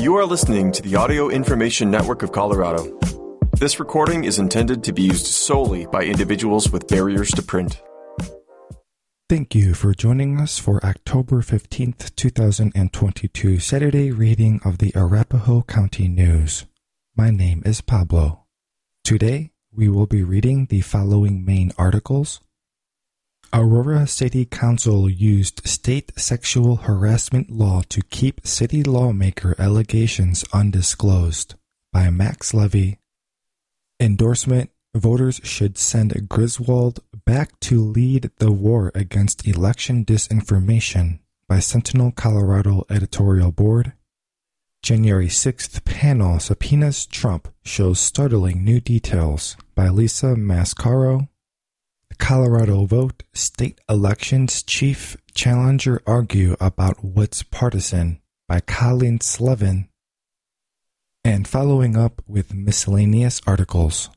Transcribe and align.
You 0.00 0.16
are 0.16 0.24
listening 0.24 0.72
to 0.72 0.80
the 0.80 0.96
Audio 0.96 1.28
Information 1.28 1.90
Network 1.90 2.22
of 2.22 2.32
Colorado. 2.32 2.98
This 3.58 3.78
recording 3.78 4.24
is 4.24 4.38
intended 4.38 4.82
to 4.84 4.94
be 4.94 5.02
used 5.02 5.26
solely 5.26 5.84
by 5.84 6.04
individuals 6.04 6.72
with 6.72 6.88
barriers 6.88 7.30
to 7.32 7.42
print. 7.42 7.82
Thank 9.28 9.54
you 9.54 9.74
for 9.74 9.92
joining 9.92 10.40
us 10.40 10.58
for 10.58 10.82
October 10.86 11.42
15th, 11.42 12.16
2022 12.16 13.58
Saturday 13.58 14.10
reading 14.10 14.62
of 14.64 14.78
the 14.78 14.90
Arapahoe 14.96 15.64
County 15.64 16.08
News. 16.08 16.64
My 17.14 17.28
name 17.28 17.62
is 17.66 17.82
Pablo. 17.82 18.46
Today, 19.04 19.52
we 19.70 19.90
will 19.90 20.06
be 20.06 20.22
reading 20.22 20.64
the 20.70 20.80
following 20.80 21.44
main 21.44 21.72
articles. 21.76 22.40
Aurora 23.52 24.06
City 24.06 24.44
Council 24.44 25.10
used 25.10 25.66
state 25.66 26.12
sexual 26.16 26.76
harassment 26.76 27.50
law 27.50 27.82
to 27.88 28.00
keep 28.02 28.46
city 28.46 28.84
lawmaker 28.84 29.56
allegations 29.58 30.44
undisclosed 30.52 31.56
by 31.92 32.10
Max 32.10 32.54
Levy 32.54 32.98
Endorsement 33.98 34.70
Voters 34.94 35.40
should 35.44 35.78
send 35.78 36.28
Griswold 36.28 37.00
back 37.24 37.58
to 37.60 37.80
lead 37.80 38.30
the 38.38 38.50
war 38.50 38.90
against 38.94 39.46
election 39.46 40.04
disinformation 40.04 41.20
by 41.48 41.58
Sentinel 41.58 42.10
Colorado 42.10 42.84
Editorial 42.90 43.52
Board. 43.52 43.92
January 44.82 45.28
6th 45.28 45.84
panel 45.84 46.40
subpoenas 46.40 47.06
Trump 47.06 47.52
shows 47.64 48.00
startling 48.00 48.64
new 48.64 48.80
details 48.80 49.56
by 49.74 49.88
Lisa 49.88 50.34
Mascaro. 50.34 51.28
Colorado 52.20 52.84
vote 52.84 53.24
state 53.34 53.80
elections 53.88 54.62
chief 54.62 55.16
challenger 55.34 56.00
argue 56.06 56.54
about 56.60 57.02
what's 57.02 57.42
partisan 57.42 58.20
by 58.46 58.60
Colleen 58.60 59.20
Slevin 59.20 59.88
and 61.24 61.48
following 61.48 61.96
up 61.96 62.22
with 62.28 62.54
miscellaneous 62.54 63.40
articles. 63.46 64.10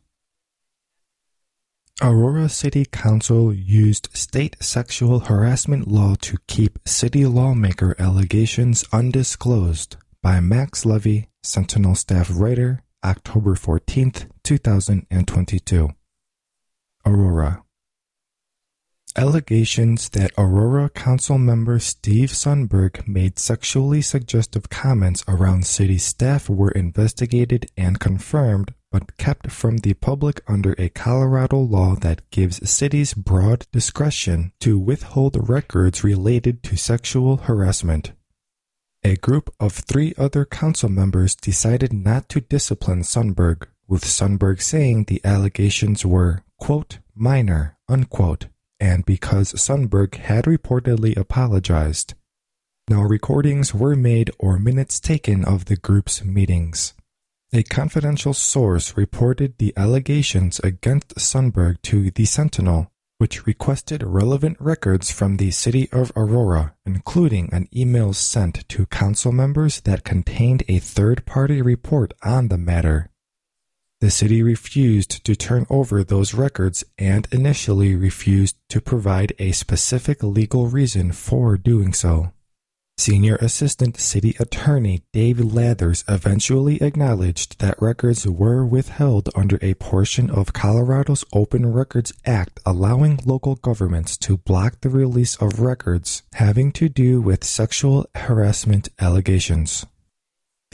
Aurora 2.01 2.49
City 2.49 2.85
Council 2.85 3.53
used 3.53 4.09
state 4.13 4.57
sexual 4.59 5.21
harassment 5.21 5.87
law 5.87 6.15
to 6.21 6.37
keep 6.47 6.79
city 6.85 7.25
lawmaker 7.25 7.95
allegations 7.97 8.83
undisclosed 8.91 9.95
by 10.21 10.39
Max 10.39 10.85
Levy, 10.85 11.29
Sentinel 11.41 11.95
staff 11.95 12.29
writer, 12.31 12.83
October 13.03 13.55
14th, 13.55 14.29
2022. 14.43 15.89
Aurora. 17.05 17.62
Allegations 19.15 20.09
that 20.09 20.31
Aurora 20.39 20.89
Council 20.89 21.37
member 21.37 21.77
Steve 21.77 22.31
Sundberg 22.31 23.07
made 23.07 23.37
sexually 23.37 24.01
suggestive 24.01 24.71
comments 24.71 25.23
around 25.27 25.67
city 25.67 25.99
staff 25.99 26.49
were 26.49 26.71
investigated 26.71 27.69
and 27.77 27.99
confirmed, 27.99 28.73
but 28.91 29.15
kept 29.17 29.51
from 29.51 29.77
the 29.77 29.93
public 29.93 30.41
under 30.47 30.73
a 30.79 30.89
Colorado 30.89 31.59
law 31.59 31.93
that 31.97 32.27
gives 32.31 32.67
cities 32.67 33.13
broad 33.13 33.67
discretion 33.71 34.51
to 34.59 34.79
withhold 34.79 35.47
records 35.47 36.03
related 36.03 36.63
to 36.63 36.75
sexual 36.75 37.37
harassment. 37.37 38.13
A 39.03 39.15
group 39.17 39.53
of 39.59 39.73
three 39.73 40.15
other 40.17 40.43
council 40.43 40.89
members 40.89 41.35
decided 41.35 41.93
not 41.93 42.29
to 42.29 42.41
discipline 42.41 43.03
Sundberg, 43.03 43.67
with 43.87 44.05
Sundberg 44.05 44.59
saying 44.59 45.03
the 45.03 45.21
allegations 45.23 46.03
were, 46.03 46.41
quote, 46.57 46.97
minor, 47.13 47.77
unquote, 47.87 48.47
and 48.83 49.05
because 49.05 49.53
Sundberg 49.53 50.15
had 50.15 50.43
reportedly 50.43 51.15
apologized. 51.15 52.15
No 52.89 52.99
recordings 52.99 53.73
were 53.73 53.95
made 53.95 54.29
or 54.37 54.59
minutes 54.59 54.99
taken 54.99 55.45
of 55.45 55.65
the 55.65 55.77
group's 55.77 56.21
meetings. 56.25 56.93
A 57.53 57.63
confidential 57.63 58.33
source 58.33 58.97
reported 58.97 59.53
the 59.57 59.73
allegations 59.77 60.59
against 60.59 61.15
Sundberg 61.15 61.81
to 61.83 62.11
the 62.11 62.25
Sentinel, 62.25 62.91
which 63.19 63.45
requested 63.47 64.03
relevant 64.03 64.57
records 64.59 65.13
from 65.13 65.37
the 65.37 65.51
city 65.51 65.87
of 65.93 66.11
Aurora, 66.17 66.75
including 66.85 67.47
an 67.53 67.69
email 67.73 68.11
sent 68.11 68.67
to 68.67 68.85
council 68.87 69.31
members 69.31 69.79
that 69.81 70.03
contained 70.03 70.63
a 70.67 70.79
third 70.79 71.25
party 71.25 71.61
report 71.61 72.13
on 72.21 72.49
the 72.49 72.57
matter. 72.57 73.12
The 74.03 74.11
city 74.11 74.43
refused 74.43 75.23
to 75.23 75.33
turn 75.33 75.65
over 75.69 76.03
those 76.03 76.33
records 76.33 76.83
and 76.97 77.25
initially 77.31 77.95
refused 77.95 78.57
to 78.67 78.81
provide 78.81 79.31
a 79.39 79.53
specific 79.53 80.21
legal 80.21 80.67
reason 80.67 81.13
for 81.13 81.55
doing 81.55 81.93
so. 81.93 82.33
Senior 82.97 83.37
Assistant 83.37 83.97
City 83.97 84.35
Attorney 84.41 85.03
Dave 85.13 85.37
Lathers 85.37 86.03
eventually 86.09 86.83
acknowledged 86.83 87.59
that 87.59 87.81
records 87.81 88.27
were 88.27 88.65
withheld 88.65 89.29
under 89.35 89.57
a 89.61 89.75
portion 89.75 90.29
of 90.29 90.51
Colorado's 90.51 91.23
Open 91.31 91.71
Records 91.71 92.11
Act 92.25 92.59
allowing 92.65 93.21
local 93.25 93.55
governments 93.55 94.17
to 94.17 94.35
block 94.35 94.81
the 94.81 94.89
release 94.89 95.37
of 95.37 95.61
records 95.61 96.23
having 96.33 96.73
to 96.73 96.89
do 96.89 97.21
with 97.21 97.45
sexual 97.45 98.05
harassment 98.15 98.89
allegations. 98.99 99.85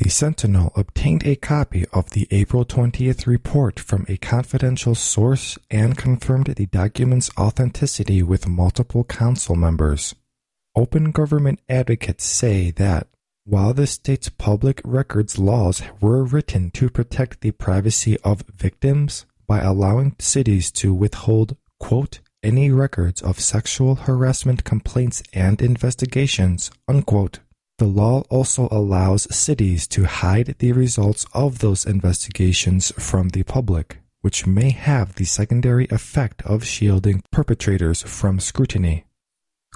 The 0.01 0.09
Sentinel 0.09 0.71
obtained 0.77 1.27
a 1.27 1.35
copy 1.35 1.85
of 1.91 2.11
the 2.11 2.25
April 2.31 2.63
20th 2.63 3.27
report 3.27 3.81
from 3.81 4.05
a 4.07 4.15
confidential 4.15 4.95
source 4.95 5.57
and 5.69 5.97
confirmed 5.97 6.45
the 6.45 6.67
document's 6.67 7.29
authenticity 7.37 8.23
with 8.23 8.47
multiple 8.47 9.03
council 9.03 9.57
members. 9.57 10.15
Open 10.73 11.11
government 11.11 11.59
advocates 11.67 12.23
say 12.23 12.71
that 12.71 13.07
while 13.43 13.73
the 13.73 13.85
state's 13.85 14.29
public 14.29 14.79
records 14.85 15.37
laws 15.37 15.81
were 15.99 16.23
written 16.23 16.71
to 16.71 16.89
protect 16.89 17.41
the 17.41 17.51
privacy 17.51 18.17
of 18.23 18.45
victims 18.55 19.25
by 19.47 19.59
allowing 19.59 20.15
cities 20.17 20.71
to 20.71 20.93
withhold, 20.93 21.57
quote, 21.77 22.21
any 22.41 22.71
records 22.71 23.21
of 23.21 23.41
sexual 23.41 23.95
harassment 23.95 24.63
complaints 24.63 25.21
and 25.33 25.61
investigations, 25.61 26.71
unquote, 26.87 27.39
the 27.79 27.85
law 27.85 28.21
also 28.29 28.67
allows 28.71 29.33
cities 29.35 29.87
to 29.87 30.03
hide 30.05 30.55
the 30.59 30.71
results 30.73 31.25
of 31.33 31.59
those 31.59 31.85
investigations 31.85 32.91
from 32.99 33.29
the 33.29 33.43
public, 33.43 33.97
which 34.21 34.45
may 34.45 34.69
have 34.69 35.15
the 35.15 35.25
secondary 35.25 35.87
effect 35.89 36.41
of 36.43 36.65
shielding 36.65 37.23
perpetrators 37.31 38.03
from 38.03 38.39
scrutiny. 38.39 39.05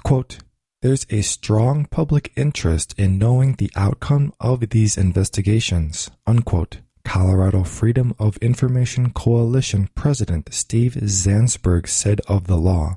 Quote, 0.04 0.38
There's 0.82 1.06
a 1.10 1.22
strong 1.22 1.86
public 1.86 2.32
interest 2.36 2.94
in 2.98 3.18
knowing 3.18 3.54
the 3.54 3.70
outcome 3.74 4.32
of 4.38 4.68
these 4.70 4.96
investigations, 4.96 6.10
unquote. 6.26 6.78
Colorado 7.04 7.64
Freedom 7.64 8.14
of 8.18 8.38
Information 8.38 9.12
Coalition 9.12 9.88
President 9.94 10.52
Steve 10.52 10.94
Zansberg 10.94 11.86
said 11.86 12.20
of 12.28 12.46
the 12.46 12.56
law. 12.56 12.96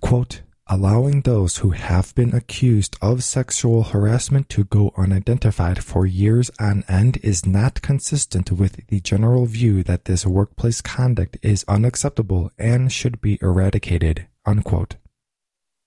Quote, 0.00 0.42
allowing 0.66 1.20
those 1.20 1.58
who 1.58 1.70
have 1.70 2.14
been 2.14 2.34
accused 2.34 2.96
of 3.02 3.22
sexual 3.22 3.82
harassment 3.82 4.48
to 4.48 4.64
go 4.64 4.92
unidentified 4.96 5.84
for 5.84 6.06
years 6.06 6.50
on 6.58 6.84
end 6.88 7.18
is 7.22 7.44
not 7.44 7.82
consistent 7.82 8.50
with 8.50 8.86
the 8.88 9.00
general 9.00 9.44
view 9.46 9.82
that 9.82 10.06
this 10.06 10.26
workplace 10.26 10.80
conduct 10.80 11.36
is 11.42 11.64
unacceptable 11.68 12.50
and 12.58 12.90
should 12.90 13.20
be 13.20 13.38
eradicated. 13.42 14.26
Unquote. 14.46 14.96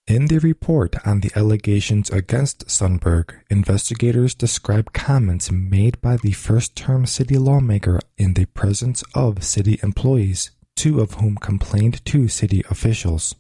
In 0.07 0.27
the 0.27 0.39
report 0.39 0.95
on 1.05 1.19
the 1.19 1.31
allegations 1.35 2.09
against 2.09 2.67
Sundberg, 2.67 3.41
investigators 3.49 4.33
describe 4.33 4.93
comments 4.93 5.51
made 5.51 5.99
by 5.99 6.15
the 6.15 6.31
first 6.31 6.77
term 6.77 7.05
city 7.05 7.37
lawmaker 7.37 7.99
in 8.17 8.33
the 8.33 8.45
presence 8.45 9.03
of 9.13 9.43
city 9.43 9.79
employees, 9.83 10.51
two 10.77 11.01
of 11.01 11.15
whom 11.15 11.35
complained 11.35 12.05
to 12.05 12.29
city 12.29 12.63
officials. 12.69 13.35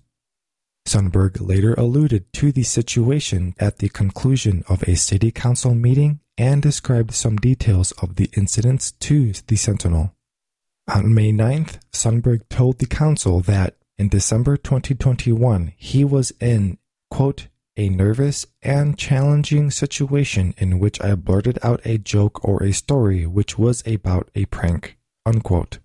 Sundberg 0.87 1.45
later 1.45 1.73
alluded 1.73 2.31
to 2.33 2.53
the 2.53 2.63
situation 2.63 3.53
at 3.59 3.79
the 3.79 3.89
conclusion 3.89 4.63
of 4.69 4.83
a 4.83 4.95
city 4.95 5.31
council 5.31 5.75
meeting 5.75 6.21
and 6.37 6.61
described 6.61 7.13
some 7.13 7.35
details 7.35 7.91
of 8.01 8.15
the 8.15 8.29
incidents 8.37 8.91
to 8.91 9.33
the 9.47 9.57
Sentinel. 9.57 10.13
On 10.87 11.13
May 11.13 11.33
9th, 11.33 11.79
Sundberg 11.91 12.47
told 12.49 12.79
the 12.79 12.85
council 12.85 13.41
that 13.41 13.75
in 13.97 14.07
December 14.07 14.55
2021 14.55 15.73
he 15.75 16.05
was 16.05 16.31
in, 16.39 16.77
quote, 17.11 17.47
a 17.75 17.89
nervous 17.89 18.45
and 18.61 18.97
challenging 18.97 19.69
situation 19.69 20.53
in 20.57 20.79
which 20.79 21.01
I 21.01 21.15
blurted 21.15 21.59
out 21.61 21.81
a 21.83 21.97
joke 21.97 22.43
or 22.47 22.63
a 22.63 22.71
story 22.71 23.25
which 23.25 23.59
was 23.59 23.85
about 23.85 24.29
a 24.35 24.45
prank, 24.45 24.97
unquote. 25.25 25.79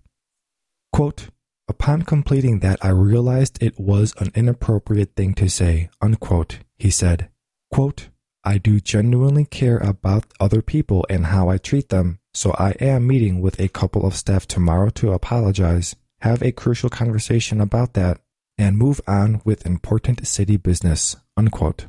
Quote, 0.93 1.27
Upon 1.67 2.01
completing 2.01 2.59
that, 2.59 2.83
I 2.83 2.89
realized 2.89 3.61
it 3.61 3.79
was 3.79 4.13
an 4.19 4.31
inappropriate 4.35 5.15
thing 5.15 5.33
to 5.35 5.49
say, 5.49 5.89
unquote. 6.01 6.59
He 6.77 6.89
said, 6.89 7.29
quote, 7.71 8.09
I 8.43 8.57
do 8.57 8.81
genuinely 8.81 9.45
care 9.45 9.77
about 9.77 10.25
other 10.39 10.61
people 10.61 11.05
and 11.09 11.27
how 11.27 11.49
I 11.49 11.57
treat 11.57 11.89
them, 11.89 12.19
so 12.33 12.53
I 12.59 12.71
am 12.81 13.07
meeting 13.07 13.39
with 13.39 13.59
a 13.59 13.69
couple 13.69 14.05
of 14.05 14.15
staff 14.15 14.45
tomorrow 14.45 14.89
to 14.89 15.13
apologize, 15.13 15.95
have 16.19 16.41
a 16.41 16.51
crucial 16.51 16.89
conversation 16.89 17.61
about 17.61 17.93
that, 17.93 18.19
and 18.57 18.77
move 18.77 18.99
on 19.07 19.41
with 19.45 19.65
important 19.65 20.27
city 20.27 20.57
business, 20.57 21.15
unquote. 21.37 21.85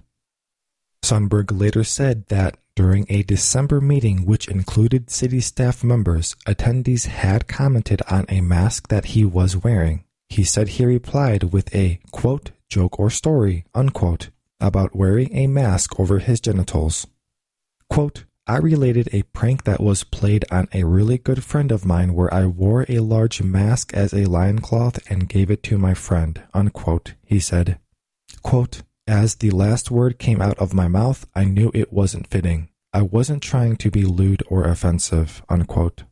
Sundberg 1.02 1.50
later 1.58 1.82
said 1.82 2.26
that 2.28 2.56
during 2.76 3.06
a 3.08 3.22
December 3.22 3.80
meeting 3.80 4.26
which 4.26 4.48
included 4.48 5.10
city 5.10 5.40
staff 5.40 5.84
members, 5.84 6.34
attendees 6.46 7.06
had 7.06 7.46
commented 7.46 8.02
on 8.10 8.26
a 8.28 8.40
mask 8.40 8.88
that 8.88 9.06
he 9.06 9.24
was 9.24 9.56
wearing. 9.56 10.04
He 10.28 10.44
said 10.44 10.68
he 10.68 10.84
replied 10.84 11.52
with 11.52 11.74
a, 11.74 12.00
quote, 12.10 12.50
joke 12.68 12.98
or 12.98 13.10
story, 13.10 13.64
unquote, 13.74 14.30
about 14.60 14.96
wearing 14.96 15.34
a 15.34 15.46
mask 15.46 16.00
over 16.00 16.18
his 16.18 16.40
genitals. 16.40 17.06
Quote, 17.88 18.24
I 18.46 18.58
related 18.58 19.08
a 19.12 19.22
prank 19.22 19.64
that 19.64 19.80
was 19.80 20.04
played 20.04 20.44
on 20.50 20.68
a 20.72 20.84
really 20.84 21.16
good 21.16 21.42
friend 21.42 21.72
of 21.72 21.86
mine 21.86 22.12
where 22.12 22.32
I 22.32 22.44
wore 22.44 22.84
a 22.88 22.98
large 22.98 23.42
mask 23.42 23.94
as 23.94 24.12
a 24.12 24.26
loincloth 24.26 24.98
and 25.10 25.28
gave 25.28 25.50
it 25.50 25.62
to 25.64 25.78
my 25.78 25.94
friend, 25.94 26.42
unquote, 26.52 27.14
he 27.24 27.40
said. 27.40 27.78
Quote, 28.42 28.82
as 29.06 29.36
the 29.36 29.50
last 29.50 29.90
word 29.90 30.18
came 30.18 30.40
out 30.40 30.58
of 30.58 30.72
my 30.72 30.88
mouth, 30.88 31.26
I 31.34 31.44
knew 31.44 31.70
it 31.74 31.92
wasn't 31.92 32.28
fitting. 32.28 32.70
I 32.92 33.02
wasn't 33.02 33.42
trying 33.42 33.76
to 33.76 33.90
be 33.90 34.04
lewd 34.04 34.42
or 34.48 34.64
offensive. 34.64 35.42
Unquote. 35.48 36.04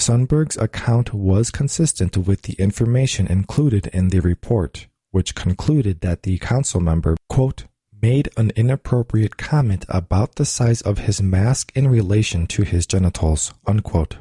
Sundberg's 0.00 0.56
account 0.56 1.14
was 1.14 1.50
consistent 1.50 2.16
with 2.16 2.42
the 2.42 2.54
information 2.54 3.26
included 3.26 3.86
in 3.88 4.08
the 4.08 4.20
report, 4.20 4.88
which 5.10 5.34
concluded 5.34 6.00
that 6.00 6.22
the 6.22 6.38
council 6.38 6.80
member, 6.80 7.16
quote, 7.28 7.64
made 8.02 8.28
an 8.36 8.50
inappropriate 8.56 9.36
comment 9.36 9.84
about 9.88 10.34
the 10.34 10.44
size 10.44 10.82
of 10.82 10.98
his 10.98 11.22
mask 11.22 11.72
in 11.74 11.88
relation 11.88 12.46
to 12.46 12.62
his 12.62 12.86
genitals, 12.86 13.54
unquote. 13.66 14.18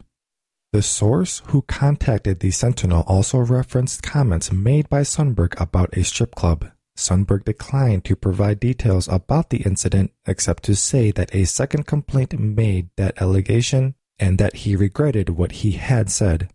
The 0.72 0.82
source 0.82 1.42
who 1.48 1.62
contacted 1.64 2.40
the 2.40 2.52
Sentinel 2.52 3.04
also 3.08 3.40
referenced 3.40 4.04
comments 4.04 4.52
made 4.52 4.90
by 4.90 5.02
Sundberg 5.02 5.60
about 5.60 5.96
a 5.98 6.04
strip 6.04 6.36
club 6.36 6.72
Sundberg 6.98 7.44
declined 7.46 8.06
to 8.06 8.16
provide 8.16 8.60
details 8.60 9.08
about 9.08 9.50
the 9.50 9.64
incident 9.64 10.12
except 10.26 10.64
to 10.64 10.76
say 10.76 11.12
that 11.12 11.34
a 11.36 11.46
second 11.46 11.86
complaint 11.86 12.40
made 12.40 12.90
that 12.96 13.22
allegation 13.22 13.96
and 14.18 14.38
that 14.38 14.58
he 14.58 14.76
regretted 14.76 15.30
what 15.30 15.52
he 15.64 15.72
had 15.74 16.10
said. 16.10 16.50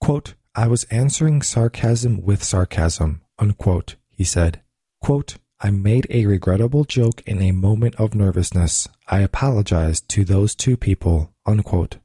Quote, 0.00 0.34
I 0.54 0.66
was 0.66 0.84
answering 0.84 1.42
sarcasm 1.42 2.22
with 2.22 2.42
sarcasm, 2.42 3.22
unquote, 3.38 3.96
he 4.10 4.24
said. 4.24 4.62
Quote, 5.00 5.36
I 5.60 5.70
made 5.70 6.06
a 6.10 6.26
regrettable 6.26 6.84
joke 6.84 7.22
in 7.26 7.40
a 7.40 7.52
moment 7.52 7.94
of 7.96 8.14
nervousness. 8.14 8.88
I 9.08 9.20
apologized 9.20 10.08
to 10.10 10.24
those 10.24 10.54
two 10.54 10.76
people, 10.76 11.32
unquote. 11.46 11.98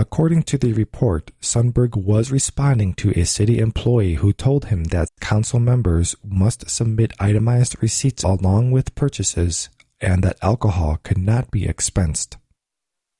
According 0.00 0.44
to 0.44 0.56
the 0.56 0.72
report, 0.72 1.30
Sundberg 1.42 1.94
was 1.94 2.32
responding 2.32 2.94
to 2.94 3.10
a 3.10 3.26
city 3.26 3.58
employee 3.58 4.14
who 4.14 4.32
told 4.32 4.64
him 4.64 4.84
that 4.84 5.10
council 5.20 5.60
members 5.60 6.16
must 6.24 6.70
submit 6.70 7.12
itemized 7.20 7.76
receipts 7.82 8.22
along 8.22 8.70
with 8.70 8.94
purchases 8.94 9.68
and 10.00 10.24
that 10.24 10.38
alcohol 10.40 10.98
could 11.02 11.18
not 11.18 11.50
be 11.50 11.68
expensed. 11.68 12.38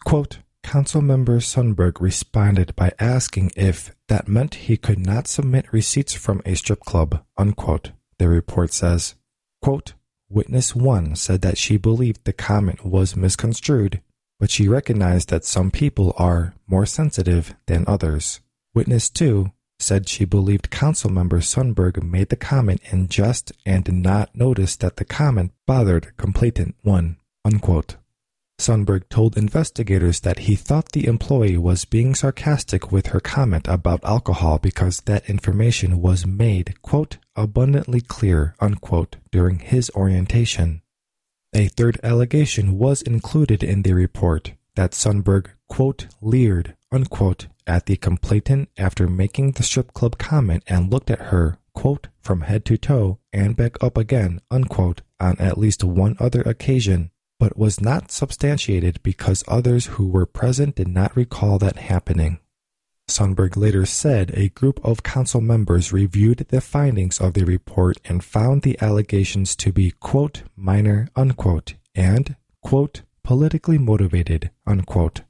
Quote, 0.07 0.39
Council 0.63 1.03
member 1.03 1.39
Sundberg 1.41 2.01
responded 2.01 2.75
by 2.77 2.93
asking 2.99 3.53
if 3.57 3.95
that 4.09 4.27
meant 4.27 4.55
he 4.55 4.79
could 4.79 5.05
not 5.05 5.27
submit 5.27 5.71
receipts 5.75 6.15
from 6.15 6.41
a 6.47 6.55
strip 6.55 6.81
club, 6.81 7.23
unquote. 7.37 7.91
The 8.17 8.27
report 8.31 8.73
says, 8.73 9.17
quote, 9.61 9.93
Witness 10.31 10.75
1 10.75 11.17
said 11.17 11.43
that 11.43 11.59
she 11.59 11.77
believed 11.77 12.25
the 12.25 12.33
comment 12.33 12.87
was 12.87 13.17
misconstrued 13.17 14.01
but 14.41 14.51
she 14.51 14.67
recognized 14.67 15.29
that 15.29 15.45
some 15.45 15.71
people 15.71 16.15
are 16.17 16.55
more 16.67 16.87
sensitive 16.87 17.55
than 17.67 17.85
others. 17.87 18.41
Witness 18.75 19.11
2 19.11 19.53
said 19.79 20.09
she 20.09 20.25
believed 20.25 20.71
council 20.71 21.11
member 21.11 21.41
Sundberg 21.41 22.03
made 22.03 22.31
the 22.31 22.37
comment 22.37 22.81
in 22.91 23.07
jest 23.07 23.53
and 23.65 23.85
did 23.85 23.95
not 23.95 24.35
notice 24.35 24.77
that 24.77 24.97
the 24.97 25.05
comment 25.05 25.53
bothered 25.67 26.17
complainant 26.17 26.75
1. 26.83 27.17
Unquote. 27.45 27.97
Sundberg 28.59 29.09
told 29.09 29.39
investigators 29.39 30.21
that 30.21 30.41
he 30.41 30.55
thought 30.55 30.93
the 30.93 31.07
employee 31.07 31.57
was 31.57 31.87
being 31.87 32.15
sarcastic 32.15 32.93
with 32.93 33.07
her 33.07 33.21
comment 33.21 33.67
about 33.67 34.05
alcohol 34.05 34.59
because 34.59 35.01
that 35.07 35.29
information 35.31 36.03
was 36.03 36.27
made, 36.27 36.81
quote, 36.83 37.17
abundantly 37.35 38.03
clear, 38.03 38.55
unquote, 38.61 39.17
during 39.33 39.61
his 39.61 39.91
orientation. 39.95 40.83
A 41.53 41.67
third 41.67 41.99
allegation 42.05 42.79
was 42.79 43.03
included 43.03 43.65
in 43.65 43.83
the 43.83 43.93
report 43.93 44.53
that 44.77 44.93
Sundberg, 44.93 45.49
leered, 46.21 46.77
at 47.67 47.87
the 47.87 47.97
complainant 47.97 48.69
after 48.79 49.09
making 49.09 49.53
the 49.53 49.65
strip 49.65 49.93
club 49.93 50.17
comment 50.17 50.63
and 50.69 50.93
looked 50.93 51.11
at 51.11 51.31
her, 51.33 51.59
from 52.21 52.43
head 52.43 52.65
to 52.67 52.77
toe 52.77 53.19
and 53.33 53.57
back 53.57 53.83
up 53.83 53.97
again, 53.97 54.41
on 54.51 55.37
at 55.39 55.59
least 55.59 55.83
one 55.83 56.17
other 56.21 56.43
occasion, 56.43 57.11
but 57.39 57.59
was 57.59 57.81
not 57.81 58.13
substantiated 58.13 59.03
because 59.03 59.43
others 59.49 59.87
who 59.87 60.09
were 60.09 60.27
present 60.27 60.77
did 60.77 60.89
not 60.89 61.17
recall 61.17 61.59
that 61.59 61.77
happening. 61.77 62.39
Sundberg 63.11 63.57
later 63.57 63.85
said 63.85 64.31
a 64.35 64.49
group 64.49 64.81
of 64.85 65.03
council 65.03 65.41
members 65.41 65.93
reviewed 65.93 66.47
the 66.49 66.61
findings 66.61 67.21
of 67.21 67.35
the 67.35 67.45
report 67.45 67.99
and 68.05 68.25
found 68.25 68.63
the 68.63 68.81
allegations 68.81 69.55
to 69.57 69.73
be, 69.73 69.91
quote, 69.91 70.45
minor, 70.57 71.09
unquote, 71.17 71.75
and, 71.95 72.37
quote, 72.63 73.03
politically 73.23 73.79
motivated, 73.79 74.51
unquote. 74.67 75.23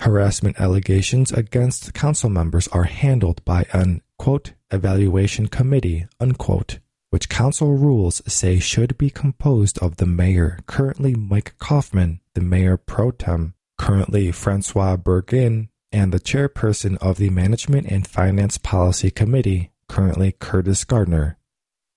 Harassment 0.00 0.60
allegations 0.60 1.32
against 1.32 1.94
council 1.94 2.28
members 2.28 2.68
are 2.68 2.84
handled 2.84 3.44
by 3.44 3.66
an, 3.72 4.02
quote, 4.18 4.52
evaluation 4.70 5.46
committee, 5.46 6.06
unquote, 6.18 6.78
which 7.10 7.28
council 7.28 7.76
rules 7.76 8.20
say 8.26 8.58
should 8.58 8.98
be 8.98 9.10
composed 9.10 9.78
of 9.78 9.96
the 9.96 10.06
mayor, 10.06 10.58
currently 10.66 11.14
Mike 11.14 11.54
Coffman, 11.58 12.20
the 12.34 12.40
mayor 12.40 12.76
pro 12.76 13.10
tem, 13.10 13.54
currently 13.78 14.28
Françoise 14.28 15.02
Bergan, 15.02 15.68
and 15.92 16.12
the 16.12 16.20
chairperson 16.20 16.96
of 16.98 17.16
the 17.16 17.30
Management 17.30 17.86
and 17.86 18.06
Finance 18.06 18.58
Policy 18.58 19.10
Committee, 19.10 19.70
currently 19.88 20.32
Curtis 20.32 20.84
Gardner. 20.84 21.38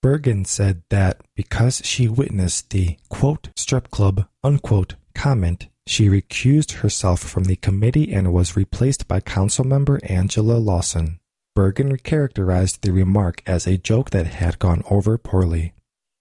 Bergan 0.02 0.46
said 0.46 0.82
that 0.88 1.20
because 1.34 1.82
she 1.84 2.08
witnessed 2.08 2.70
the 2.70 2.96
quote 3.08 3.50
strip 3.56 3.90
club 3.90 4.26
unquote 4.42 4.94
comment, 5.14 5.68
she 5.86 6.08
recused 6.08 6.72
herself 6.78 7.20
from 7.20 7.44
the 7.44 7.56
committee 7.56 8.12
and 8.12 8.32
was 8.32 8.56
replaced 8.56 9.08
by 9.08 9.20
councilmember 9.20 9.98
Angela 10.08 10.54
Lawson. 10.54 11.20
Bergan 11.56 12.02
characterized 12.02 12.82
the 12.82 12.92
remark 12.92 13.42
as 13.44 13.66
a 13.66 13.76
joke 13.76 14.10
that 14.10 14.26
had 14.26 14.58
gone 14.58 14.82
over 14.88 15.18
poorly. 15.18 15.74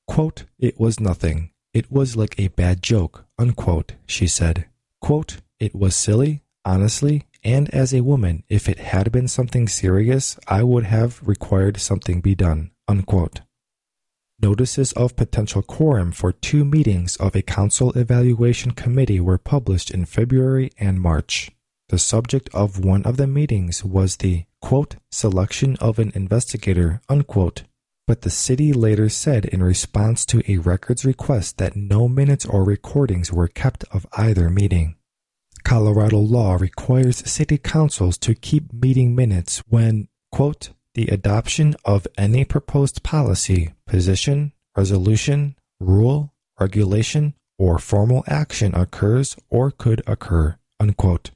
Quote, 0.07 0.45
it 0.57 0.79
was 0.79 0.99
nothing. 0.99 1.51
It 1.73 1.91
was 1.91 2.15
like 2.15 2.37
a 2.39 2.47
bad 2.47 2.81
joke, 2.81 3.25
unquote, 3.37 3.93
she 4.07 4.27
said. 4.27 4.65
Quote, 4.99 5.37
it 5.59 5.75
was 5.75 5.95
silly, 5.95 6.41
honestly, 6.65 7.27
and 7.43 7.69
as 7.69 7.93
a 7.93 8.01
woman, 8.01 8.43
if 8.49 8.67
it 8.67 8.79
had 8.79 9.11
been 9.11 9.27
something 9.27 9.67
serious, 9.67 10.37
I 10.47 10.63
would 10.63 10.85
have 10.85 11.21
required 11.27 11.79
something 11.79 12.21
be 12.21 12.35
done. 12.35 12.71
Unquote. 12.87 13.41
Notices 14.41 14.93
of 14.93 15.15
potential 15.15 15.61
quorum 15.61 16.11
for 16.11 16.31
two 16.31 16.63
meetings 16.63 17.15
of 17.17 17.35
a 17.35 17.41
council 17.41 17.91
evaluation 17.91 18.71
committee 18.71 19.19
were 19.19 19.37
published 19.37 19.91
in 19.91 20.05
February 20.05 20.71
and 20.79 21.01
March. 21.01 21.51
The 21.89 21.99
subject 21.99 22.49
of 22.53 22.83
one 22.83 23.03
of 23.03 23.17
the 23.17 23.27
meetings 23.27 23.83
was 23.83 24.17
the 24.17 24.45
quote, 24.61 24.95
selection 25.11 25.75
of 25.77 25.99
an 25.99 26.11
investigator, 26.13 27.01
unquote, 27.09 27.63
but 28.07 28.21
the 28.21 28.29
city 28.29 28.73
later 28.73 29.09
said 29.09 29.45
in 29.45 29.61
response 29.61 30.25
to 30.25 30.41
a 30.47 30.57
records 30.57 31.05
request 31.05 31.57
that 31.57 31.75
no 31.75 32.07
minutes 32.07 32.45
or 32.45 32.63
recordings 32.63 33.31
were 33.31 33.47
kept 33.47 33.83
of 33.91 34.05
either 34.17 34.49
meeting. 34.49 34.95
Colorado 35.69 36.17
law 36.17 36.55
requires 36.55 37.17
city 37.29 37.59
councils 37.59 38.17
to 38.17 38.33
keep 38.33 38.73
meeting 38.73 39.13
minutes 39.13 39.61
when, 39.69 40.07
quote, 40.31 40.71
the 40.95 41.05
adoption 41.09 41.75
of 41.85 42.07
any 42.17 42.43
proposed 42.43 43.03
policy, 43.03 43.75
position, 43.85 44.51
resolution, 44.75 45.55
rule, 45.79 46.33
regulation, 46.59 47.35
or 47.59 47.77
formal 47.77 48.23
action 48.25 48.73
occurs 48.73 49.37
or 49.51 49.69
could 49.69 50.01
occur, 50.07 50.57
unquote. 50.79 51.29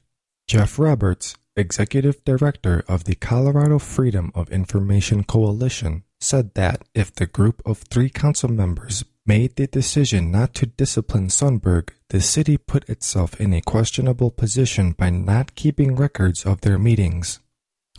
Jeff 0.48 0.80
Roberts, 0.80 1.36
executive 1.54 2.24
director 2.24 2.82
of 2.88 3.04
the 3.04 3.14
Colorado 3.14 3.78
Freedom 3.78 4.32
of 4.34 4.50
Information 4.50 5.22
Coalition, 5.22 6.02
said 6.20 6.54
that 6.54 6.82
if 6.92 7.14
the 7.14 7.26
group 7.26 7.62
of 7.64 7.78
three 7.78 8.10
council 8.10 8.50
members 8.50 9.04
made 9.26 9.56
the 9.56 9.66
decision 9.66 10.30
not 10.30 10.54
to 10.54 10.66
discipline 10.66 11.28
Sundberg, 11.28 11.90
the 12.10 12.20
city 12.20 12.56
put 12.56 12.88
itself 12.88 13.40
in 13.40 13.52
a 13.52 13.60
questionable 13.62 14.30
position 14.30 14.92
by 14.92 15.10
not 15.10 15.54
keeping 15.54 15.96
records 15.96 16.44
of 16.44 16.60
their 16.60 16.78
meetings. 16.78 17.40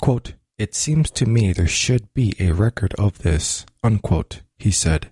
Quote, 0.02 0.34
it 0.58 0.74
seems 0.74 1.12
to 1.12 1.26
me 1.26 1.52
there 1.52 1.68
should 1.68 2.14
be 2.14 2.34
a 2.40 2.52
record 2.52 2.94
of 2.98 3.20
this, 3.20 3.66
unquote, 3.84 4.42
he 4.58 4.72
said. 4.72 5.10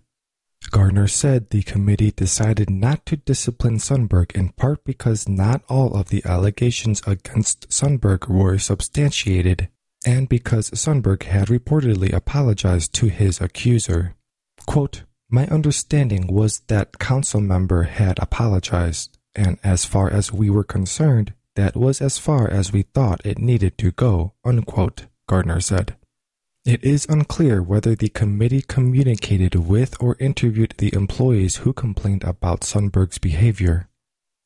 Gardner 0.71 1.07
said 1.07 1.49
the 1.49 1.63
committee 1.63 2.11
decided 2.11 2.69
not 2.69 3.05
to 3.07 3.17
discipline 3.17 3.77
Sundberg 3.77 4.31
in 4.31 4.49
part 4.49 4.83
because 4.85 5.27
not 5.27 5.63
all 5.67 5.93
of 5.93 6.09
the 6.09 6.23
allegations 6.25 7.01
against 7.05 7.69
Sundberg 7.69 8.29
were 8.29 8.57
substantiated, 8.57 9.67
and 10.05 10.29
because 10.29 10.71
Sundberg 10.71 11.23
had 11.23 11.49
reportedly 11.49 12.13
apologized 12.13 12.93
to 12.95 13.07
his 13.07 13.41
accuser. 13.41 14.15
Quote, 14.65 15.03
My 15.33 15.47
understanding 15.47 16.27
was 16.27 16.59
that 16.67 16.99
council 16.99 17.41
member 17.41 17.83
had 17.83 18.19
apologized, 18.19 19.17
and 19.33 19.57
as 19.63 19.83
far 19.83 20.07
as 20.07 20.31
we 20.31 20.47
were 20.47 20.63
concerned, 20.63 21.33
that 21.55 21.75
was 21.75 22.01
as 22.01 22.19
far 22.19 22.47
as 22.47 22.71
we 22.71 22.83
thought 22.83 23.25
it 23.25 23.39
needed 23.39 23.75
to 23.79 23.89
go, 23.89 24.33
unquote, 24.45 25.07
Gardner 25.27 25.59
said. 25.59 25.95
It 26.65 26.83
is 26.83 27.07
unclear 27.09 27.63
whether 27.63 27.95
the 27.95 28.09
committee 28.09 28.61
communicated 28.61 29.55
with 29.55 29.99
or 29.99 30.17
interviewed 30.19 30.75
the 30.77 30.93
employees 30.93 31.55
who 31.65 31.73
complained 31.73 32.23
about 32.23 32.61
Sundberg's 32.61 33.17
behavior. 33.17 33.89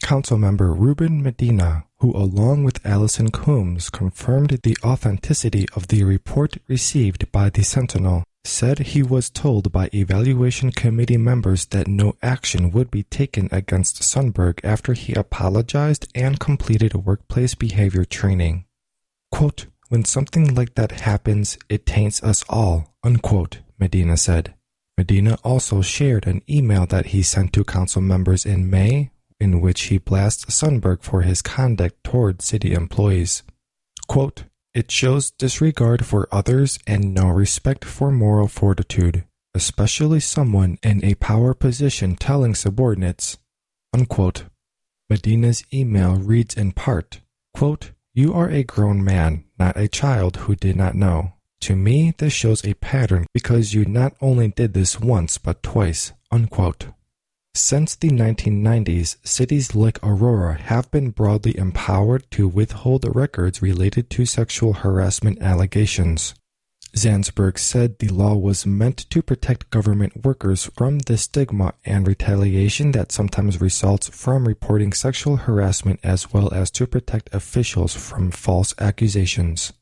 Councilmember 0.01 0.73
Ruben 0.73 1.21
Medina, 1.21 1.83
who 1.97 2.15
along 2.15 2.63
with 2.63 2.85
Allison 2.85 3.29
Coombs 3.29 3.89
confirmed 3.89 4.61
the 4.63 4.77
authenticity 4.85 5.65
of 5.75 5.89
the 5.89 6.05
report 6.05 6.59
received 6.69 7.29
by 7.33 7.49
the 7.49 7.63
Sentinel, 7.63 8.23
said 8.47 8.79
he 8.79 9.03
was 9.03 9.29
told 9.29 9.71
by 9.71 9.89
evaluation 9.93 10.71
committee 10.71 11.17
members 11.17 11.65
that 11.67 11.87
no 11.87 12.15
action 12.21 12.71
would 12.71 12.89
be 12.89 13.03
taken 13.03 13.49
against 13.51 14.01
Sundberg 14.01 14.59
after 14.63 14.93
he 14.93 15.13
apologized 15.13 16.07
and 16.15 16.39
completed 16.39 16.93
workplace 16.93 17.55
behavior 17.55 18.05
training. 18.05 18.65
Quote, 19.31 19.67
when 19.89 20.05
something 20.05 20.55
like 20.55 20.75
that 20.75 20.91
happens, 20.91 21.57
it 21.69 21.85
taints 21.85 22.23
us 22.23 22.43
all, 22.49 22.93
unquote, 23.03 23.59
Medina 23.79 24.17
said. 24.17 24.53
Medina 24.97 25.37
also 25.43 25.81
shared 25.81 26.25
an 26.25 26.41
email 26.49 26.85
that 26.87 27.07
he 27.07 27.21
sent 27.21 27.53
to 27.53 27.63
council 27.63 28.01
members 28.01 28.45
in 28.45 28.69
May 28.69 29.11
in 29.39 29.61
which 29.61 29.83
he 29.83 29.97
blasts 29.97 30.45
Sundberg 30.45 31.03
for 31.03 31.21
his 31.21 31.41
conduct 31.41 32.03
toward 32.03 32.41
city 32.41 32.73
employees. 32.73 33.43
Quote, 34.07 34.45
it 34.77 34.91
shows 34.91 35.31
disregard 35.31 36.05
for 36.05 36.29
others 36.31 36.77
and 36.85 37.11
no 37.11 37.27
respect 37.29 37.83
for 37.83 38.11
moral 38.11 38.47
fortitude, 38.47 39.23
especially 39.55 40.19
someone 40.19 40.77
in 40.83 41.03
a 41.03 41.15
power 41.15 41.55
position 41.55 42.15
telling 42.15 42.53
subordinates. 42.53 43.39
Unquote. 43.91 44.43
Medina's 45.09 45.63
email 45.73 46.17
reads 46.17 46.53
in 46.55 46.73
part, 46.73 47.21
quote, 47.55 47.89
You 48.13 48.35
are 48.35 48.51
a 48.51 48.63
grown 48.63 49.03
man, 49.03 49.45
not 49.57 49.77
a 49.77 49.87
child 49.87 50.37
who 50.37 50.55
did 50.55 50.75
not 50.75 50.93
know. 50.93 51.33
To 51.61 51.75
me, 51.75 52.13
this 52.15 52.33
shows 52.33 52.63
a 52.63 52.75
pattern 52.75 53.25
because 53.33 53.73
you 53.73 53.83
not 53.83 54.13
only 54.21 54.49
did 54.49 54.75
this 54.75 54.99
once 54.99 55.39
but 55.39 55.63
twice. 55.63 56.13
Unquote. 56.31 56.89
Since 57.57 57.95
the 57.95 58.09
1990s, 58.09 59.17
cities 59.23 59.73
like 59.73 59.97
Aurora 60.03 60.61
have 60.61 60.91
been 60.91 61.09
broadly 61.09 61.57
empowered 61.57 62.29
to 62.31 62.47
withhold 62.47 63.03
records 63.15 63.63
related 63.63 64.11
to 64.11 64.27
sexual 64.27 64.73
harassment 64.73 65.41
allegations. 65.41 66.35
Zansberg 66.95 67.57
said 67.57 67.97
the 67.97 68.09
law 68.09 68.35
was 68.35 68.67
meant 68.67 69.09
to 69.09 69.23
protect 69.23 69.71
government 69.71 70.23
workers 70.23 70.69
from 70.77 70.99
the 70.99 71.17
stigma 71.17 71.73
and 71.83 72.05
retaliation 72.05 72.91
that 72.91 73.11
sometimes 73.11 73.59
results 73.59 74.07
from 74.09 74.47
reporting 74.47 74.93
sexual 74.93 75.37
harassment 75.37 75.99
as 76.03 76.31
well 76.31 76.53
as 76.53 76.69
to 76.69 76.85
protect 76.85 77.33
officials 77.33 77.95
from 77.95 78.29
false 78.29 78.75
accusations. 78.77 79.73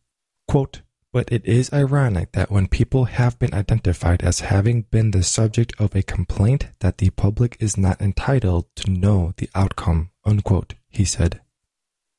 Quote, 0.48 0.79
but 1.15 1.31
it 1.31 1.45
is 1.45 1.72
ironic 1.72 2.34
that 2.34 2.51
when 2.51 2.67
people 2.67 3.05
have 3.05 3.39
been 3.39 3.53
identified 3.53 4.22
as 4.22 4.41
having 4.41 4.81
been 4.91 5.12
the 5.12 5.24
subject 5.24 5.72
of 5.79 5.95
a 5.95 6.03
complaint 6.03 6.67
that 6.81 6.98
the 6.98 7.10
public 7.12 7.55
is 7.62 7.77
not 7.77 8.01
entitled 8.01 8.65
to 8.75 8.91
know 8.91 9.34
the 9.38 9.50
outcome, 9.55 10.10
unquote, 10.25 10.74
he 10.89 11.05
said. 11.05 11.39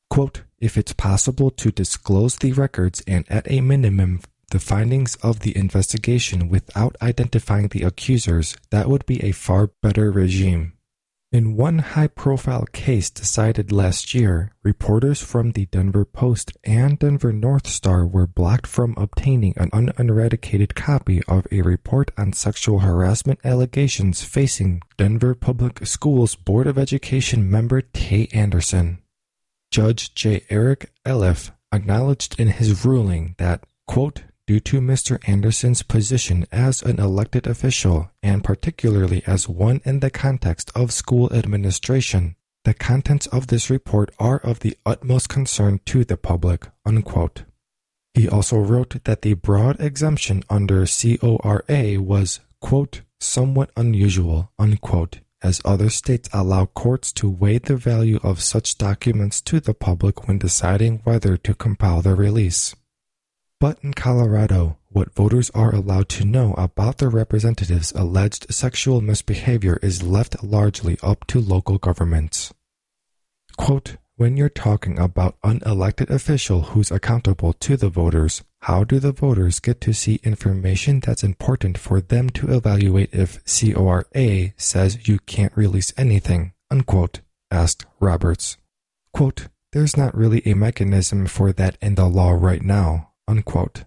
Quote, 0.09 0.41
if 0.57 0.79
it's 0.79 0.93
possible 0.93 1.51
to 1.51 1.69
disclose 1.69 2.37
the 2.37 2.53
records 2.53 3.03
and 3.05 3.23
at 3.29 3.45
a 3.51 3.61
minimum 3.61 4.21
the 4.49 4.59
findings 4.59 5.15
of 5.17 5.41
the 5.41 5.55
investigation 5.55 6.49
without 6.49 6.95
identifying 6.99 7.67
the 7.67 7.83
accusers, 7.83 8.55
that 8.71 8.89
would 8.89 9.05
be 9.05 9.23
a 9.23 9.31
far 9.31 9.67
better 9.83 10.09
regime. 10.09 10.73
In 11.29 11.57
one 11.57 11.79
high 11.79 12.07
profile 12.07 12.65
case 12.71 13.09
decided 13.09 13.69
last 13.69 14.13
year, 14.13 14.53
reporters 14.63 15.21
from 15.21 15.51
the 15.51 15.65
Denver 15.65 16.05
Post 16.05 16.53
and 16.63 16.97
Denver 16.97 17.33
North 17.33 17.67
Star 17.67 18.07
were 18.07 18.25
blocked 18.25 18.65
from 18.65 18.93
obtaining 18.95 19.53
an 19.57 19.69
unauthenticated 19.73 20.73
copy 20.73 21.21
of 21.27 21.45
a 21.51 21.63
report 21.63 22.11
on 22.17 22.31
sexual 22.31 22.79
harassment 22.79 23.41
allegations 23.43 24.23
facing 24.23 24.81
Denver 24.95 25.35
Public 25.35 25.85
Schools 25.85 26.35
Board 26.35 26.65
of 26.65 26.77
Education 26.77 27.51
member 27.51 27.81
Tay 27.81 28.29
Anderson. 28.31 28.99
Judge 29.69 30.13
J. 30.15 30.45
Eric 30.49 30.93
Elliff 31.05 31.51
acknowledged 31.73 32.39
in 32.39 32.47
his 32.47 32.85
ruling 32.85 33.35
that, 33.37 33.65
quote, 33.85 34.23
due 34.47 34.61
to 34.61 34.79
Mr. 34.79 35.19
Anderson's 35.27 35.83
position 35.83 36.47
as 36.51 36.81
an 36.81 36.99
elected 36.99 37.45
official, 37.45 38.09
and 38.23 38.43
particularly 38.43 39.21
as 39.27 39.47
one 39.47 39.81
in 39.83 39.99
the 39.99 40.09
context 40.09 40.71
of 40.73 40.93
school 40.93 41.31
administration, 41.33 42.35
the 42.63 42.73
contents 42.73 43.27
of 43.27 43.47
this 43.47 43.69
report 43.69 44.09
are 44.19 44.39
of 44.39 44.61
the 44.61 44.77
utmost 44.85 45.29
concern 45.29 45.79
to 45.85 46.03
the 46.03 46.17
public. 46.17 46.67
Unquote. 46.85 47.43
He 48.13 48.27
also 48.27 48.57
wrote 48.57 49.03
that 49.03 49.21
the 49.21 49.35
broad 49.35 49.79
exemption 49.79 50.43
under 50.49 50.85
CORA 50.85 52.01
was, 52.01 52.39
quote, 52.61 53.01
somewhat 53.19 53.69
unusual, 53.75 54.51
unquote, 54.57 55.19
as 55.41 55.61
other 55.63 55.89
states 55.89 56.29
allow 56.33 56.65
courts 56.65 57.11
to 57.13 57.29
weigh 57.29 57.59
the 57.59 57.75
value 57.75 58.19
of 58.23 58.41
such 58.41 58.77
documents 58.77 59.39
to 59.41 59.59
the 59.59 59.73
public 59.73 60.27
when 60.27 60.39
deciding 60.39 60.99
whether 61.03 61.37
to 61.37 61.53
compile 61.53 62.01
their 62.01 62.15
release. 62.15 62.75
But 63.59 63.79
in 63.81 63.93
Colorado, 63.93 64.77
what 64.89 65.15
voters 65.15 65.49
are 65.51 65.73
allowed 65.73 66.09
to 66.09 66.25
know 66.25 66.53
about 66.53 66.99
their 66.99 67.09
representatives' 67.09 67.91
alleged 67.95 68.53
sexual 68.53 69.01
misbehavior 69.01 69.79
is 69.81 70.03
left 70.03 70.43
largely 70.43 70.97
up 71.01 71.25
to 71.27 71.39
local 71.39 71.79
governments. 71.79 72.53
Quote, 73.57 73.97
when 74.15 74.37
you're 74.37 74.49
talking 74.49 74.97
about 74.99 75.39
unelected 75.41 76.09
official 76.09 76.61
who's 76.63 76.91
accountable 76.91 77.53
to 77.53 77.77
the 77.77 77.89
voters, 77.89 78.43
how 78.61 78.83
do 78.83 78.99
the 78.99 79.11
voters 79.11 79.59
get 79.59 79.79
to 79.81 79.93
see 79.93 80.19
information 80.23 80.99
that's 80.99 81.23
important 81.23 81.77
for 81.77 82.01
them 82.01 82.29
to 82.31 82.51
evaluate 82.51 83.13
if 83.13 83.39
CORA 83.45 84.53
says 84.57 85.07
you 85.07 85.19
can't 85.19 85.55
release 85.55 85.93
anything? 85.97 86.53
Unquote, 86.69 87.21
asked 87.51 87.85
Roberts. 87.99 88.57
Quote, 89.13 89.47
there's 89.71 89.97
not 89.97 90.15
really 90.15 90.41
a 90.45 90.55
mechanism 90.55 91.27
for 91.27 91.51
that 91.53 91.77
in 91.81 91.95
the 91.95 92.07
law 92.07 92.31
right 92.31 92.63
now. 92.63 93.11
Unquote. 93.27 93.85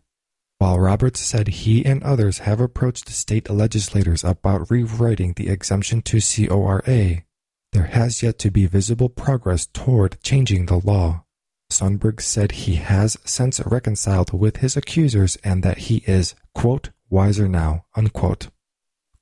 While 0.59 0.79
Roberts 0.79 1.21
said 1.21 1.49
he 1.49 1.87
and 1.87 2.03
others 2.03 2.41
have 2.41 2.61
approached 2.61 3.09
state 3.09 3.49
legislators 3.49 4.23
about 4.23 4.71
rewriting 4.71 5.33
the 5.33 5.49
exemption 5.49 6.03
to 6.03 6.21
CORA, 6.21 7.25
there 7.73 7.85
has 7.85 8.23
yet 8.23 8.39
to 8.41 8.51
be 8.51 8.67
visible 8.67 9.09
progress 9.09 9.67
toward 9.67 10.23
changing 10.23 10.67
the 10.67 10.79
law. 10.79 11.25
Sundberg 11.71 12.21
said 12.21 12.53
he 12.53 12.75
has 12.75 13.17
since 13.25 13.61
reconciled 13.65 14.33
with 14.33 14.59
his 14.59 14.77
accusers 14.77 15.37
and 15.45 15.63
that 15.63 15.79
he 15.79 16.03
is, 16.07 16.35
quote, 16.55 16.91
wiser 17.09 17.49
now, 17.49 17.87
unquote. 17.97 18.49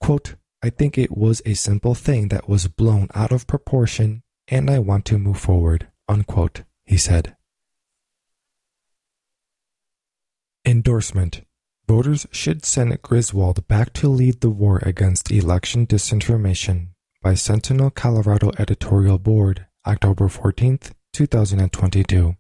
Quote, 0.01 0.35
I 0.63 0.71
think 0.71 0.99
it 0.99 1.17
was 1.17 1.41
a 1.47 1.55
simple 1.55 1.95
thing 1.95 2.29
that 2.29 2.49
was 2.49 2.67
blown 2.67 3.09
out 3.15 3.31
of 3.31 3.47
proportion 3.47 4.23
and 4.49 4.71
I 4.71 4.79
want 4.81 5.05
to 5.07 5.19
move 5.19 5.39
forward, 5.39 5.89
unquote, 6.09 6.65
he 6.85 6.97
said. 6.97 7.37
Endorsement 10.69 11.41
Voters 11.87 12.27
should 12.31 12.63
send 12.63 13.01
Griswold 13.01 13.67
back 13.69 13.95
to 13.95 14.07
lead 14.07 14.43
the 14.43 14.51
war 14.51 14.83
against 14.83 15.31
election 15.31 15.87
disinformation 15.87 16.89
by 17.23 17.33
Sentinel 17.33 17.89
Colorado 17.89 18.53
Editorial 18.59 19.19
Board, 19.19 19.65
October 19.87 20.29
14th, 20.29 20.91
2022. 21.15 22.37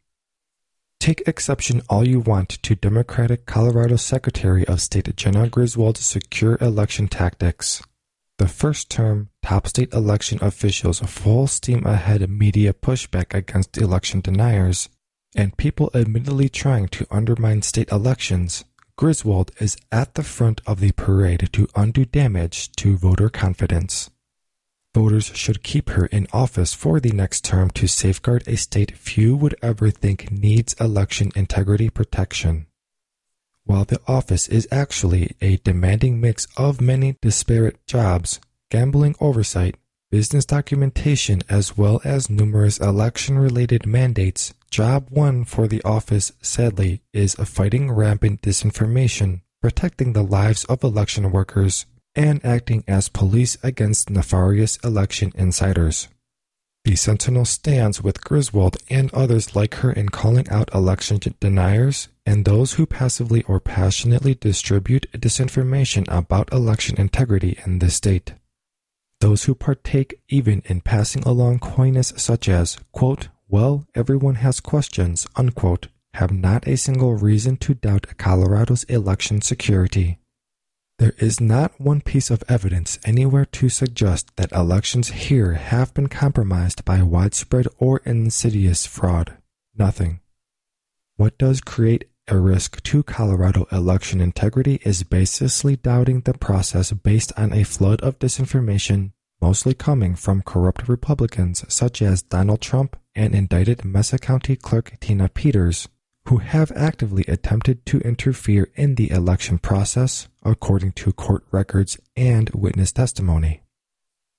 Take 1.00 1.22
exception 1.26 1.80
all 1.88 2.06
you 2.06 2.20
want 2.20 2.50
to 2.50 2.74
Democratic 2.74 3.46
Colorado 3.46 3.96
Secretary 3.96 4.68
of 4.68 4.82
State 4.82 5.16
Jena 5.16 5.48
Griswold's 5.48 6.04
secure 6.04 6.58
election 6.60 7.08
tactics. 7.08 7.82
The 8.36 8.46
first 8.46 8.90
term, 8.90 9.30
top 9.42 9.66
state 9.66 9.94
election 9.94 10.38
officials 10.42 11.00
full 11.00 11.46
steam 11.46 11.86
ahead 11.86 12.28
media 12.28 12.74
pushback 12.74 13.32
against 13.32 13.78
election 13.78 14.20
deniers 14.20 14.90
and 15.34 15.56
people 15.56 15.90
admittedly 15.94 16.48
trying 16.48 16.88
to 16.88 17.06
undermine 17.10 17.62
state 17.62 17.90
elections, 17.90 18.64
Griswold 18.96 19.52
is 19.60 19.76
at 19.92 20.14
the 20.14 20.22
front 20.22 20.60
of 20.66 20.80
the 20.80 20.92
parade 20.92 21.50
to 21.52 21.68
undo 21.76 22.04
damage 22.04 22.72
to 22.72 22.96
voter 22.96 23.28
confidence. 23.28 24.10
Voters 24.94 25.26
should 25.26 25.62
keep 25.62 25.90
her 25.90 26.06
in 26.06 26.26
office 26.32 26.74
for 26.74 26.98
the 26.98 27.12
next 27.12 27.44
term 27.44 27.70
to 27.70 27.86
safeguard 27.86 28.42
a 28.48 28.56
state 28.56 28.96
few 28.96 29.36
would 29.36 29.54
ever 29.62 29.90
think 29.90 30.32
needs 30.32 30.72
election 30.80 31.30
integrity 31.36 31.90
protection. 31.90 32.66
While 33.64 33.84
the 33.84 34.00
office 34.08 34.48
is 34.48 34.66
actually 34.72 35.36
a 35.40 35.58
demanding 35.58 36.20
mix 36.20 36.48
of 36.56 36.80
many 36.80 37.16
disparate 37.20 37.86
jobs, 37.86 38.40
gambling 38.70 39.14
oversight, 39.20 39.76
business 40.10 40.46
documentation, 40.46 41.42
as 41.48 41.76
well 41.76 42.00
as 42.02 42.30
numerous 42.30 42.78
election 42.78 43.38
related 43.38 43.86
mandates, 43.86 44.54
Job 44.70 45.06
one 45.10 45.44
for 45.44 45.66
the 45.66 45.82
office, 45.82 46.32
sadly, 46.42 47.02
is 47.12 47.34
fighting 47.34 47.90
rampant 47.90 48.42
disinformation, 48.42 49.40
protecting 49.60 50.12
the 50.12 50.22
lives 50.22 50.64
of 50.64 50.84
election 50.84 51.30
workers, 51.32 51.86
and 52.14 52.44
acting 52.44 52.84
as 52.86 53.08
police 53.08 53.56
against 53.62 54.10
nefarious 54.10 54.76
election 54.78 55.32
insiders. 55.34 56.08
The 56.84 56.96
Sentinel 56.96 57.44
stands 57.44 58.02
with 58.02 58.24
Griswold 58.24 58.76
and 58.88 59.12
others 59.12 59.54
like 59.54 59.74
her 59.76 59.92
in 59.92 60.08
calling 60.08 60.48
out 60.48 60.74
election 60.74 61.20
deniers 61.40 62.08
and 62.24 62.44
those 62.44 62.74
who 62.74 62.86
passively 62.86 63.42
or 63.44 63.60
passionately 63.60 64.34
distribute 64.34 65.10
disinformation 65.12 66.06
about 66.08 66.52
election 66.52 66.98
integrity 66.98 67.58
in 67.66 67.80
the 67.80 67.90
state. 67.90 68.34
Those 69.20 69.44
who 69.44 69.54
partake 69.54 70.20
even 70.28 70.62
in 70.66 70.80
passing 70.80 71.24
along 71.24 71.58
coyness 71.58 72.14
such 72.16 72.48
as, 72.48 72.78
quote, 72.92 73.28
well, 73.48 73.86
everyone 73.94 74.36
has 74.36 74.60
questions, 74.60 75.26
unquote, 75.34 75.88
have 76.14 76.30
not 76.30 76.68
a 76.68 76.76
single 76.76 77.14
reason 77.14 77.56
to 77.56 77.74
doubt 77.74 78.06
Colorado's 78.18 78.84
election 78.84 79.40
security. 79.40 80.18
There 80.98 81.14
is 81.18 81.40
not 81.40 81.80
one 81.80 82.00
piece 82.00 82.28
of 82.30 82.42
evidence 82.48 82.98
anywhere 83.04 83.44
to 83.46 83.68
suggest 83.68 84.36
that 84.36 84.52
elections 84.52 85.08
here 85.08 85.54
have 85.54 85.94
been 85.94 86.08
compromised 86.08 86.84
by 86.84 87.02
widespread 87.02 87.68
or 87.78 88.02
insidious 88.04 88.84
fraud. 88.84 89.38
Nothing. 89.76 90.20
What 91.16 91.38
does 91.38 91.60
create 91.60 92.04
a 92.26 92.36
risk 92.36 92.82
to 92.82 93.02
Colorado 93.02 93.66
election 93.72 94.20
integrity 94.20 94.80
is 94.84 95.04
baselessly 95.04 95.80
doubting 95.80 96.20
the 96.22 96.34
process 96.34 96.92
based 96.92 97.32
on 97.36 97.52
a 97.52 97.64
flood 97.64 98.00
of 98.02 98.18
disinformation, 98.18 99.12
mostly 99.40 99.72
coming 99.72 100.14
from 100.16 100.42
corrupt 100.42 100.88
Republicans 100.88 101.64
such 101.68 102.02
as 102.02 102.22
Donald 102.22 102.60
Trump 102.60 102.96
and 103.18 103.34
indicted 103.34 103.84
Mesa 103.84 104.16
County 104.16 104.54
Clerk 104.54 104.92
Tina 105.00 105.28
Peters, 105.28 105.88
who 106.26 106.38
have 106.38 106.70
actively 106.76 107.24
attempted 107.26 107.84
to 107.84 107.98
interfere 108.00 108.70
in 108.76 108.94
the 108.94 109.10
election 109.10 109.58
process, 109.58 110.28
according 110.44 110.92
to 110.92 111.12
court 111.12 111.44
records 111.50 111.98
and 112.16 112.48
witness 112.50 112.92
testimony. 112.92 113.62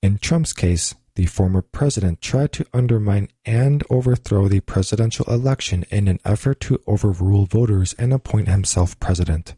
In 0.01 0.17
Trump's 0.17 0.53
case, 0.53 0.95
the 1.15 1.25
former 1.25 1.61
president 1.61 2.21
tried 2.21 2.53
to 2.53 2.65
undermine 2.73 3.27
and 3.43 3.83
overthrow 3.89 4.47
the 4.47 4.61
presidential 4.61 5.25
election 5.25 5.83
in 5.89 6.07
an 6.07 6.19
effort 6.23 6.61
to 6.61 6.81
overrule 6.87 7.45
voters 7.45 7.93
and 7.99 8.13
appoint 8.13 8.47
himself 8.47 8.97
president. 9.01 9.55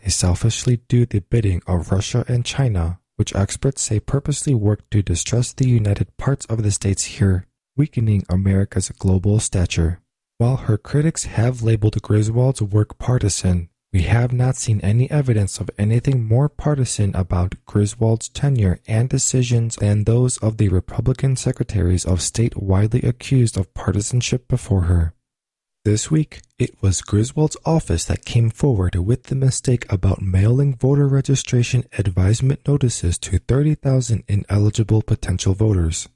They 0.00 0.10
selfishly 0.10 0.80
do 0.86 1.06
the 1.06 1.20
bidding 1.20 1.60
of 1.66 1.90
Russia 1.90 2.24
and 2.28 2.44
China, 2.44 3.00
which 3.16 3.34
experts 3.34 3.82
say 3.82 3.98
purposely 3.98 4.54
worked 4.54 4.92
to 4.92 5.02
distress 5.02 5.52
the 5.52 5.68
united 5.68 6.16
parts 6.16 6.46
of 6.46 6.62
the 6.62 6.70
states 6.70 7.04
here, 7.18 7.46
weakening 7.80 8.22
America's 8.28 8.90
global 8.90 9.40
stature. 9.40 10.02
While 10.36 10.58
her 10.68 10.76
critics 10.76 11.24
have 11.24 11.62
labeled 11.62 12.02
Griswold's 12.02 12.60
work 12.60 12.98
partisan, 12.98 13.70
we 13.90 14.02
have 14.02 14.34
not 14.34 14.56
seen 14.56 14.82
any 14.82 15.10
evidence 15.10 15.58
of 15.58 15.70
anything 15.78 16.22
more 16.22 16.50
partisan 16.50 17.16
about 17.16 17.54
Griswold's 17.64 18.28
tenure 18.28 18.80
and 18.86 19.08
decisions 19.08 19.76
than 19.76 20.04
those 20.04 20.36
of 20.38 20.58
the 20.58 20.68
Republican 20.68 21.36
secretaries 21.36 22.04
of 22.04 22.20
state 22.20 22.54
widely 22.54 23.00
accused 23.00 23.56
of 23.56 23.72
partisanship 23.72 24.46
before 24.46 24.82
her. 24.82 25.14
This 25.86 26.10
week, 26.10 26.42
it 26.58 26.82
was 26.82 27.00
Griswold's 27.00 27.56
office 27.64 28.04
that 28.04 28.26
came 28.26 28.50
forward 28.50 28.94
with 28.94 29.22
the 29.24 29.34
mistake 29.34 29.90
about 29.90 30.20
mailing 30.20 30.76
voter 30.76 31.08
registration 31.08 31.84
advisement 31.98 32.60
notices 32.68 33.16
to 33.20 33.38
30,000 33.38 34.24
ineligible 34.28 35.00
potential 35.00 35.54
voters. 35.54 36.10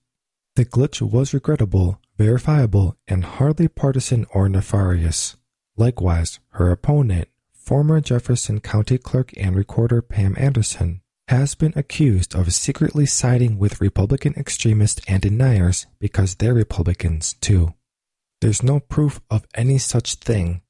The 0.56 0.64
glitch 0.64 1.00
was 1.00 1.34
regrettable 1.34 2.00
verifiable, 2.16 2.96
and 3.08 3.24
hardly 3.24 3.68
partisan 3.68 4.26
or 4.32 4.48
nefarious. 4.48 5.36
Likewise, 5.76 6.38
her 6.50 6.70
opponent, 6.70 7.28
former 7.52 8.00
Jefferson 8.00 8.60
County 8.60 8.98
Clerk 8.98 9.32
and 9.36 9.56
Recorder 9.56 10.02
Pam 10.02 10.34
Anderson, 10.38 11.00
has 11.28 11.54
been 11.54 11.72
accused 11.74 12.34
of 12.34 12.52
secretly 12.52 13.06
siding 13.06 13.58
with 13.58 13.80
Republican 13.80 14.34
extremists 14.36 15.02
and 15.08 15.22
deniers 15.22 15.86
because 15.98 16.36
they're 16.36 16.54
Republicans 16.54 17.34
too. 17.40 17.74
There's 18.40 18.62
no 18.62 18.78
proof 18.78 19.20
of 19.30 19.46
any 19.54 19.78
such 19.78 20.16
thing. 20.16 20.60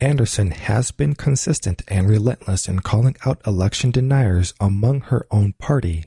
Anderson 0.00 0.50
has 0.50 0.90
been 0.90 1.14
consistent 1.14 1.82
and 1.86 2.08
relentless 2.08 2.68
in 2.68 2.80
calling 2.80 3.16
out 3.24 3.40
election 3.46 3.92
deniers 3.92 4.52
among 4.60 5.02
her 5.02 5.26
own 5.30 5.52
party 5.52 6.06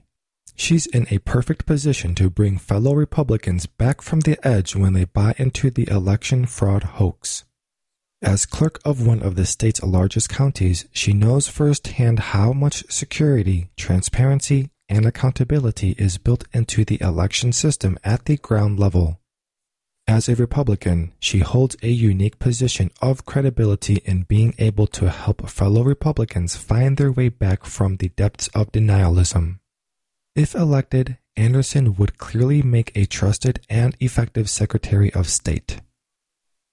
She's 0.60 0.88
in 0.88 1.06
a 1.12 1.20
perfect 1.20 1.67
position 1.67 2.15
to 2.15 2.32
bring 2.32 2.58
fellow 2.58 2.93
Republicans 2.96 3.67
back 3.67 4.02
from 4.02 4.22
the 4.22 4.38
edge 4.46 4.76
when 4.76 4.93
they 4.93 5.06
buy 5.06 5.36
into 5.38 5.70
the 5.70 5.88
election 5.88 6.48
fraud 6.48 6.84
hoax. 6.84 7.46
As 8.24 8.48
clerk 8.48 8.80
of 8.84 9.06
one 9.06 9.22
of 9.22 9.36
the 9.36 9.46
state's 9.46 9.84
largest 9.84 10.30
counties, 10.30 10.86
she 10.91 11.13
knows 11.13 11.48
firsthand 11.48 12.20
how 12.34 12.54
much 12.54 12.84
security, 12.89 13.70
transparency, 13.78 14.72
and 14.89 15.06
accountability 15.06 15.91
is 16.00 16.17
built 16.17 16.46
into 16.52 16.84
the 16.84 17.00
election 17.02 17.54
system 17.54 18.00
at 18.04 18.26
the 18.26 18.38
ground 18.38 18.80
level. 18.80 19.20
As 20.08 20.28
a 20.28 20.36
Republican, 20.36 21.13
she 21.20 21.39
holds 21.39 21.78
a 21.84 21.89
unique 21.89 22.39
position 22.39 22.89
of 23.00 23.26
credibility 23.26 24.02
in 24.06 24.24
being 24.24 24.56
able 24.58 24.88
to 24.88 25.12
help 25.12 25.48
fellow 25.50 25.84
Republicans 25.84 26.56
find 26.56 26.98
their 26.98 27.12
way 27.12 27.30
back 27.30 27.63
from 27.63 27.98
the 27.98 28.10
depths 28.10 28.48
of 28.56 28.72
denialism. 28.72 29.60
If 30.38 30.54
elected, 30.54 31.17
Anderson 31.36 31.95
would 31.95 32.19
clearly 32.19 32.62
make 32.62 32.91
a 32.95 33.08
trusted 33.08 33.60
and 33.71 33.97
effective 34.00 34.52
Secretary 34.52 35.12
of 35.15 35.28
State. 35.28 35.82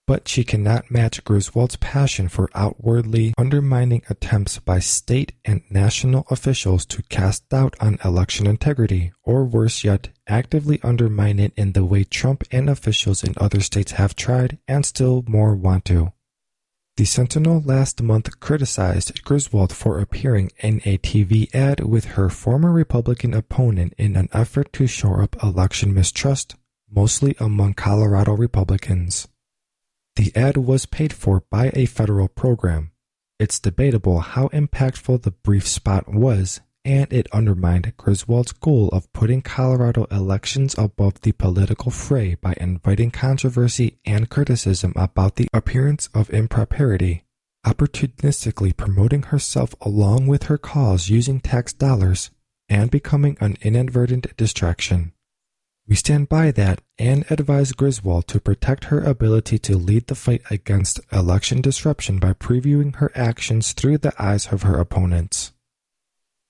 But 0.06 0.28
she 0.28 0.44
cannot 0.44 0.90
match 0.90 1.24
Griswold's 1.24 1.76
passion 1.76 2.28
for 2.28 2.50
outwardly 2.54 3.32
undermining 3.38 4.02
attempts 4.10 4.58
by 4.58 4.80
state 4.80 5.32
and 5.46 5.62
national 5.70 6.26
officials 6.28 6.84
to 6.84 7.02
cast 7.04 7.48
doubt 7.48 7.74
on 7.80 7.96
election 8.04 8.46
integrity, 8.46 9.12
or 9.22 9.46
worse 9.46 9.82
yet, 9.82 10.10
actively 10.26 10.78
undermine 10.82 11.38
it 11.38 11.54
in 11.56 11.72
the 11.72 11.86
way 11.86 12.04
Trump 12.04 12.44
and 12.52 12.68
officials 12.68 13.24
in 13.24 13.32
other 13.38 13.60
states 13.60 13.92
have 13.92 14.14
tried 14.14 14.58
and 14.68 14.84
still 14.84 15.24
more 15.26 15.56
want 15.56 15.86
to. 15.86 16.12
The 16.96 17.04
Sentinel 17.04 17.60
last 17.60 18.00
month 18.02 18.38
criticized 18.38 19.24
Griswold 19.24 19.72
for 19.72 19.98
appearing 19.98 20.52
in 20.60 20.80
a 20.84 20.96
TV 20.98 21.52
ad 21.52 21.80
with 21.80 22.04
her 22.14 22.30
former 22.30 22.70
Republican 22.70 23.34
opponent 23.34 23.94
in 23.98 24.14
an 24.14 24.28
effort 24.32 24.72
to 24.74 24.86
shore 24.86 25.20
up 25.20 25.34
election 25.42 25.92
mistrust, 25.92 26.54
mostly 26.88 27.34
among 27.40 27.74
Colorado 27.74 28.36
Republicans. 28.36 29.26
The 30.14 30.30
ad 30.36 30.56
was 30.56 30.86
paid 30.86 31.12
for 31.12 31.42
by 31.50 31.72
a 31.74 31.86
federal 31.86 32.28
program. 32.28 32.92
It's 33.40 33.58
debatable 33.58 34.20
how 34.20 34.46
impactful 34.48 35.22
the 35.22 35.32
brief 35.32 35.66
spot 35.66 36.08
was 36.08 36.60
and 36.84 37.10
it 37.12 37.26
undermined 37.32 37.92
Griswold's 37.96 38.52
goal 38.52 38.88
of 38.88 39.10
putting 39.12 39.40
Colorado 39.40 40.04
elections 40.10 40.74
above 40.76 41.20
the 41.22 41.32
political 41.32 41.90
fray 41.90 42.34
by 42.34 42.54
inviting 42.58 43.10
controversy 43.10 43.98
and 44.04 44.28
criticism 44.28 44.92
about 44.94 45.36
the 45.36 45.48
appearance 45.52 46.08
of 46.12 46.28
impropriety, 46.30 47.24
opportunistically 47.66 48.76
promoting 48.76 49.22
herself 49.22 49.74
along 49.80 50.26
with 50.26 50.44
her 50.44 50.58
cause 50.58 51.08
using 51.08 51.40
tax 51.40 51.72
dollars, 51.72 52.30
and 52.68 52.90
becoming 52.90 53.36
an 53.40 53.56
inadvertent 53.62 54.36
distraction. 54.36 55.12
We 55.86 55.96
stand 55.96 56.28
by 56.28 56.50
that 56.52 56.80
and 56.98 57.24
advise 57.30 57.72
Griswold 57.72 58.26
to 58.28 58.40
protect 58.40 58.84
her 58.84 59.00
ability 59.00 59.58
to 59.60 59.76
lead 59.76 60.06
the 60.06 60.14
fight 60.14 60.42
against 60.50 61.00
election 61.12 61.60
disruption 61.60 62.18
by 62.18 62.32
previewing 62.32 62.96
her 62.96 63.10
actions 63.14 63.72
through 63.72 63.98
the 63.98 64.14
eyes 64.22 64.46
of 64.50 64.62
her 64.62 64.78
opponents. 64.78 65.53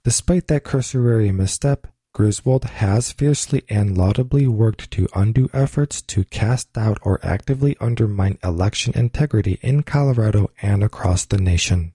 Despite 0.05 0.49
that 0.49 0.65
cursory 0.65 1.33
misstep, 1.33 1.87
Griswold 2.13 2.65
has 2.65 3.11
fiercely 3.11 3.65
and 3.71 3.97
laudably 3.97 4.47
worked 4.47 4.91
to 4.93 5.09
undo 5.17 5.49
efforts 5.55 6.03
to 6.03 6.25
cast 6.25 6.75
doubt 6.75 6.99
or 7.03 7.19
actively 7.25 7.75
undermine 7.81 8.39
election 8.45 8.93
integrity 8.95 9.59
in 9.63 9.83
Colorado 9.83 10.51
and 10.61 10.85
across 10.85 11.25
the 11.25 11.39
nation. 11.39 11.95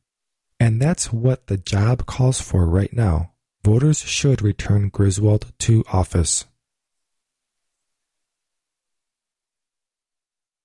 And 0.60 0.82
that's 0.82 1.14
what 1.14 1.48
the 1.48 1.58
job 1.58 2.08
calls 2.08 2.42
for 2.42 2.66
right 2.66 2.92
now. 2.92 3.32
Voters 3.64 4.00
should 4.00 4.42
return 4.42 4.90
Griswold 4.90 5.54
to 5.60 5.86
office. 5.94 6.46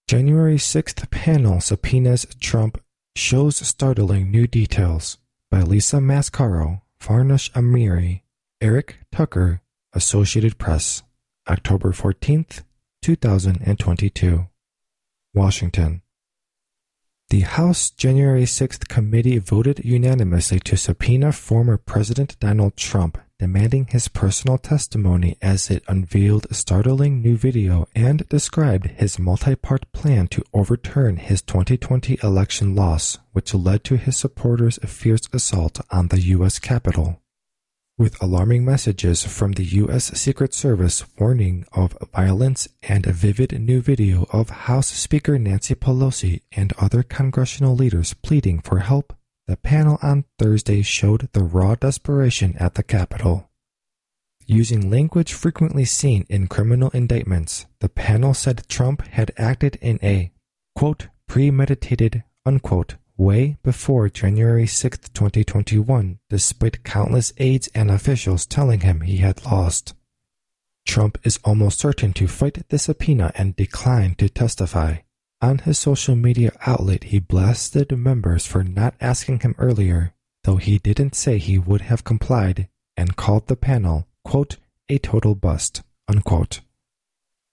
January 0.08 0.56
6th 0.56 1.10
panel 1.10 1.60
subpoenas 1.60 2.26
Trump 2.40 2.82
shows 3.14 3.56
startling 3.56 4.30
new 4.30 4.46
details 4.46 5.18
by 5.50 5.60
Lisa 5.60 5.98
Mascaro 5.98 6.80
Farnoosh 7.04 7.50
Amiri, 7.50 8.22
Eric 8.62 8.96
Tucker, 9.12 9.60
Associated 9.92 10.56
Press, 10.56 11.02
October 11.46 11.92
14th, 11.92 12.62
2022. 13.02 14.46
Washington. 15.34 16.00
The 17.28 17.40
House 17.40 17.90
January 17.90 18.44
6th 18.44 18.88
committee 18.88 19.36
voted 19.36 19.84
unanimously 19.84 20.60
to 20.60 20.78
subpoena 20.78 21.32
former 21.32 21.76
President 21.76 22.40
Donald 22.40 22.74
Trump, 22.74 23.18
demanding 23.38 23.86
his 23.86 24.08
personal 24.08 24.58
testimony 24.58 25.36
as 25.42 25.70
it 25.70 25.82
unveiled 25.88 26.46
a 26.50 26.54
startling 26.54 27.20
new 27.20 27.36
video 27.36 27.86
and 27.94 28.28
described 28.28 28.86
his 28.86 29.18
multi 29.18 29.54
part 29.54 29.90
plan 29.92 30.26
to 30.28 30.44
overturn 30.52 31.16
his 31.16 31.42
2020 31.42 32.18
election 32.22 32.74
loss, 32.74 33.18
which 33.32 33.52
led 33.54 33.82
to 33.84 33.96
his 33.96 34.16
supporters' 34.16 34.78
fierce 34.86 35.28
assault 35.32 35.80
on 35.90 36.08
the 36.08 36.20
U.S. 36.20 36.58
Capitol. 36.58 37.20
with 37.96 38.20
alarming 38.20 38.64
messages 38.64 39.24
from 39.24 39.52
the 39.52 39.64
U.S. 39.82 40.06
Secret 40.18 40.52
Service 40.52 41.04
warning 41.18 41.64
of 41.72 41.96
violence 42.12 42.66
and 42.82 43.06
a 43.06 43.12
vivid 43.12 43.52
new 43.60 43.80
video 43.80 44.26
of 44.32 44.50
House 44.50 44.88
Speaker 44.88 45.38
Nancy 45.38 45.74
Pelosi 45.76 46.42
and 46.52 46.72
other 46.78 47.04
congressional 47.04 47.76
leaders 47.76 48.12
pleading 48.14 48.60
for 48.60 48.80
help, 48.80 49.16
the 49.46 49.56
panel 49.56 49.98
on 50.02 50.24
Thursday 50.38 50.82
showed 50.82 51.28
the 51.32 51.42
raw 51.42 51.74
desperation 51.74 52.56
at 52.58 52.74
the 52.74 52.82
Capitol. 52.82 53.50
Using 54.46 54.90
language 54.90 55.32
frequently 55.32 55.84
seen 55.84 56.26
in 56.28 56.48
criminal 56.48 56.90
indictments, 56.90 57.66
the 57.80 57.88
panel 57.88 58.34
said 58.34 58.68
Trump 58.68 59.02
had 59.08 59.32
acted 59.38 59.76
in 59.76 59.98
a, 60.02 60.32
quote, 60.74 61.08
premeditated, 61.26 62.24
unquote, 62.44 62.96
way 63.16 63.56
before 63.62 64.08
January 64.08 64.66
6, 64.66 64.98
2021, 65.14 66.18
despite 66.28 66.84
countless 66.84 67.32
aides 67.38 67.68
and 67.74 67.90
officials 67.90 68.44
telling 68.44 68.80
him 68.80 69.00
he 69.00 69.18
had 69.18 69.44
lost. 69.44 69.94
Trump 70.86 71.18
is 71.24 71.38
almost 71.44 71.78
certain 71.78 72.12
to 72.12 72.28
fight 72.28 72.68
the 72.68 72.78
subpoena 72.78 73.32
and 73.34 73.56
decline 73.56 74.14
to 74.16 74.28
testify. 74.28 74.96
On 75.44 75.58
his 75.58 75.78
social 75.78 76.16
media 76.16 76.52
outlet, 76.64 77.04
he 77.04 77.18
blasted 77.18 77.94
members 77.98 78.46
for 78.46 78.64
not 78.64 78.94
asking 78.98 79.40
him 79.40 79.54
earlier, 79.58 80.14
though 80.44 80.56
he 80.56 80.78
didn't 80.78 81.14
say 81.14 81.36
he 81.36 81.58
would 81.58 81.82
have 81.82 82.02
complied, 82.02 82.68
and 82.96 83.14
called 83.16 83.46
the 83.48 83.54
panel, 83.54 84.08
quote, 84.24 84.56
a 84.88 84.96
total 84.96 85.34
bust, 85.34 85.82
unquote. 86.08 86.62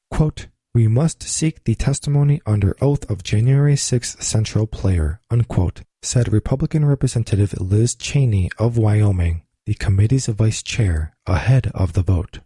Quote, 0.09 0.47
we 0.73 0.87
must 0.87 1.21
seek 1.21 1.65
the 1.65 1.75
testimony 1.75 2.39
under 2.45 2.77
oath 2.79 3.11
of 3.11 3.23
January 3.23 3.75
6th 3.75 4.23
Central 4.23 4.67
Player, 4.67 5.19
unquote, 5.29 5.81
said 6.01 6.31
Republican 6.31 6.85
Representative 6.85 7.59
Liz 7.59 7.93
Cheney 7.93 8.49
of 8.57 8.77
Wyoming, 8.77 9.41
the 9.65 9.73
committee's 9.73 10.27
vice 10.27 10.63
chair, 10.63 11.13
ahead 11.27 11.69
of 11.75 11.91
the 11.91 12.03
vote. 12.03 12.39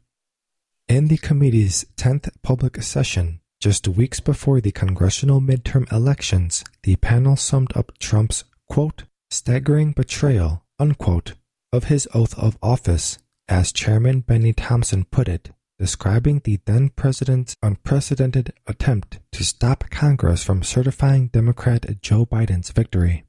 In 0.87 1.07
the 1.07 1.17
committee's 1.17 1.85
10th 1.97 2.31
public 2.41 2.81
session, 2.81 3.41
just 3.65 3.87
weeks 3.87 4.19
before 4.19 4.61
the 4.61 4.71
congressional 4.71 5.41
midterm 5.41 5.91
elections, 5.91 6.63
the 6.83 6.95
panel 6.97 7.35
summed 7.35 7.75
up 7.75 7.91
Trump's, 7.97 8.43
quote, 8.69 9.05
staggering 9.31 9.91
betrayal, 9.91 10.63
unquote, 10.77 11.33
of 11.73 11.85
his 11.85 12.07
oath 12.13 12.37
of 12.37 12.59
office, 12.61 13.17
as 13.47 13.71
Chairman 13.71 14.19
Benny 14.19 14.53
Thompson 14.53 15.03
put 15.05 15.27
it, 15.27 15.49
describing 15.79 16.41
the 16.43 16.59
then 16.65 16.89
president's 16.89 17.55
unprecedented 17.63 18.53
attempt 18.67 19.17
to 19.31 19.43
stop 19.43 19.89
Congress 19.89 20.43
from 20.43 20.61
certifying 20.61 21.29
Democrat 21.29 21.87
Joe 22.03 22.23
Biden's 22.23 22.69
victory. 22.69 23.23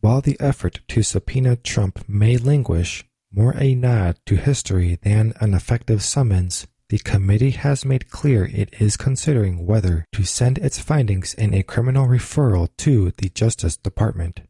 While 0.00 0.22
the 0.22 0.40
effort 0.40 0.80
to 0.88 1.02
subpoena 1.02 1.56
Trump 1.56 2.08
may 2.08 2.38
languish, 2.38 3.04
more 3.30 3.54
a 3.58 3.74
nod 3.74 4.20
to 4.24 4.36
history 4.36 4.98
than 5.02 5.34
an 5.38 5.52
effective 5.52 6.02
summons, 6.02 6.66
the 6.90 6.98
committee 6.98 7.52
has 7.52 7.84
made 7.84 8.10
clear 8.10 8.44
it 8.52 8.74
is 8.80 8.96
considering 8.96 9.64
whether 9.64 10.04
to 10.12 10.24
send 10.24 10.58
its 10.58 10.80
findings 10.80 11.34
in 11.34 11.54
a 11.54 11.62
criminal 11.62 12.08
referral 12.08 12.68
to 12.76 13.12
the 13.16 13.28
Justice 13.28 13.76
Department. 13.76 14.40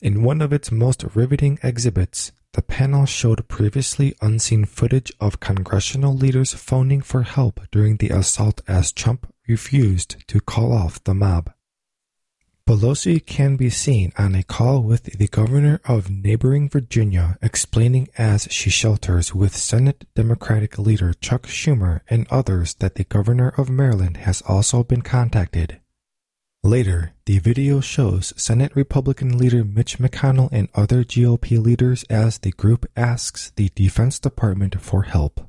In 0.00 0.22
one 0.22 0.40
of 0.40 0.52
its 0.52 0.70
most 0.70 1.02
riveting 1.14 1.58
exhibits, 1.64 2.30
the 2.52 2.62
panel 2.62 3.06
showed 3.06 3.48
previously 3.48 4.14
unseen 4.22 4.66
footage 4.66 5.12
of 5.20 5.40
congressional 5.40 6.14
leaders 6.14 6.54
phoning 6.54 7.00
for 7.00 7.22
help 7.22 7.60
during 7.72 7.96
the 7.96 8.10
assault 8.10 8.62
as 8.68 8.92
Trump 8.92 9.26
refused 9.48 10.16
to 10.28 10.40
call 10.40 10.72
off 10.72 11.02
the 11.02 11.14
mob. 11.14 11.52
Pelosi 12.68 13.24
can 13.24 13.56
be 13.56 13.70
seen 13.70 14.12
on 14.18 14.34
a 14.34 14.42
call 14.42 14.82
with 14.82 15.04
the 15.04 15.26
governor 15.28 15.80
of 15.86 16.10
neighboring 16.10 16.68
Virginia 16.68 17.38
explaining 17.40 18.10
as 18.18 18.46
she 18.50 18.68
shelters 18.68 19.34
with 19.34 19.56
Senate 19.56 20.04
Democratic 20.14 20.78
leader 20.78 21.14
Chuck 21.14 21.46
Schumer 21.46 22.02
and 22.10 22.26
others 22.28 22.74
that 22.74 22.96
the 22.96 23.04
governor 23.04 23.54
of 23.56 23.70
Maryland 23.70 24.18
has 24.18 24.42
also 24.46 24.84
been 24.84 25.00
contacted. 25.00 25.80
Later, 26.62 27.14
the 27.24 27.38
video 27.38 27.80
shows 27.80 28.34
Senate 28.36 28.76
Republican 28.76 29.38
leader 29.38 29.64
Mitch 29.64 29.96
McConnell 29.98 30.50
and 30.52 30.68
other 30.74 31.04
GOP 31.04 31.58
leaders 31.58 32.04
as 32.10 32.36
the 32.36 32.50
group 32.50 32.84
asks 32.94 33.50
the 33.56 33.70
Defense 33.74 34.18
Department 34.18 34.78
for 34.78 35.04
help. 35.04 35.40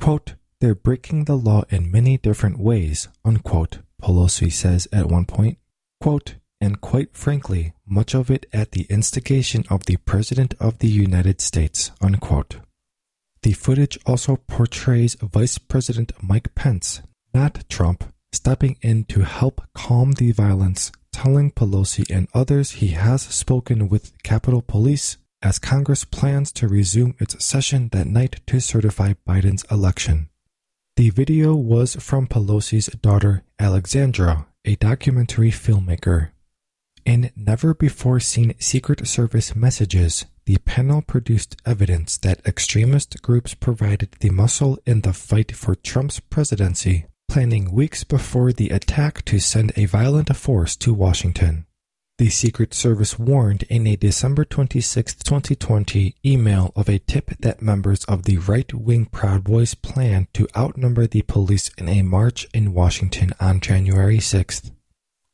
Quote, 0.00 0.34
they're 0.60 0.76
breaking 0.76 1.24
the 1.24 1.34
law 1.34 1.64
in 1.70 1.90
many 1.90 2.16
different 2.16 2.60
ways, 2.60 3.08
unquote, 3.24 3.78
Pelosi 4.00 4.52
says 4.52 4.86
at 4.92 5.06
one 5.06 5.24
point. 5.24 5.58
Quote, 6.00 6.36
and 6.64 6.80
quite 6.80 7.14
frankly, 7.14 7.74
much 7.86 8.14
of 8.14 8.30
it 8.30 8.46
at 8.52 8.72
the 8.72 8.86
instigation 8.88 9.64
of 9.68 9.84
the 9.84 9.98
President 9.98 10.54
of 10.58 10.78
the 10.78 10.88
United 10.88 11.40
States, 11.40 11.92
unquote. 12.00 12.56
The 13.42 13.52
footage 13.52 13.98
also 14.06 14.36
portrays 14.36 15.16
Vice 15.16 15.58
President 15.58 16.12
Mike 16.22 16.54
Pence, 16.54 17.02
not 17.34 17.68
Trump, 17.68 18.04
stepping 18.32 18.78
in 18.80 19.04
to 19.04 19.20
help 19.20 19.60
calm 19.74 20.12
the 20.12 20.32
violence, 20.32 20.90
telling 21.12 21.50
Pelosi 21.50 22.10
and 22.10 22.26
others 22.32 22.80
he 22.80 22.88
has 22.88 23.20
spoken 23.20 23.90
with 23.90 24.20
Capitol 24.22 24.62
Police 24.62 25.18
as 25.42 25.58
Congress 25.58 26.04
plans 26.06 26.50
to 26.52 26.66
resume 26.66 27.14
its 27.20 27.44
session 27.44 27.90
that 27.92 28.06
night 28.06 28.40
to 28.46 28.58
certify 28.60 29.12
Biden's 29.28 29.64
election. 29.70 30.30
The 30.96 31.10
video 31.10 31.54
was 31.54 31.96
from 31.96 32.26
Pelosi's 32.26 32.86
daughter, 32.86 33.42
Alexandra, 33.58 34.46
a 34.64 34.76
documentary 34.76 35.50
filmmaker. 35.50 36.30
In 37.04 37.30
never 37.36 37.74
before 37.74 38.18
seen 38.20 38.54
Secret 38.58 39.06
Service 39.06 39.54
messages, 39.54 40.24
the 40.46 40.56
panel 40.58 41.02
produced 41.02 41.56
evidence 41.66 42.16
that 42.18 42.46
extremist 42.46 43.20
groups 43.22 43.54
provided 43.54 44.12
the 44.20 44.30
muscle 44.30 44.78
in 44.86 45.02
the 45.02 45.12
fight 45.12 45.54
for 45.54 45.74
Trump's 45.74 46.20
presidency 46.20 47.06
planning 47.28 47.72
weeks 47.72 48.04
before 48.04 48.52
the 48.52 48.70
attack 48.70 49.24
to 49.24 49.38
send 49.38 49.72
a 49.76 49.86
violent 49.86 50.34
force 50.36 50.76
to 50.76 50.94
Washington. 50.94 51.66
The 52.18 52.30
Secret 52.30 52.72
Service 52.72 53.18
warned 53.18 53.64
in 53.64 53.88
a 53.88 53.96
December 53.96 54.44
26, 54.44 55.16
2020 55.16 56.14
email 56.24 56.72
of 56.76 56.88
a 56.88 57.00
tip 57.00 57.30
that 57.40 57.60
members 57.60 58.04
of 58.04 58.22
the 58.22 58.38
right 58.38 58.72
wing 58.72 59.06
Proud 59.06 59.42
Boys 59.42 59.74
planned 59.74 60.32
to 60.34 60.46
outnumber 60.56 61.08
the 61.08 61.22
police 61.22 61.70
in 61.76 61.88
a 61.88 62.02
march 62.02 62.46
in 62.54 62.72
Washington 62.72 63.32
on 63.40 63.58
January 63.58 64.18
6th. 64.18 64.70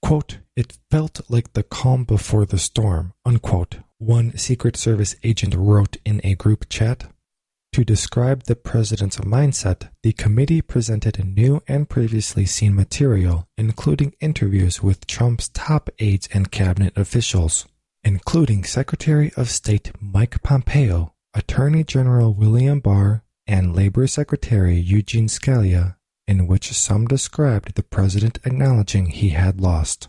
Quote, 0.00 0.38
it 0.60 0.76
felt 0.90 1.22
like 1.30 1.54
the 1.54 1.62
calm 1.62 2.04
before 2.04 2.44
the 2.44 2.58
storm, 2.58 3.14
unquote, 3.24 3.78
one 3.96 4.36
Secret 4.36 4.76
Service 4.76 5.16
agent 5.24 5.54
wrote 5.56 5.96
in 6.04 6.20
a 6.22 6.34
group 6.34 6.68
chat. 6.68 7.10
To 7.72 7.82
describe 7.82 8.42
the 8.42 8.56
president's 8.56 9.16
mindset, 9.18 9.88
the 10.02 10.12
committee 10.12 10.60
presented 10.60 11.24
new 11.24 11.62
and 11.66 11.88
previously 11.88 12.44
seen 12.44 12.74
material, 12.74 13.48
including 13.56 14.14
interviews 14.20 14.82
with 14.82 15.06
Trump's 15.06 15.48
top 15.48 15.88
aides 15.98 16.28
and 16.30 16.52
cabinet 16.52 16.92
officials, 16.94 17.66
including 18.04 18.64
Secretary 18.64 19.32
of 19.38 19.48
State 19.48 19.92
Mike 19.98 20.42
Pompeo, 20.42 21.14
Attorney 21.32 21.84
General 21.84 22.34
William 22.34 22.80
Barr, 22.80 23.22
and 23.46 23.74
Labor 23.74 24.06
Secretary 24.06 24.76
Eugene 24.76 25.28
Scalia, 25.28 25.96
in 26.26 26.46
which 26.46 26.70
some 26.72 27.06
described 27.06 27.76
the 27.76 27.82
president 27.82 28.38
acknowledging 28.44 29.06
he 29.06 29.30
had 29.30 29.58
lost. 29.58 30.08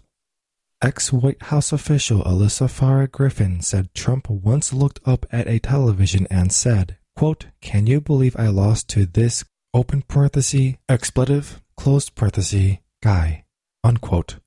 Ex 0.83 1.13
White 1.13 1.43
House 1.43 1.71
official 1.71 2.23
Alyssa 2.23 2.67
Farah 2.67 3.11
Griffin 3.11 3.61
said 3.61 3.93
Trump 3.93 4.27
once 4.29 4.73
looked 4.73 4.99
up 5.05 5.27
at 5.31 5.47
a 5.47 5.59
television 5.59 6.25
and 6.31 6.51
said, 6.51 6.97
Quote, 7.15 7.45
Can 7.61 7.85
you 7.85 8.01
believe 8.01 8.35
I 8.35 8.47
lost 8.47 8.89
to 8.89 9.05
this 9.05 9.45
open 9.75 10.01
parenthesis, 10.01 10.73
expletive, 10.89 11.61
closed 11.77 12.15
parenthesis, 12.15 12.77
guy? 13.03 13.45
Unquote. 13.83 14.37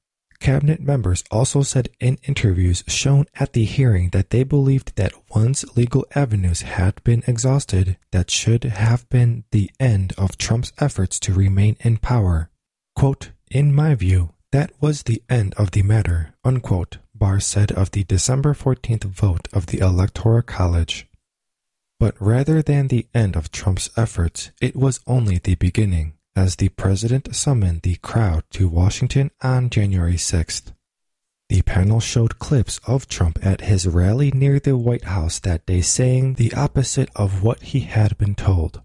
Cabinet 0.40 0.80
members 0.80 1.22
also 1.30 1.62
said 1.62 1.88
in 2.00 2.18
interviews 2.24 2.82
shown 2.88 3.26
at 3.38 3.52
the 3.52 3.64
hearing 3.64 4.10
that 4.10 4.30
they 4.30 4.42
believed 4.42 4.96
that 4.96 5.12
once 5.30 5.64
legal 5.76 6.04
avenues 6.16 6.62
had 6.62 7.02
been 7.04 7.22
exhausted, 7.28 7.96
that 8.10 8.28
should 8.28 8.64
have 8.64 9.08
been 9.08 9.44
the 9.52 9.70
end 9.78 10.12
of 10.18 10.36
Trump's 10.36 10.72
efforts 10.80 11.20
to 11.20 11.32
remain 11.32 11.76
in 11.80 11.96
power. 11.96 12.50
Quote, 12.96 13.30
In 13.52 13.72
my 13.72 13.94
view, 13.94 14.34
that 14.54 14.70
was 14.80 15.02
the 15.02 15.20
end 15.28 15.52
of 15.54 15.72
the 15.72 15.82
matter, 15.82 16.32
unquote, 16.44 16.98
Barr 17.12 17.40
said 17.40 17.72
of 17.72 17.90
the 17.90 18.04
December 18.04 18.54
14th 18.54 19.02
vote 19.02 19.48
of 19.52 19.66
the 19.66 19.80
Electoral 19.80 20.42
College. 20.42 21.08
But 21.98 22.14
rather 22.20 22.62
than 22.62 22.86
the 22.86 23.08
end 23.12 23.34
of 23.34 23.50
Trump's 23.50 23.90
efforts, 23.96 24.52
it 24.60 24.76
was 24.76 25.00
only 25.08 25.38
the 25.38 25.56
beginning, 25.56 26.14
as 26.36 26.54
the 26.54 26.68
president 26.68 27.34
summoned 27.34 27.82
the 27.82 27.96
crowd 27.96 28.44
to 28.50 28.68
Washington 28.68 29.32
on 29.42 29.70
January 29.70 30.14
6th. 30.14 30.72
The 31.48 31.62
panel 31.62 31.98
showed 31.98 32.38
clips 32.38 32.78
of 32.86 33.08
Trump 33.08 33.44
at 33.44 33.62
his 33.62 33.88
rally 33.88 34.30
near 34.30 34.60
the 34.60 34.76
White 34.76 35.06
House 35.06 35.40
that 35.40 35.66
day 35.66 35.80
saying 35.80 36.34
the 36.34 36.54
opposite 36.54 37.10
of 37.16 37.42
what 37.42 37.60
he 37.74 37.80
had 37.80 38.16
been 38.18 38.36
told. 38.36 38.82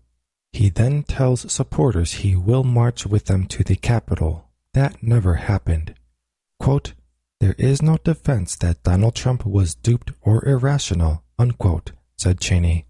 He 0.52 0.70
then 0.70 1.04
tells 1.04 1.52
supporters 1.54 2.14
he 2.26 2.36
will 2.36 2.64
march 2.64 3.06
with 3.06 3.26
them 3.26 3.46
to 3.50 3.64
the 3.64 3.76
Capitol. 3.76 4.49
That 4.74 5.02
never 5.02 5.36
happened. 5.36 5.96
Quote, 6.60 6.94
there 7.40 7.56
is 7.58 7.82
no 7.82 7.98
defense 7.98 8.56
that 8.58 8.84
Donald 8.84 9.16
Trump 9.16 9.46
was 9.46 9.76
duped 9.76 10.12
or 10.22 10.46
irrational, 10.46 11.24
unquote, 11.38 11.94
said 12.18 12.40
Cheney. 12.40 12.86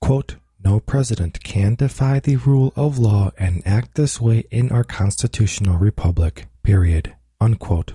Quote, 0.00 0.36
no 0.64 0.80
president 0.80 1.44
can 1.44 1.76
defy 1.76 2.18
the 2.18 2.36
rule 2.36 2.72
of 2.74 2.98
law 2.98 3.30
and 3.38 3.62
act 3.64 3.94
this 3.94 4.20
way 4.20 4.44
in 4.50 4.72
our 4.72 4.82
constitutional 4.82 5.78
republic, 5.78 6.48
period. 6.64 7.14
Unquote. 7.40 7.92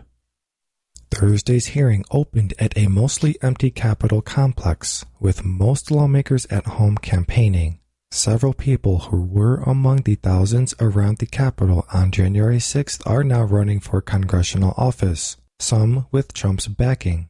Thursday's 1.09 1.67
hearing 1.67 2.05
opened 2.11 2.53
at 2.57 2.77
a 2.77 2.87
mostly 2.87 3.35
empty 3.41 3.71
Capitol 3.71 4.21
complex, 4.21 5.03
with 5.19 5.43
most 5.43 5.91
lawmakers 5.91 6.45
at 6.45 6.65
home 6.65 6.97
campaigning. 6.97 7.80
Several 8.13 8.53
people 8.53 8.99
who 8.99 9.21
were 9.21 9.57
among 9.65 10.01
the 10.01 10.15
thousands 10.15 10.75
around 10.81 11.19
the 11.19 11.25
Capitol 11.25 11.85
on 11.93 12.11
January 12.11 12.57
6th 12.57 13.01
are 13.09 13.23
now 13.23 13.43
running 13.43 13.79
for 13.79 14.01
congressional 14.01 14.73
office, 14.75 15.37
some 15.59 16.07
with 16.11 16.33
Trump's 16.33 16.67
backing. 16.67 17.29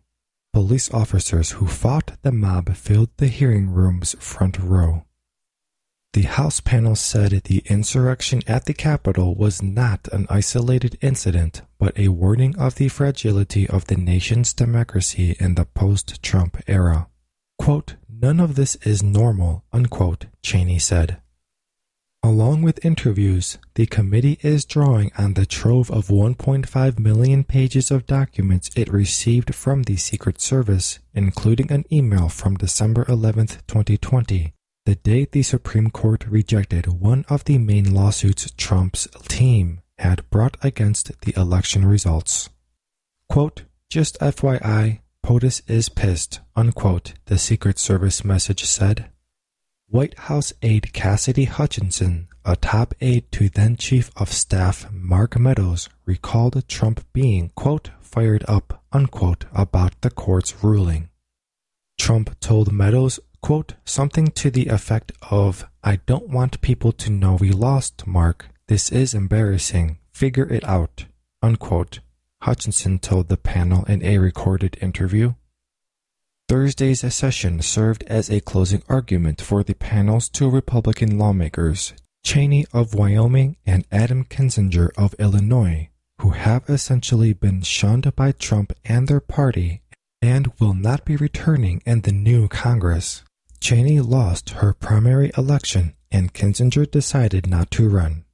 Police 0.53 0.91
officers 0.91 1.51
who 1.51 1.67
fought 1.67 2.17
the 2.23 2.31
mob 2.31 2.75
filled 2.75 3.09
the 3.17 3.27
hearing 3.27 3.69
room's 3.69 4.15
front 4.19 4.57
row. 4.57 5.05
The 6.13 6.23
House 6.23 6.59
panel 6.59 6.95
said 6.95 7.31
the 7.31 7.63
insurrection 7.67 8.41
at 8.47 8.65
the 8.65 8.73
Capitol 8.73 9.35
was 9.35 9.61
not 9.61 10.09
an 10.11 10.25
isolated 10.29 10.97
incident, 10.99 11.61
but 11.79 11.97
a 11.97 12.09
warning 12.09 12.57
of 12.57 12.75
the 12.75 12.89
fragility 12.89 13.69
of 13.69 13.85
the 13.85 13.95
nation's 13.95 14.51
democracy 14.51 15.37
in 15.39 15.55
the 15.55 15.65
post 15.65 16.21
Trump 16.23 16.61
era. 16.67 17.07
Quote, 17.61 17.93
None 18.09 18.39
of 18.39 18.55
this 18.55 18.75
is 18.77 19.03
normal, 19.03 19.63
unquote, 19.71 20.25
Cheney 20.41 20.79
said. 20.79 21.21
Along 22.23 22.63
with 22.63 22.83
interviews, 22.83 23.59
the 23.75 23.85
committee 23.85 24.39
is 24.41 24.65
drawing 24.65 25.11
on 25.15 25.35
the 25.35 25.45
trove 25.45 25.91
of 25.91 26.07
1.5 26.07 26.97
million 26.97 27.43
pages 27.43 27.91
of 27.91 28.07
documents 28.07 28.71
it 28.75 28.91
received 28.91 29.53
from 29.53 29.83
the 29.83 29.95
Secret 29.95 30.41
Service, 30.41 30.97
including 31.13 31.71
an 31.71 31.85
email 31.91 32.29
from 32.29 32.55
December 32.55 33.05
11, 33.07 33.45
2020, 33.67 34.55
the 34.87 34.95
day 34.95 35.27
the 35.31 35.43
Supreme 35.43 35.91
Court 35.91 36.25
rejected 36.25 36.87
one 36.87 37.25
of 37.29 37.43
the 37.43 37.59
main 37.59 37.93
lawsuits 37.93 38.49
Trump's 38.57 39.07
team 39.27 39.81
had 39.99 40.27
brought 40.31 40.57
against 40.63 41.11
the 41.21 41.33
election 41.37 41.85
results. 41.85 42.49
Quote, 43.29 43.65
just 43.87 44.17
FYI, 44.19 45.00
POTUS 45.23 45.61
is 45.67 45.87
pissed, 45.87 46.39
unquote, 46.55 47.13
the 47.25 47.37
Secret 47.37 47.77
Service 47.77 48.25
message 48.25 48.63
said. 48.63 49.09
White 49.87 50.17
House 50.19 50.51
aide 50.61 50.93
Cassidy 50.93 51.45
Hutchinson, 51.45 52.27
a 52.43 52.55
top 52.55 52.95
aide 53.01 53.31
to 53.33 53.47
then 53.49 53.75
Chief 53.75 54.09
of 54.15 54.33
Staff 54.33 54.91
Mark 54.91 55.37
Meadows, 55.37 55.89
recalled 56.05 56.67
Trump 56.67 57.05
being, 57.13 57.51
quote, 57.55 57.91
fired 58.01 58.43
up, 58.47 58.83
unquote, 58.91 59.45
about 59.53 59.99
the 60.01 60.09
court's 60.09 60.63
ruling. 60.63 61.09
Trump 61.99 62.39
told 62.39 62.71
Meadows, 62.71 63.19
quote, 63.41 63.75
something 63.85 64.27
to 64.31 64.49
the 64.49 64.67
effect 64.67 65.11
of, 65.29 65.67
I 65.83 65.97
don't 66.07 66.29
want 66.29 66.61
people 66.61 66.91
to 66.93 67.11
know 67.11 67.35
we 67.35 67.51
lost, 67.51 68.07
Mark. 68.07 68.47
This 68.67 68.91
is 68.91 69.13
embarrassing. 69.13 69.99
Figure 70.11 70.51
it 70.51 70.63
out, 70.63 71.05
unquote, 71.41 71.99
Hutchinson 72.41 72.99
told 72.99 73.27
the 73.27 73.37
panel 73.37 73.85
in 73.85 74.03
a 74.03 74.17
recorded 74.17 74.77
interview. 74.81 75.33
Thursday's 76.49 77.13
session 77.13 77.61
served 77.61 78.03
as 78.07 78.29
a 78.29 78.41
closing 78.41 78.83
argument 78.89 79.41
for 79.41 79.63
the 79.63 79.75
panel's 79.75 80.27
two 80.27 80.49
Republican 80.49 81.17
lawmakers, 81.17 81.93
Cheney 82.23 82.65
of 82.73 82.93
Wyoming 82.93 83.57
and 83.65 83.85
Adam 83.91 84.25
Kinzinger 84.25 84.89
of 84.97 85.15
Illinois, 85.19 85.89
who 86.19 86.31
have 86.31 86.69
essentially 86.69 87.33
been 87.33 87.61
shunned 87.61 88.13
by 88.15 88.31
Trump 88.31 88.73
and 88.83 89.07
their 89.07 89.21
party 89.21 89.81
and 90.21 90.51
will 90.59 90.73
not 90.73 91.05
be 91.05 91.15
returning 91.15 91.81
in 91.85 92.01
the 92.01 92.11
new 92.11 92.47
Congress. 92.47 93.23
Cheney 93.59 93.99
lost 93.99 94.51
her 94.51 94.73
primary 94.73 95.31
election 95.37 95.93
and 96.11 96.33
Kinzinger 96.33 96.89
decided 96.89 97.47
not 97.47 97.71
to 97.71 97.87
run. 97.87 98.25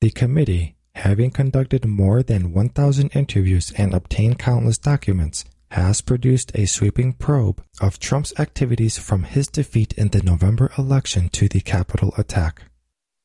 The 0.00 0.10
committee, 0.10 0.76
having 0.94 1.30
conducted 1.30 1.84
more 1.84 2.22
than 2.22 2.52
1,000 2.52 3.08
interviews 3.14 3.72
and 3.76 3.94
obtained 3.94 4.38
countless 4.38 4.78
documents, 4.78 5.44
has 5.70 6.00
produced 6.00 6.52
a 6.54 6.66
sweeping 6.66 7.12
probe 7.12 7.60
of 7.80 7.98
Trump's 7.98 8.32
activities 8.38 8.96
from 8.96 9.24
his 9.24 9.48
defeat 9.48 9.92
in 9.94 10.08
the 10.08 10.22
November 10.22 10.70
election 10.78 11.28
to 11.30 11.48
the 11.48 11.60
Capitol 11.60 12.14
attack. 12.16 12.62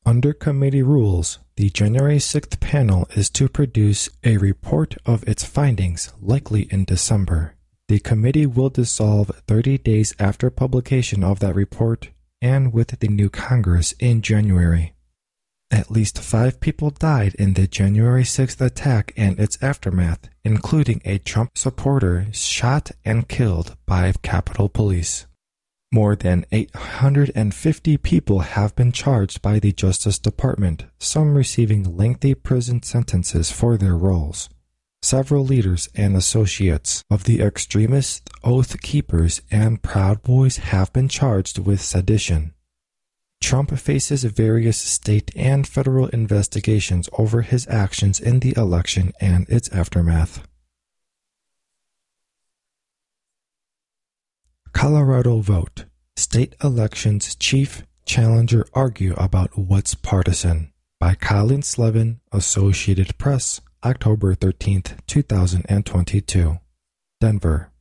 Under 0.05 0.33
committee 0.33 0.81
rules, 0.81 1.37
the 1.57 1.69
January 1.69 2.17
6th 2.17 2.59
panel 2.59 3.07
is 3.15 3.29
to 3.31 3.47
produce 3.47 4.09
a 4.23 4.37
report 4.37 4.95
of 5.05 5.27
its 5.27 5.43
findings 5.43 6.11
likely 6.19 6.63
in 6.71 6.85
December. 6.85 7.53
The 7.87 7.99
committee 7.99 8.45
will 8.45 8.69
dissolve 8.69 9.29
30 9.47 9.77
days 9.79 10.15
after 10.17 10.49
publication 10.49 11.23
of 11.23 11.39
that 11.39 11.53
report 11.53 12.09
and 12.41 12.73
with 12.73 12.99
the 12.99 13.07
new 13.07 13.29
Congress 13.29 13.93
in 13.99 14.21
January. 14.21 14.93
At 15.71 15.91
least 15.91 16.19
five 16.19 16.59
people 16.59 16.89
died 16.89 17.35
in 17.35 17.53
the 17.53 17.67
January 17.67 18.23
6th 18.23 18.59
attack 18.59 19.13
and 19.15 19.39
its 19.39 19.61
aftermath, 19.61 20.27
including 20.43 21.01
a 21.05 21.19
Trump 21.19 21.57
supporter 21.57 22.27
shot 22.31 22.91
and 23.05 23.27
killed 23.27 23.77
by 23.85 24.11
Capitol 24.23 24.67
Police. 24.67 25.27
More 25.91 26.15
than 26.15 26.45
850 26.51 27.97
people 27.97 28.39
have 28.41 28.75
been 28.75 28.91
charged 28.91 29.41
by 29.41 29.59
the 29.59 29.71
Justice 29.71 30.19
Department, 30.19 30.85
some 30.99 31.35
receiving 31.35 31.97
lengthy 31.97 32.33
prison 32.35 32.81
sentences 32.83 33.51
for 33.51 33.77
their 33.77 33.95
roles. 33.95 34.49
Several 35.01 35.45
leaders 35.45 35.87
and 35.95 36.15
associates 36.15 37.03
of 37.09 37.23
the 37.23 37.41
extremist 37.41 38.29
Oath 38.43 38.81
Keepers 38.81 39.41
and 39.49 39.81
Proud 39.81 40.23
Boys 40.23 40.57
have 40.57 40.91
been 40.93 41.07
charged 41.07 41.57
with 41.57 41.81
sedition. 41.81 42.53
Trump 43.41 43.77
faces 43.77 44.23
various 44.23 44.77
state 44.77 45.31
and 45.35 45.67
federal 45.67 46.07
investigations 46.07 47.09
over 47.13 47.41
his 47.41 47.67
actions 47.67 48.19
in 48.19 48.39
the 48.39 48.53
election 48.55 49.11
and 49.19 49.49
its 49.49 49.69
aftermath. 49.71 50.45
Colorado 54.71 55.39
vote. 55.39 55.85
State 56.15 56.55
elections 56.63 57.35
chief 57.35 57.83
challenger 58.05 58.65
argue 58.73 59.13
about 59.15 59.57
what's 59.57 59.95
partisan 59.95 60.71
by 60.99 61.15
Colin 61.15 61.61
Slevin, 61.61 62.19
Associated 62.31 63.17
Press, 63.17 63.61
October 63.83 64.35
13, 64.35 64.83
2022. 65.07 66.59
Denver. 67.21 67.71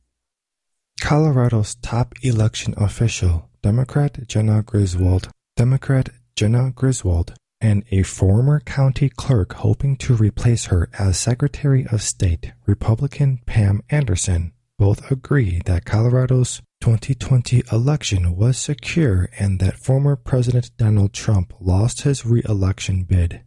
Colorado's 1.01 1.75
top 1.75 2.13
election 2.21 2.73
official, 2.77 3.49
Democrat 3.61 4.27
Jena 4.27 4.61
Griswold, 4.63 5.29
Democrat 5.59 6.07
Jena 6.37 6.71
Griswold, 6.71 7.33
and 7.59 7.83
a 7.91 8.03
former 8.03 8.61
county 8.61 9.09
clerk 9.09 9.55
hoping 9.55 9.97
to 9.97 10.15
replace 10.15 10.67
her 10.67 10.87
as 10.97 11.19
Secretary 11.19 11.85
of 11.91 12.01
State, 12.01 12.53
Republican 12.65 13.41
Pam 13.45 13.81
Anderson, 13.89 14.53
both 14.77 15.11
agree 15.11 15.61
that 15.65 15.83
Colorado's 15.83 16.61
2020 16.79 17.63
election 17.73 18.37
was 18.37 18.57
secure 18.57 19.27
and 19.37 19.59
that 19.59 19.75
former 19.75 20.15
President 20.15 20.71
Donald 20.77 21.11
Trump 21.11 21.53
lost 21.59 22.03
his 22.03 22.25
re 22.25 22.41
election 22.47 23.03
bid. 23.03 23.41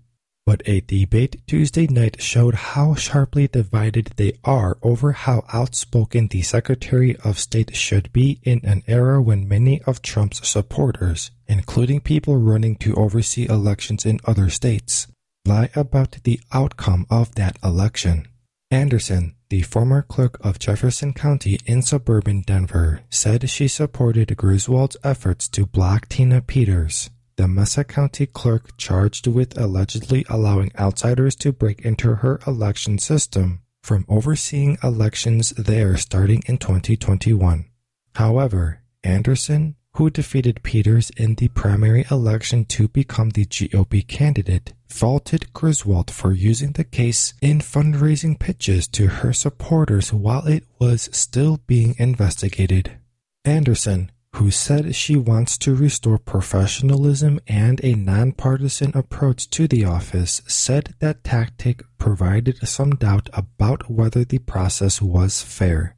But 0.44 0.62
a 0.66 0.80
debate 0.80 1.40
Tuesday 1.46 1.86
night 1.86 2.20
showed 2.20 2.54
how 2.54 2.96
sharply 2.96 3.46
divided 3.46 4.12
they 4.16 4.32
are 4.44 4.76
over 4.82 5.12
how 5.12 5.44
outspoken 5.52 6.26
the 6.26 6.42
Secretary 6.42 7.16
of 7.24 7.38
State 7.38 7.76
should 7.76 8.12
be 8.12 8.40
in 8.42 8.60
an 8.64 8.82
era 8.88 9.22
when 9.22 9.46
many 9.46 9.80
of 9.82 10.02
Trump's 10.02 10.46
supporters, 10.46 11.30
including 11.46 12.00
people 12.00 12.36
running 12.38 12.74
to 12.76 12.94
oversee 12.94 13.46
elections 13.46 14.04
in 14.04 14.18
other 14.24 14.50
states, 14.50 15.06
lie 15.46 15.70
about 15.76 16.18
the 16.24 16.40
outcome 16.52 17.06
of 17.08 17.34
that 17.36 17.56
election. 17.62 18.26
Anderson, 18.72 19.36
the 19.48 19.62
former 19.62 20.02
clerk 20.02 20.38
of 20.40 20.58
Jefferson 20.58 21.12
County 21.12 21.58
in 21.66 21.82
suburban 21.82 22.40
Denver, 22.40 23.02
said 23.10 23.48
she 23.48 23.68
supported 23.68 24.36
Griswold's 24.36 24.96
efforts 25.04 25.46
to 25.48 25.66
block 25.66 26.08
Tina 26.08 26.40
Peters, 26.40 27.10
the 27.36 27.48
Mesa 27.48 27.84
County 27.84 28.26
clerk 28.26 28.76
charged 28.76 29.26
with 29.26 29.58
allegedly 29.58 30.24
allowing 30.28 30.70
outsiders 30.78 31.34
to 31.36 31.52
break 31.52 31.80
into 31.80 32.16
her 32.16 32.40
election 32.46 32.98
system 32.98 33.60
from 33.82 34.04
overseeing 34.08 34.78
elections 34.82 35.50
there 35.50 35.96
starting 35.96 36.42
in 36.46 36.58
2021. 36.58 37.66
However, 38.14 38.82
Anderson, 39.02 39.76
who 39.96 40.08
defeated 40.08 40.62
Peters 40.62 41.10
in 41.16 41.34
the 41.34 41.48
primary 41.48 42.04
election 42.10 42.64
to 42.66 42.88
become 42.88 43.30
the 43.30 43.44
GOP 43.44 44.06
candidate, 44.06 44.72
faulted 44.88 45.52
Griswold 45.52 46.10
for 46.10 46.32
using 46.32 46.72
the 46.72 46.84
case 46.84 47.34
in 47.42 47.58
fundraising 47.58 48.38
pitches 48.38 48.86
to 48.88 49.06
her 49.08 49.32
supporters 49.32 50.12
while 50.12 50.46
it 50.46 50.64
was 50.78 51.10
still 51.12 51.60
being 51.66 51.94
investigated. 51.98 52.92
Anderson, 53.44 54.10
who 54.36 54.50
said 54.50 54.94
she 54.94 55.14
wants 55.14 55.58
to 55.58 55.74
restore 55.74 56.18
professionalism 56.18 57.38
and 57.46 57.80
a 57.84 57.94
nonpartisan 57.94 58.90
approach 58.94 59.48
to 59.50 59.68
the 59.68 59.84
office, 59.84 60.40
said 60.46 60.94
that 61.00 61.22
tactic 61.22 61.82
provided 61.98 62.56
some 62.66 62.90
doubt 62.92 63.28
about 63.32 63.90
whether 63.90 64.24
the 64.24 64.38
process 64.38 65.02
was 65.02 65.42
fair. 65.42 65.96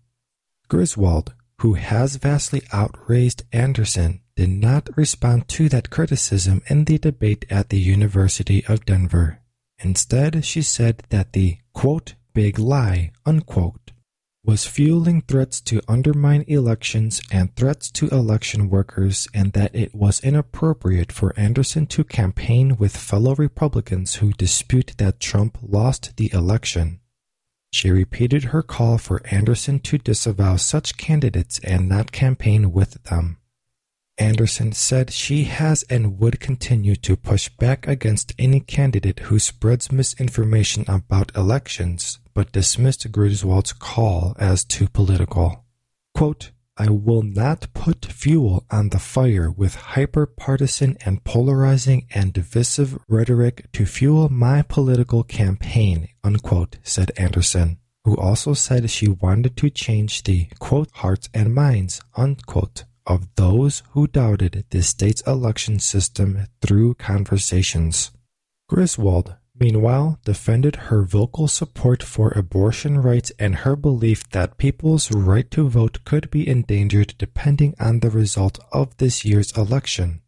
Griswold, 0.69 1.33
who 1.61 1.75
has 1.75 2.17
vastly 2.17 2.63
outraised 2.73 3.45
Anderson, 3.53 4.21
did 4.37 4.51
not 4.51 4.89
respond 4.97 5.49
to 5.49 5.69
that 5.69 5.91
criticism 5.91 6.61
in 6.67 6.85
the 6.85 6.99
debate 6.99 7.45
at 7.49 7.69
the 7.69 7.79
University 7.79 8.65
of 8.67 8.85
Denver. 8.85 9.41
Instead, 9.79 10.45
she 10.45 10.63
said 10.63 11.05
that 11.11 11.33
the 11.33 11.59
quote, 11.73 12.15
big 12.33 12.59
lie, 12.59 13.13
unquote, 13.25 13.93
was 14.45 14.67
fueling 14.67 15.23
threats 15.23 15.61
to 15.63 15.81
undermine 15.89 16.45
elections 16.47 17.23
and 17.33 17.55
threats 17.57 17.91
to 17.91 18.09
election 18.09 18.69
workers, 18.69 19.27
and 19.33 19.53
that 19.55 19.75
it 19.75 19.95
was 19.95 20.21
inappropriate 20.21 21.11
for 21.11 21.33
Anderson 21.39 21.87
to 21.87 22.05
campaign 22.05 22.77
with 22.77 22.97
fellow 22.97 23.35
Republicans 23.37 24.17
who 24.17 24.33
dispute 24.33 24.95
that 24.99 25.19
Trump 25.19 25.57
lost 25.63 26.17
the 26.19 26.31
election. 26.35 27.01
She 27.73 27.91
repeated 27.91 28.45
her 28.45 28.63
call 28.63 28.99
for 28.99 29.23
Anderson 29.31 29.81
to 29.81 29.99
disavow 29.99 30.57
such 30.57 30.97
candidates 30.97 31.59
and 31.65 31.89
not 31.89 32.13
campaign 32.13 32.71
with 32.71 33.03
them. 33.05 33.39
Anderson 34.17 34.73
said 34.73 35.11
she 35.11 35.45
has 35.45 35.83
and 35.91 36.21
would 36.21 36.39
continue 36.39 36.95
to 36.97 37.17
push 37.17 37.49
back 37.49 37.89
against 37.89 38.33
any 38.39 38.61
candidate 38.61 39.21
who 39.21 39.41
spreads 39.41 39.91
misinformation 39.91 40.85
about 40.87 41.35
elections, 41.35 42.21
but 42.35 42.53
dismissed 42.53 43.11
Griswold's 43.13 43.73
call 43.73 44.35
as 44.39 44.65
too 44.65 44.89
political. 44.89 45.65
Quote, 46.15 46.51
I 46.77 46.91
will 46.91 47.23
not 47.23 47.73
put 47.73 48.05
fuel 48.05 48.65
on 48.69 48.89
the 48.89 48.99
fire 48.99 49.49
with 49.49 49.77
hyper 49.77 50.27
partisan 50.27 50.97
and 51.05 51.23
polarizing 51.23 52.09
and 52.13 52.33
divisive 52.33 52.99
rhetoric 53.09 53.71
to 53.75 53.87
fuel 53.87 54.29
my 54.29 54.63
political 54.63 55.23
campaign, 55.23 56.09
unquote, 56.25 56.79
said 56.83 57.13
Anderson, 57.17 57.79
who 58.05 58.17
also 58.17 58.55
said 58.55 58.91
she 58.91 59.09
wanted 59.09 59.57
to 59.59 59.71
change 59.71 60.25
the, 60.25 60.49
quote, 60.59 60.91
hearts 60.95 61.29
and 61.33 61.55
minds, 61.55 62.01
unquote, 62.17 62.83
of 63.07 63.29
those 63.37 63.85
who 63.91 64.09
doubted 64.09 64.65
the 64.71 64.83
state's 64.83 65.23
election 65.23 65.79
system 65.79 66.47
through 66.61 66.95
conversations. 66.95 68.11
Griswold 68.69 69.37
meanwhile, 69.59 70.19
defended 70.25 70.77
her 70.77 71.03
vocal 71.03 71.49
support 71.49 72.03
for 72.03 72.31
abortion 72.31 72.99
rights 72.99 73.33
and 73.39 73.57
her 73.57 73.77
belief 73.77 74.29
that 74.31 74.59
people's 74.59 75.11
right 75.13 75.51
to 75.51 75.69
vote 75.69 76.05
could 76.05 76.31
be 76.31 76.49
endangered 76.49 77.15
depending 77.19 77.75
on 77.79 78.01
the 78.01 78.11
result 78.11 78.59
of 78.73 78.97
this 78.97 79.25
year's 79.25 79.57
election. 79.57 80.21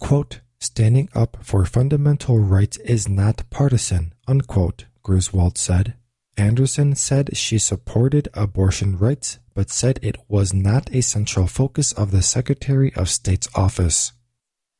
Quote, 0.00 0.40
Standing 0.60 1.08
up 1.12 1.38
for 1.42 1.64
fundamental 1.64 2.38
rights 2.38 2.76
is 2.78 3.08
not 3.08 3.42
partisan, 3.50 4.14
unquote, 4.28 4.84
Griswold 5.02 5.58
said. 5.58 5.94
Anderson 6.36 6.94
said 6.94 7.36
she 7.36 7.58
supported 7.58 8.28
abortion 8.32 8.96
rights, 8.96 9.40
but 9.54 9.70
said 9.70 9.98
it 10.02 10.16
was 10.28 10.54
not 10.54 10.88
a 10.94 11.02
central 11.02 11.48
focus 11.48 11.90
of 11.92 12.12
the 12.12 12.22
Secretary 12.22 12.94
of 12.94 13.10
State's 13.10 13.48
office. 13.56 14.12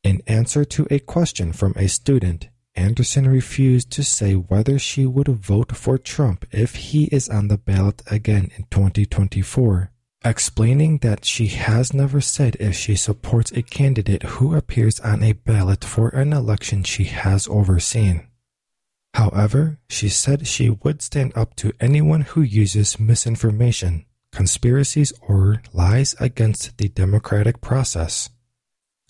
In 0.05 0.23
answer 0.27 0.65
to 0.65 0.87
a 0.89 1.01
question 1.01 1.53
from 1.53 1.75
a 1.77 1.89
student, 1.89 2.49
Anderson 2.75 3.29
refused 3.29 3.91
to 3.91 4.03
say 4.03 4.35
whether 4.35 4.79
she 4.79 5.05
would 5.05 5.29
vote 5.29 5.77
for 5.77 5.99
Trump 5.99 6.47
if 6.51 6.75
he 6.77 7.05
is 7.05 7.29
on 7.29 7.49
the 7.49 7.59
ballot 7.59 8.03
again 8.11 8.51
in 8.57 8.65
2024, 8.71 9.91
explaining 10.25 10.99
that 10.99 11.25
she 11.25 11.49
has 11.49 11.93
never 11.93 12.21
said 12.21 12.57
if 12.59 12.75
she 12.75 12.97
supports 12.97 13.53
a 13.53 13.63
candidate 13.63 14.23
who 14.23 14.55
appears 14.55 14.99
on 15.01 15.23
a 15.23 15.33
ballot 15.33 15.85
for 15.85 16.09
an 16.11 16.33
election 16.33 16.83
she 16.83 17.05
has 17.05 17.47
overseen. 17.49 18.27
However, 19.15 19.79
she 19.91 20.09
said 20.09 20.47
she 20.47 20.71
would 20.71 21.03
stand 21.03 21.33
up 21.37 21.55
to 21.57 21.75
anyone 21.79 22.23
who 22.23 22.41
uses 22.41 22.99
misinformation, 22.99 24.07
conspiracies, 24.33 25.13
or 25.21 25.63
lies 25.75 26.15
against 26.19 26.79
the 26.79 26.89
democratic 26.89 27.61
process. 27.61 28.31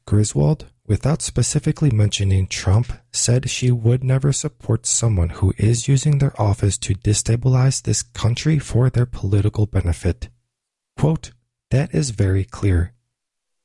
Griswold, 0.05 0.66
without 0.93 1.23
specifically 1.23 1.91
mentioning 1.91 2.47
Trump, 2.47 2.93
said 3.13 3.49
she 3.49 3.71
would 3.71 4.05
never 4.05 4.31
support 4.31 4.85
someone 4.85 5.31
who 5.31 5.55
is 5.57 5.89
using 5.89 6.19
their 6.19 6.39
office 6.39 6.77
to 6.77 6.93
destabilize 6.93 7.81
this 7.81 8.03
country 8.03 8.59
for 8.59 8.91
their 8.91 9.07
political 9.07 9.65
benefit. 9.65 10.29
Quote, 10.99 11.31
that 11.71 11.95
is 11.95 12.11
very 12.11 12.45
clear. 12.45 12.93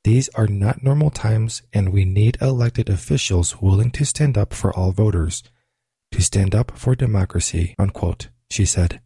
These 0.04 0.30
are 0.30 0.46
not 0.46 0.82
normal 0.82 1.10
times, 1.10 1.60
and 1.70 1.92
we 1.92 2.06
need 2.06 2.38
elected 2.40 2.88
officials 2.88 3.60
willing 3.60 3.90
to 3.90 4.06
stand 4.06 4.38
up 4.38 4.54
for 4.54 4.72
all 4.74 4.92
voters, 4.92 5.42
to 6.12 6.22
stand 6.22 6.54
up 6.54 6.78
for 6.78 6.94
democracy, 6.94 7.74
unquote, 7.78 8.28
she 8.48 8.64
said. 8.64 9.02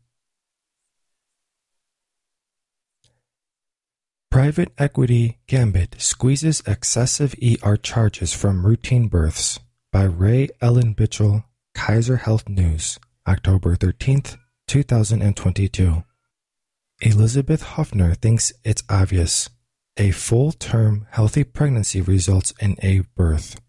Private 4.33 4.73
Equity 4.79 5.37
Gambit 5.47 5.97
Squeezes 5.99 6.62
Excessive 6.66 7.35
ER 7.42 7.77
Charges 7.77 8.33
from 8.33 8.64
Routine 8.64 9.09
Births 9.09 9.61
by 9.92 10.05
Rae 10.05 10.49
Ellen 10.62 10.95
Bichell, 10.95 11.45
Kaiser 11.75 12.16
Health 12.16 12.49
News, 12.49 12.99
October 13.29 13.77
13th, 13.77 14.38
2022. 14.68 16.03
Elizabeth 17.03 17.62
Huffner 17.62 18.14
thinks 18.16 18.55
it's 18.64 18.83
obvious. 18.88 19.51
A 19.99 20.12
full 20.12 20.53
term 20.53 21.07
healthy 21.11 21.45
pregnancy 21.45 22.01
results 22.01 22.55
in 22.59 22.79
a 22.83 23.01
birth. 23.14 23.61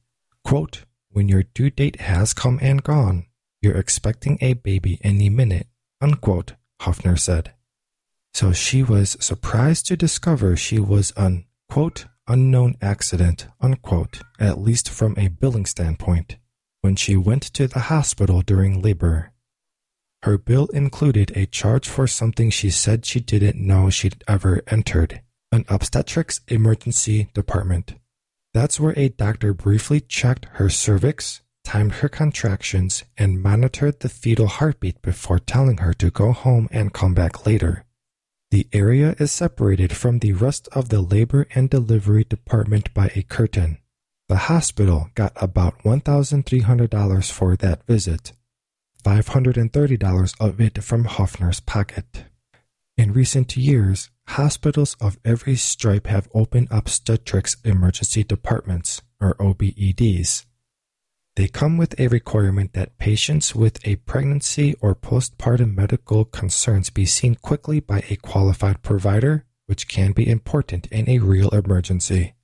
Quote, 0.45 0.85
when 1.09 1.27
your 1.27 1.43
due 1.43 1.71
date 1.71 1.99
has 1.99 2.33
come 2.33 2.57
and 2.61 2.81
gone, 2.81 3.25
you're 3.61 3.75
expecting 3.75 4.37
a 4.39 4.53
baby 4.53 4.97
any 5.03 5.27
minute, 5.27 5.67
unquote, 5.99 6.53
Huffner 6.79 7.19
said. 7.19 7.51
So 8.33 8.51
she 8.51 8.81
was 8.81 9.15
surprised 9.19 9.85
to 9.87 9.97
discover 9.97 10.55
she 10.55 10.79
was 10.79 11.13
an 11.15 11.45
quote 11.69 12.05
unknown 12.27 12.75
accident 12.81 13.47
unquote, 13.61 14.21
at 14.39 14.59
least 14.59 14.89
from 14.89 15.13
a 15.17 15.27
billing 15.27 15.65
standpoint, 15.65 16.37
when 16.81 16.95
she 16.95 17.15
went 17.15 17.43
to 17.53 17.67
the 17.67 17.81
hospital 17.91 18.41
during 18.41 18.81
labor. 18.81 19.31
Her 20.23 20.37
bill 20.37 20.67
included 20.67 21.35
a 21.35 21.45
charge 21.45 21.87
for 21.87 22.07
something 22.07 22.49
she 22.49 22.69
said 22.69 23.05
she 23.05 23.19
didn't 23.19 23.55
know 23.57 23.89
she'd 23.89 24.23
ever 24.27 24.61
entered 24.67 25.21
an 25.51 25.65
obstetrics 25.67 26.41
emergency 26.47 27.29
department. 27.33 27.95
That's 28.53 28.79
where 28.79 28.97
a 28.97 29.09
doctor 29.09 29.53
briefly 29.53 29.99
checked 29.99 30.45
her 30.53 30.69
cervix, 30.69 31.41
timed 31.63 31.95
her 31.95 32.09
contractions, 32.09 33.03
and 33.17 33.41
monitored 33.41 33.99
the 33.99 34.09
fetal 34.09 34.47
heartbeat 34.47 35.01
before 35.01 35.39
telling 35.39 35.77
her 35.77 35.93
to 35.95 36.09
go 36.09 36.31
home 36.31 36.69
and 36.71 36.93
come 36.93 37.13
back 37.13 37.45
later. 37.45 37.85
The 38.53 38.67
area 38.71 39.15
is 39.17 39.31
separated 39.31 39.95
from 39.95 40.19
the 40.19 40.33
rest 40.33 40.69
of 40.73 40.89
the 40.89 41.01
labor 41.01 41.47
and 41.55 41.71
delivery 41.71 42.23
department 42.23 42.93
by 42.93 43.09
a 43.15 43.23
curtain. 43.23 43.79
The 44.29 44.45
hospital 44.45 45.09
got 45.15 45.33
about 45.37 45.79
$1,300 45.79 47.31
for 47.31 47.55
that 47.55 47.87
visit, 47.87 48.33
$530 49.03 50.35
of 50.39 50.61
it 50.61 50.83
from 50.83 51.05
Hoffner's 51.05 51.61
pocket. 51.61 52.25
In 52.95 53.11
recent 53.11 53.57
years, 53.57 54.11
hospitals 54.27 54.95
of 55.01 55.17
every 55.25 55.55
stripe 55.55 56.05
have 56.05 56.29
opened 56.35 56.67
obstetrics 56.69 57.57
emergency 57.63 58.23
departments, 58.23 59.01
or 59.19 59.33
OBEDs, 59.39 60.45
they 61.35 61.47
come 61.47 61.77
with 61.77 61.99
a 61.99 62.07
requirement 62.09 62.73
that 62.73 62.99
patients 62.99 63.55
with 63.55 63.85
a 63.87 63.95
pregnancy 63.97 64.75
or 64.81 64.93
postpartum 64.93 65.75
medical 65.75 66.25
concerns 66.25 66.89
be 66.91 67.05
seen 67.05 67.35
quickly 67.35 67.79
by 67.79 68.03
a 68.09 68.17
qualified 68.17 68.83
provider, 68.83 69.45
which 69.65 69.87
can 69.87 70.11
be 70.11 70.29
important 70.29 70.85
in 70.87 71.09
a 71.09 71.19
real 71.19 71.49
emergency. 71.49 72.35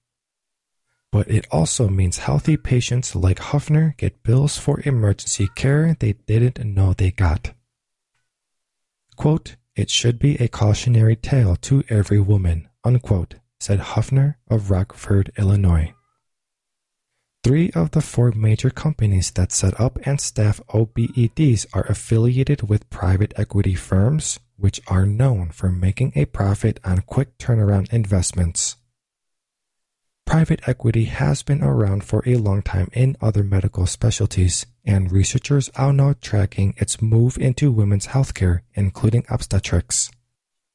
But 1.11 1.29
it 1.29 1.47
also 1.51 1.87
means 1.87 2.19
healthy 2.19 2.57
patients 2.57 3.15
like 3.15 3.39
Huffner 3.39 3.95
get 3.97 4.23
bills 4.23 4.57
for 4.57 4.81
emergency 4.83 5.49
care 5.55 5.95
they 5.99 6.13
didn't 6.13 6.63
know 6.63 6.93
they 6.93 7.11
got. 7.11 7.53
Quote, 9.15 9.55
it 9.75 9.89
should 9.89 10.17
be 10.17 10.35
a 10.35 10.47
cautionary 10.47 11.15
tale 11.15 11.55
to 11.57 11.83
every 11.89 12.19
woman, 12.19 12.69
unquote, 12.83 13.35
said 13.59 13.79
Huffner 13.79 14.35
of 14.49 14.71
Rockford, 14.71 15.31
Illinois. 15.37 15.93
Three 17.41 17.71
of 17.71 17.91
the 17.91 18.01
four 18.01 18.31
major 18.33 18.69
companies 18.69 19.31
that 19.31 19.53
set 19.53 19.79
up 19.79 19.97
and 20.05 20.19
staff 20.19 20.59
OBEDs 20.73 21.65
are 21.73 21.85
affiliated 21.87 22.67
with 22.67 22.89
private 22.89 23.33
equity 23.37 23.75
firms, 23.75 24.39
which 24.57 24.81
are 24.87 25.05
known 25.05 25.51
for 25.51 25.71
making 25.71 26.11
a 26.15 26.25
profit 26.25 26.81
on 26.83 26.99
quick 26.99 27.37
turnaround 27.37 27.93
investments. 27.93 28.75
Private 30.25 30.67
equity 30.67 31.05
has 31.05 31.41
been 31.41 31.63
around 31.63 32.03
for 32.03 32.21
a 32.25 32.35
long 32.35 32.61
time 32.61 32.89
in 32.93 33.15
other 33.21 33.41
medical 33.41 33.87
specialties, 33.87 34.65
and 34.85 35.11
researchers 35.11 35.69
are 35.75 35.93
now 35.93 36.15
tracking 36.21 36.75
its 36.77 37.01
move 37.01 37.37
into 37.37 37.71
women's 37.71 38.07
healthcare, 38.07 38.59
including 38.75 39.25
obstetrics. 39.29 40.11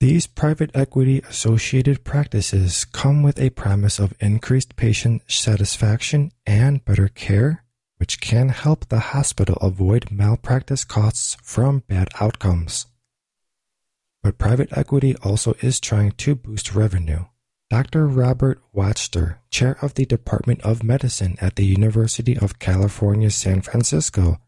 These 0.05 0.27
private 0.27 0.71
equity 0.75 1.23
associated 1.31 2.05
practices 2.05 2.85
come 2.85 3.23
with 3.23 3.41
a 3.41 3.49
promise 3.49 3.99
of 3.99 4.13
increased 4.21 4.77
patient 4.77 5.23
satisfaction 5.29 6.31
and 6.45 6.85
better 6.85 7.09
care, 7.09 7.65
which 7.97 8.21
can 8.21 8.51
help 8.51 8.91
the 8.91 8.99
hospital 8.99 9.57
avoid 9.63 10.11
malpractice 10.11 10.85
costs 10.85 11.39
from 11.43 11.85
bad 11.89 12.11
outcomes. 12.21 12.85
But 14.23 14.37
private 14.37 14.77
equity 14.77 15.17
also 15.23 15.55
is 15.63 15.81
trying 15.81 16.13
to 16.19 16.35
boost 16.35 16.75
revenue. 16.75 17.25
Dr. 17.71 18.07
Robert 18.07 18.61
Wachter, 18.77 19.39
chair 19.49 19.79
of 19.81 19.95
the 19.95 20.05
Department 20.05 20.61
of 20.61 20.85
Medicine 20.85 21.39
at 21.41 21.57
the 21.57 21.65
University 21.65 22.37
of 22.37 22.59
California, 22.59 23.31
San 23.31 23.63
Francisco, 23.63 24.39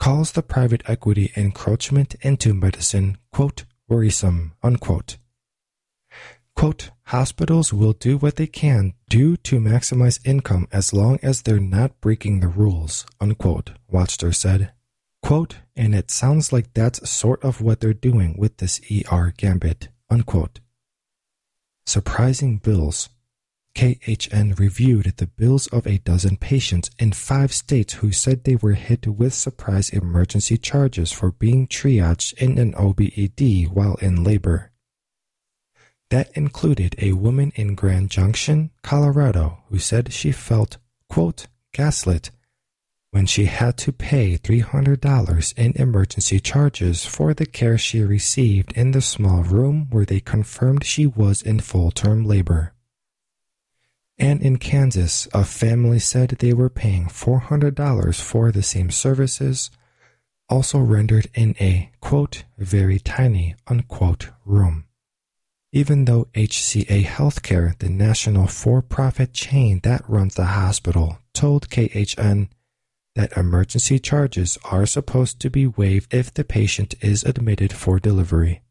calls 0.00 0.32
the 0.32 0.42
private 0.42 0.82
equity 0.86 1.30
encroachment 1.36 2.14
into 2.22 2.54
medicine, 2.54 3.18
quote, 3.30 3.64
worrisome, 3.88 4.52
unquote. 4.62 5.18
Quote, 6.54 6.90
hospitals 7.04 7.72
will 7.72 7.92
do 7.92 8.18
what 8.18 8.34
they 8.36 8.48
can 8.48 8.94
do 9.08 9.36
to 9.36 9.60
maximize 9.60 10.18
income 10.26 10.66
as 10.72 10.92
long 10.92 11.18
as 11.22 11.42
they're 11.42 11.60
not 11.60 12.00
breaking 12.00 12.40
the 12.40 12.48
rules, 12.48 13.06
unquote, 13.20 13.72
Wachter 13.92 14.34
said. 14.34 14.72
Quote, 15.22 15.58
and 15.76 15.94
it 15.94 16.10
sounds 16.10 16.52
like 16.52 16.74
that's 16.74 17.08
sort 17.08 17.44
of 17.44 17.60
what 17.60 17.80
they're 17.80 17.94
doing 17.94 18.34
with 18.36 18.56
this 18.56 18.80
ER 18.90 19.32
gambit, 19.36 19.88
unquote. 20.10 20.58
Surprising 21.86 22.58
bills. 22.58 23.08
KHN 23.74 24.58
reviewed 24.58 25.14
the 25.16 25.26
bills 25.26 25.66
of 25.68 25.86
a 25.86 25.98
dozen 25.98 26.36
patients 26.36 26.90
in 26.98 27.12
five 27.12 27.52
states 27.52 27.94
who 27.94 28.10
said 28.12 28.44
they 28.44 28.56
were 28.56 28.74
hit 28.74 29.06
with 29.06 29.34
surprise 29.34 29.90
emergency 29.90 30.56
charges 30.56 31.12
for 31.12 31.30
being 31.30 31.66
triaged 31.68 32.34
in 32.34 32.58
an 32.58 32.74
OBED 32.74 33.68
while 33.68 33.94
in 33.96 34.24
labor. 34.24 34.72
That 36.10 36.30
included 36.36 36.96
a 36.98 37.12
woman 37.12 37.52
in 37.54 37.74
Grand 37.74 38.10
Junction, 38.10 38.70
Colorado, 38.82 39.64
who 39.68 39.78
said 39.78 40.12
she 40.12 40.32
felt, 40.32 40.78
quote, 41.08 41.46
gaslit 41.72 42.30
when 43.10 43.26
she 43.26 43.46
had 43.46 43.76
to 43.78 43.92
pay 43.92 44.36
$300 44.36 45.58
in 45.58 45.72
emergency 45.76 46.40
charges 46.40 47.04
for 47.06 47.32
the 47.32 47.46
care 47.46 47.78
she 47.78 48.00
received 48.00 48.72
in 48.72 48.90
the 48.90 49.00
small 49.00 49.42
room 49.42 49.86
where 49.90 50.04
they 50.04 50.20
confirmed 50.20 50.84
she 50.84 51.06
was 51.06 51.40
in 51.42 51.58
full 51.58 51.90
term 51.90 52.24
labor. 52.24 52.74
And 54.18 54.42
in 54.42 54.56
Kansas, 54.56 55.28
a 55.32 55.44
family 55.44 56.00
said 56.00 56.30
they 56.30 56.52
were 56.52 56.68
paying 56.68 57.06
$400 57.06 58.20
for 58.20 58.50
the 58.50 58.62
same 58.62 58.90
services, 58.90 59.70
also 60.48 60.78
rendered 60.78 61.28
in 61.34 61.54
a, 61.60 61.90
quote, 62.00 62.44
very 62.56 62.98
tiny, 62.98 63.54
unquote, 63.68 64.30
room. 64.44 64.86
Even 65.70 66.06
though 66.06 66.24
HCA 66.34 67.04
Healthcare, 67.04 67.78
the 67.78 67.90
national 67.90 68.46
for 68.46 68.82
profit 68.82 69.32
chain 69.34 69.80
that 69.84 70.08
runs 70.08 70.34
the 70.34 70.46
hospital, 70.46 71.18
told 71.32 71.68
KHN 71.68 72.48
that 73.14 73.36
emergency 73.36 73.98
charges 73.98 74.58
are 74.64 74.86
supposed 74.86 75.38
to 75.40 75.50
be 75.50 75.66
waived 75.66 76.12
if 76.12 76.32
the 76.32 76.44
patient 76.44 76.94
is 77.00 77.22
admitted 77.22 77.72
for 77.72 78.00
delivery. 78.00 78.62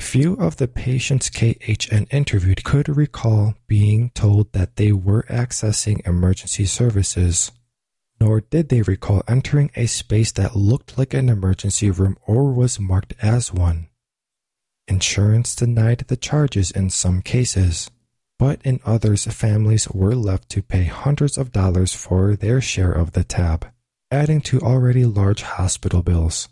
Few 0.00 0.34
of 0.34 0.56
the 0.56 0.68
patients 0.68 1.30
KHN 1.30 2.06
interviewed 2.12 2.64
could 2.64 2.88
recall 2.88 3.54
being 3.66 4.10
told 4.10 4.52
that 4.52 4.76
they 4.76 4.92
were 4.92 5.24
accessing 5.28 6.06
emergency 6.06 6.64
services, 6.64 7.50
nor 8.20 8.40
did 8.40 8.68
they 8.68 8.82
recall 8.82 9.22
entering 9.26 9.70
a 9.74 9.86
space 9.86 10.32
that 10.32 10.56
looked 10.56 10.96
like 10.96 11.12
an 11.12 11.28
emergency 11.28 11.90
room 11.90 12.16
or 12.26 12.52
was 12.52 12.80
marked 12.80 13.14
as 13.20 13.52
one. 13.52 13.88
Insurance 14.88 15.54
denied 15.54 16.04
the 16.06 16.16
charges 16.16 16.70
in 16.70 16.90
some 16.90 17.20
cases 17.20 17.90
but 18.38 18.60
in 18.64 18.80
others, 18.84 19.24
families 19.26 19.88
were 19.88 20.14
left 20.14 20.48
to 20.50 20.62
pay 20.62 20.84
hundreds 20.84 21.38
of 21.38 21.52
dollars 21.52 21.94
for 21.94 22.36
their 22.36 22.60
share 22.60 22.92
of 22.92 23.12
the 23.12 23.24
tab, 23.24 23.66
adding 24.10 24.40
to 24.42 24.60
already 24.60 25.04
large 25.04 25.42
hospital 25.42 26.02
bills. 26.02 26.48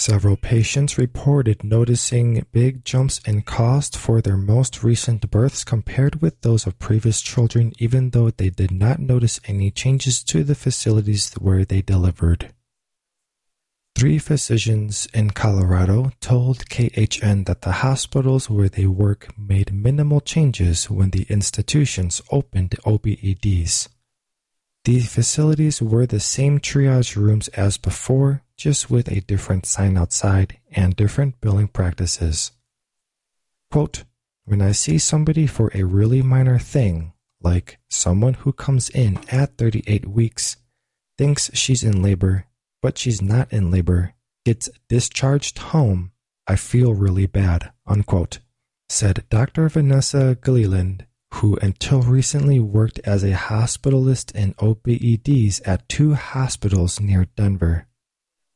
Several 0.00 0.38
patients 0.38 0.96
reported 0.96 1.62
noticing 1.62 2.46
big 2.52 2.86
jumps 2.86 3.20
in 3.26 3.42
cost 3.42 3.98
for 3.98 4.22
their 4.22 4.38
most 4.38 4.82
recent 4.82 5.30
births 5.30 5.62
compared 5.62 6.22
with 6.22 6.40
those 6.40 6.66
of 6.66 6.78
previous 6.78 7.20
children, 7.20 7.74
even 7.78 8.08
though 8.08 8.30
they 8.30 8.48
did 8.48 8.70
not 8.70 8.98
notice 8.98 9.40
any 9.44 9.70
changes 9.70 10.24
to 10.24 10.42
the 10.42 10.54
facilities 10.54 11.34
where 11.34 11.66
they 11.66 11.82
delivered. 11.82 12.50
Three 13.94 14.18
physicians 14.18 15.06
in 15.12 15.32
Colorado 15.32 16.12
told 16.22 16.70
KHN 16.70 17.44
that 17.44 17.60
the 17.60 17.84
hospitals 17.84 18.48
where 18.48 18.70
they 18.70 18.86
work 18.86 19.28
made 19.38 19.70
minimal 19.70 20.22
changes 20.22 20.88
when 20.88 21.10
the 21.10 21.26
institutions 21.28 22.22
opened 22.30 22.70
OBEDs. 22.86 23.88
The 24.84 25.00
facilities 25.00 25.82
were 25.82 26.06
the 26.06 26.20
same 26.20 26.58
triage 26.58 27.16
rooms 27.16 27.48
as 27.48 27.76
before, 27.76 28.42
just 28.56 28.90
with 28.90 29.08
a 29.08 29.20
different 29.20 29.66
sign 29.66 29.96
outside 29.96 30.58
and 30.72 30.96
different 30.96 31.40
billing 31.40 31.68
practices. 31.68 32.52
Quote, 33.70 34.04
when 34.44 34.62
I 34.62 34.72
see 34.72 34.98
somebody 34.98 35.46
for 35.46 35.70
a 35.74 35.84
really 35.84 36.22
minor 36.22 36.58
thing, 36.58 37.12
like 37.40 37.78
someone 37.88 38.34
who 38.34 38.52
comes 38.52 38.88
in 38.88 39.18
at 39.30 39.56
38 39.56 40.06
weeks, 40.06 40.56
thinks 41.16 41.50
she's 41.54 41.84
in 41.84 42.02
labor 42.02 42.46
but 42.82 42.98
she's 42.98 43.20
not 43.20 43.52
in 43.52 43.70
labor, 43.70 44.14
gets 44.44 44.68
discharged 44.88 45.58
home, 45.58 46.12
I 46.46 46.56
feel 46.56 46.94
really 46.94 47.26
bad, 47.26 47.70
unquote, 47.86 48.40
said 48.88 49.24
Dr. 49.28 49.68
Vanessa 49.68 50.36
Gilliland, 50.42 51.06
who 51.34 51.56
until 51.62 52.02
recently 52.02 52.58
worked 52.60 52.98
as 53.04 53.22
a 53.22 53.32
hospitalist 53.32 54.34
in 54.34 54.54
OBEDs 54.54 55.60
at 55.66 55.88
two 55.88 56.14
hospitals 56.14 57.00
near 57.00 57.26
Denver. 57.36 57.86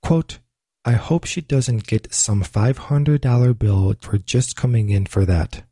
Quote, 0.03 0.39
I 0.85 0.93
hope 0.93 1.25
she 1.25 1.41
doesn't 1.41 1.87
get 1.87 2.13
some 2.13 2.43
$500 2.43 3.59
bill 3.59 3.95
for 4.01 4.19
just 4.19 4.55
coming 4.55 4.91
in 4.91 5.07
for 5.07 5.25
that. 5.25 5.63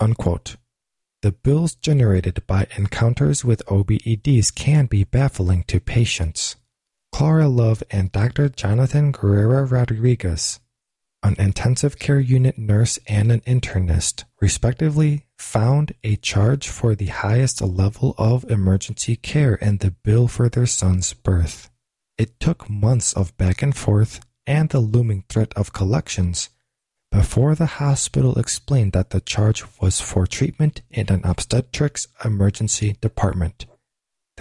Unquote. 0.00 0.56
The 1.22 1.32
bills 1.32 1.74
generated 1.74 2.44
by 2.46 2.66
encounters 2.76 3.44
with 3.44 3.66
OBEDs 3.66 4.54
can 4.54 4.86
be 4.86 5.04
baffling 5.04 5.64
to 5.64 5.80
patients. 5.80 6.56
Clara 7.12 7.48
Love 7.48 7.82
and 7.90 8.10
Dr. 8.10 8.48
Jonathan 8.48 9.12
Guerrera 9.12 9.70
Rodriguez, 9.70 10.60
an 11.22 11.36
intensive 11.38 11.98
care 11.98 12.20
unit 12.20 12.58
nurse 12.58 12.98
and 13.06 13.30
an 13.30 13.40
internist, 13.40 14.24
respectively, 14.40 15.26
found 15.38 15.94
a 16.02 16.16
charge 16.16 16.68
for 16.68 16.94
the 16.94 17.06
highest 17.06 17.60
level 17.60 18.14
of 18.18 18.50
emergency 18.50 19.16
care 19.16 19.54
in 19.54 19.78
the 19.78 19.90
bill 19.90 20.28
for 20.28 20.48
their 20.48 20.66
son's 20.66 21.12
birth. 21.12 21.70
It 22.18 22.38
took 22.40 22.68
months 22.68 23.12
of 23.12 23.36
back 23.36 23.62
and 23.62 23.76
forth 23.76 24.20
and 24.46 24.68
the 24.68 24.80
looming 24.80 25.24
threat 25.28 25.52
of 25.54 25.72
collections 25.72 26.50
before 27.10 27.54
the 27.54 27.66
hospital 27.66 28.38
explained 28.38 28.92
that 28.92 29.10
the 29.10 29.20
charge 29.20 29.64
was 29.80 30.00
for 30.00 30.26
treatment 30.26 30.82
in 30.90 31.08
an 31.10 31.20
obstetrics 31.24 32.08
emergency 32.24 32.96
department 33.00 33.66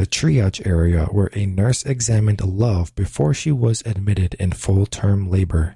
the 0.01 0.05
triage 0.05 0.65
area 0.65 1.05
where 1.05 1.29
a 1.33 1.45
nurse 1.45 1.83
examined 1.83 2.41
Love 2.41 2.95
before 2.95 3.33
she 3.33 3.51
was 3.51 3.83
admitted 3.85 4.35
in 4.39 4.51
full 4.51 4.85
term 4.85 5.29
labor. 5.29 5.75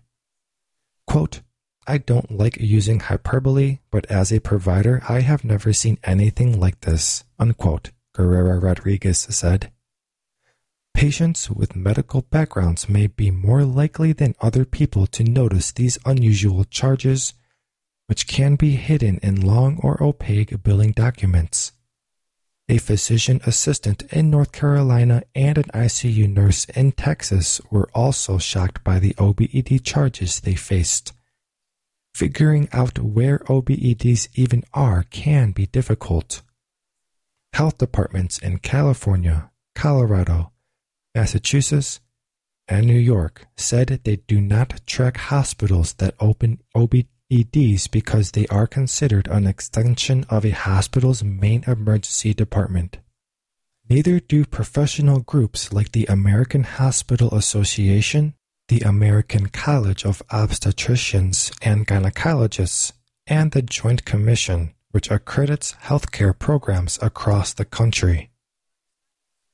Quote, 1.07 1.41
I 1.87 1.99
don't 1.99 2.31
like 2.31 2.57
using 2.59 2.99
hyperbole, 2.99 3.79
but 3.91 4.09
as 4.09 4.31
a 4.31 4.39
provider, 4.39 5.03
I 5.07 5.21
have 5.21 5.43
never 5.43 5.71
seen 5.71 5.99
anything 6.03 6.59
like 6.59 6.81
this, 6.81 7.23
unquote, 7.37 7.91
Guerrera 8.15 8.61
Rodriguez 8.61 9.19
said. 9.19 9.71
Patients 10.95 11.51
with 11.51 11.75
medical 11.75 12.21
backgrounds 12.21 12.89
may 12.89 13.07
be 13.07 13.29
more 13.29 13.63
likely 13.63 14.13
than 14.13 14.33
other 14.41 14.65
people 14.65 15.05
to 15.07 15.23
notice 15.23 15.71
these 15.71 15.99
unusual 16.05 16.63
charges, 16.63 17.33
which 18.07 18.27
can 18.27 18.55
be 18.55 18.75
hidden 18.75 19.19
in 19.21 19.41
long 19.41 19.79
or 19.83 20.01
opaque 20.01 20.63
billing 20.63 20.93
documents. 20.93 21.73
A 22.67 22.79
physician 22.79 23.41
assistant 23.45 24.01
in 24.11 24.31
North 24.31 24.51
Carolina 24.51 25.21
and 25.35 25.59
an 25.59 25.65
ICU 25.65 26.27
nurse 26.33 26.65
in 26.65 26.93
Texas 26.93 27.61
were 27.69 27.87
also 27.93 28.39
shocked 28.39 28.83
by 28.83 28.97
the 28.97 29.13
OBED 29.19 29.83
charges 29.83 30.39
they 30.39 30.55
faced. 30.55 31.13
Figuring 32.15 32.67
out 32.73 32.97
where 32.97 33.39
OBEDs 33.49 34.29
even 34.33 34.63
are 34.73 35.03
can 35.03 35.51
be 35.51 35.67
difficult. 35.67 36.41
Health 37.53 37.77
departments 37.77 38.39
in 38.39 38.57
California, 38.57 39.51
Colorado, 39.75 40.51
Massachusetts, 41.13 41.99
and 42.67 42.87
New 42.87 42.97
York 42.97 43.45
said 43.55 44.01
they 44.03 44.15
do 44.15 44.41
not 44.41 44.81
track 44.87 45.17
hospitals 45.17 45.93
that 45.93 46.15
open 46.19 46.63
OBED 46.73 47.05
EDs 47.31 47.87
because 47.87 48.31
they 48.31 48.45
are 48.47 48.67
considered 48.67 49.27
an 49.27 49.47
extension 49.47 50.25
of 50.29 50.45
a 50.45 50.51
hospital's 50.51 51.23
main 51.23 51.63
emergency 51.67 52.33
department. 52.33 52.97
Neither 53.89 54.19
do 54.19 54.45
professional 54.45 55.19
groups 55.19 55.71
like 55.71 55.91
the 55.91 56.05
American 56.05 56.63
Hospital 56.63 57.33
Association, 57.33 58.33
the 58.67 58.81
American 58.81 59.49
College 59.49 60.05
of 60.05 60.23
Obstetricians 60.29 61.55
and 61.61 61.87
Gynecologists, 61.87 62.93
and 63.27 63.51
the 63.51 63.61
Joint 63.61 64.05
Commission, 64.05 64.73
which 64.91 65.11
accredits 65.11 65.73
healthcare 65.83 66.37
programs 66.37 66.97
across 67.01 67.53
the 67.53 67.65
country. 67.65 68.31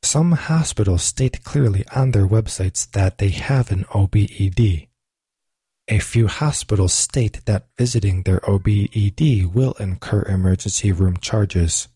Some 0.04 0.32
hospitals 0.32 1.04
state 1.04 1.44
clearly 1.44 1.86
on 1.96 2.12
their 2.12 2.28
websites 2.28 2.90
that 2.92 3.18
they 3.18 3.30
have 3.30 3.72
an 3.72 3.86
OBED. 3.94 4.88
A 5.92 6.00
few 6.00 6.28
hospitals 6.28 6.94
state 6.94 7.42
that 7.48 7.68
visiting 7.78 8.24
their 8.24 8.40
OBED 8.48 9.54
will 9.54 9.74
incur 9.74 10.22
emergency 10.22 10.94
room 10.94 11.18
charges. 11.18 11.90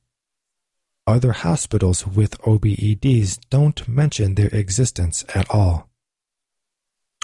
Other 1.08 1.32
hospitals 1.32 2.06
with 2.06 2.38
OBEDs 2.42 3.40
don't 3.50 3.88
mention 3.88 4.36
their 4.36 4.50
existence 4.50 5.24
at 5.34 5.50
all. 5.50 5.90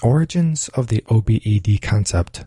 Origins 0.02 0.70
of 0.70 0.88
the 0.88 1.04
OBED 1.10 1.82
concept 1.82 2.46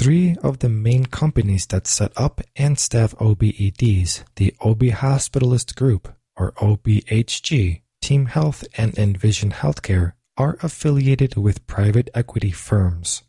Three 0.00 0.36
of 0.42 0.58
the 0.58 0.68
main 0.68 1.06
companies 1.06 1.66
that 1.66 1.86
set 1.86 2.10
up 2.16 2.40
and 2.56 2.76
staff 2.76 3.14
OBEDs, 3.18 4.24
the 4.34 4.52
OB 4.60 4.80
Hospitalist 4.80 5.76
Group, 5.76 6.12
or 6.36 6.50
OBHG, 6.54 7.82
Team 8.02 8.26
Health, 8.26 8.64
and 8.76 8.98
Envision 8.98 9.52
Healthcare, 9.52 10.14
are 10.36 10.58
affiliated 10.62 11.36
with 11.36 11.66
private 11.66 12.10
equity 12.14 12.50
firms. 12.50 13.22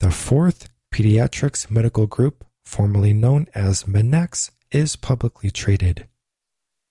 The 0.00 0.10
fourth, 0.10 0.68
Pediatrix 0.92 1.70
Medical 1.70 2.06
Group, 2.06 2.44
formerly 2.64 3.12
known 3.12 3.48
as 3.54 3.84
Mednax, 3.84 4.50
is 4.70 4.96
publicly 4.96 5.50
traded. 5.50 6.06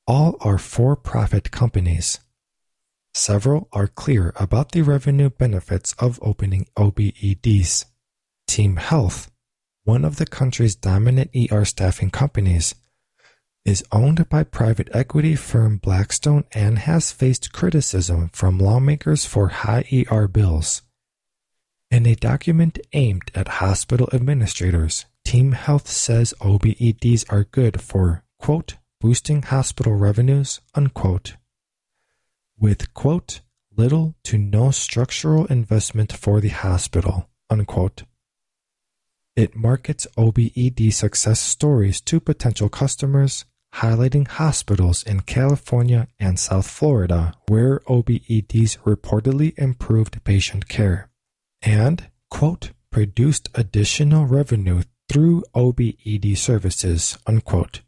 All 0.08 0.38
are 0.42 0.58
for 0.58 0.96
profit 0.96 1.52
companies. 1.52 2.20
Several 3.14 3.70
are 3.72 3.88
clear 3.88 4.34
about 4.36 4.72
the 4.72 4.82
revenue 4.82 5.30
benefits 5.30 5.94
of 5.94 6.20
opening 6.22 6.68
OBEDs. 6.78 7.86
Team 8.48 8.76
Health, 8.76 9.32
one 9.84 10.04
of 10.04 10.18
the 10.18 10.26
country's 10.26 10.76
dominant 10.76 11.32
ER 11.34 11.66
staffing 11.66 12.10
companies, 12.10 12.76
is 13.66 13.84
owned 13.92 14.30
by 14.30 14.44
private 14.44 14.90
equity 14.94 15.36
firm 15.36 15.78
Blackstone 15.78 16.44
and 16.54 16.80
has 16.80 17.12
faced 17.12 17.52
criticism 17.52 18.30
from 18.32 18.60
lawmakers 18.60 19.26
for 19.26 19.48
high 19.50 19.84
ER 19.92 20.28
bills. 20.28 20.84
In 21.90 22.06
a 22.06 22.16
document 22.16 22.78
aimed 22.94 23.32
at 23.34 23.48
hospital 23.48 24.08
administrators, 24.14 25.06
Team 25.24 25.54
Health 25.54 25.90
says 25.90 26.34
OBEDs 26.40 27.26
are 27.32 27.46
good 27.46 27.82
for, 27.82 28.24
quote, 28.38 28.76
boosting 29.02 29.42
hospital 29.42 29.96
revenues, 29.96 30.62
unquote, 30.76 31.36
with, 32.60 32.94
quote, 32.94 33.42
little 33.76 34.16
to 34.24 34.38
no 34.38 34.72
structural 34.72 35.46
investment 35.48 36.14
for 36.14 36.40
the 36.40 36.50
hospital, 36.50 37.30
unquote. 37.50 38.04
It 39.36 39.56
markets 39.56 40.08
OBED 40.18 40.94
success 40.94 41.40
stories 41.40 42.00
to 42.02 42.20
potential 42.20 42.70
customers, 42.70 43.46
highlighting 43.82 44.28
hospitals 44.28 45.04
in 45.04 45.20
California 45.22 46.08
and 46.20 46.40
South 46.40 46.68
Florida 46.68 47.34
where 47.48 47.80
OBEDs 47.88 48.78
reportedly 48.80 49.58
improved 49.58 50.24
patient 50.24 50.68
care 50.68 51.10
and, 51.62 52.10
quote, 52.30 52.72
produced 52.92 53.50
additional 53.54 54.26
revenue 54.26 54.84
through 55.10 55.44
OBED 55.54 56.38
services, 56.38 57.18
unquote. 57.28 57.82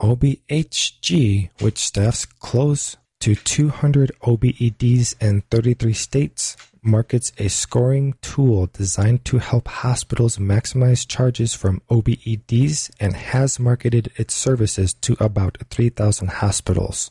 OBHG, 0.00 1.50
which 1.60 1.78
staffs 1.78 2.24
close 2.24 2.96
to 3.20 3.34
200 3.34 4.12
OBEDs 4.22 5.14
in 5.20 5.42
33 5.50 5.92
states, 5.92 6.56
markets 6.86 7.32
a 7.38 7.48
scoring 7.48 8.14
tool 8.22 8.66
designed 8.66 9.24
to 9.26 9.38
help 9.38 9.68
hospitals 9.68 10.38
maximize 10.38 11.06
charges 11.06 11.54
from 11.54 11.82
OBEDs 11.90 12.90
and 13.00 13.14
has 13.14 13.58
marketed 13.58 14.12
its 14.16 14.34
services 14.34 14.94
to 14.94 15.16
about 15.20 15.58
3,000 15.70 16.28
hospitals. 16.28 17.10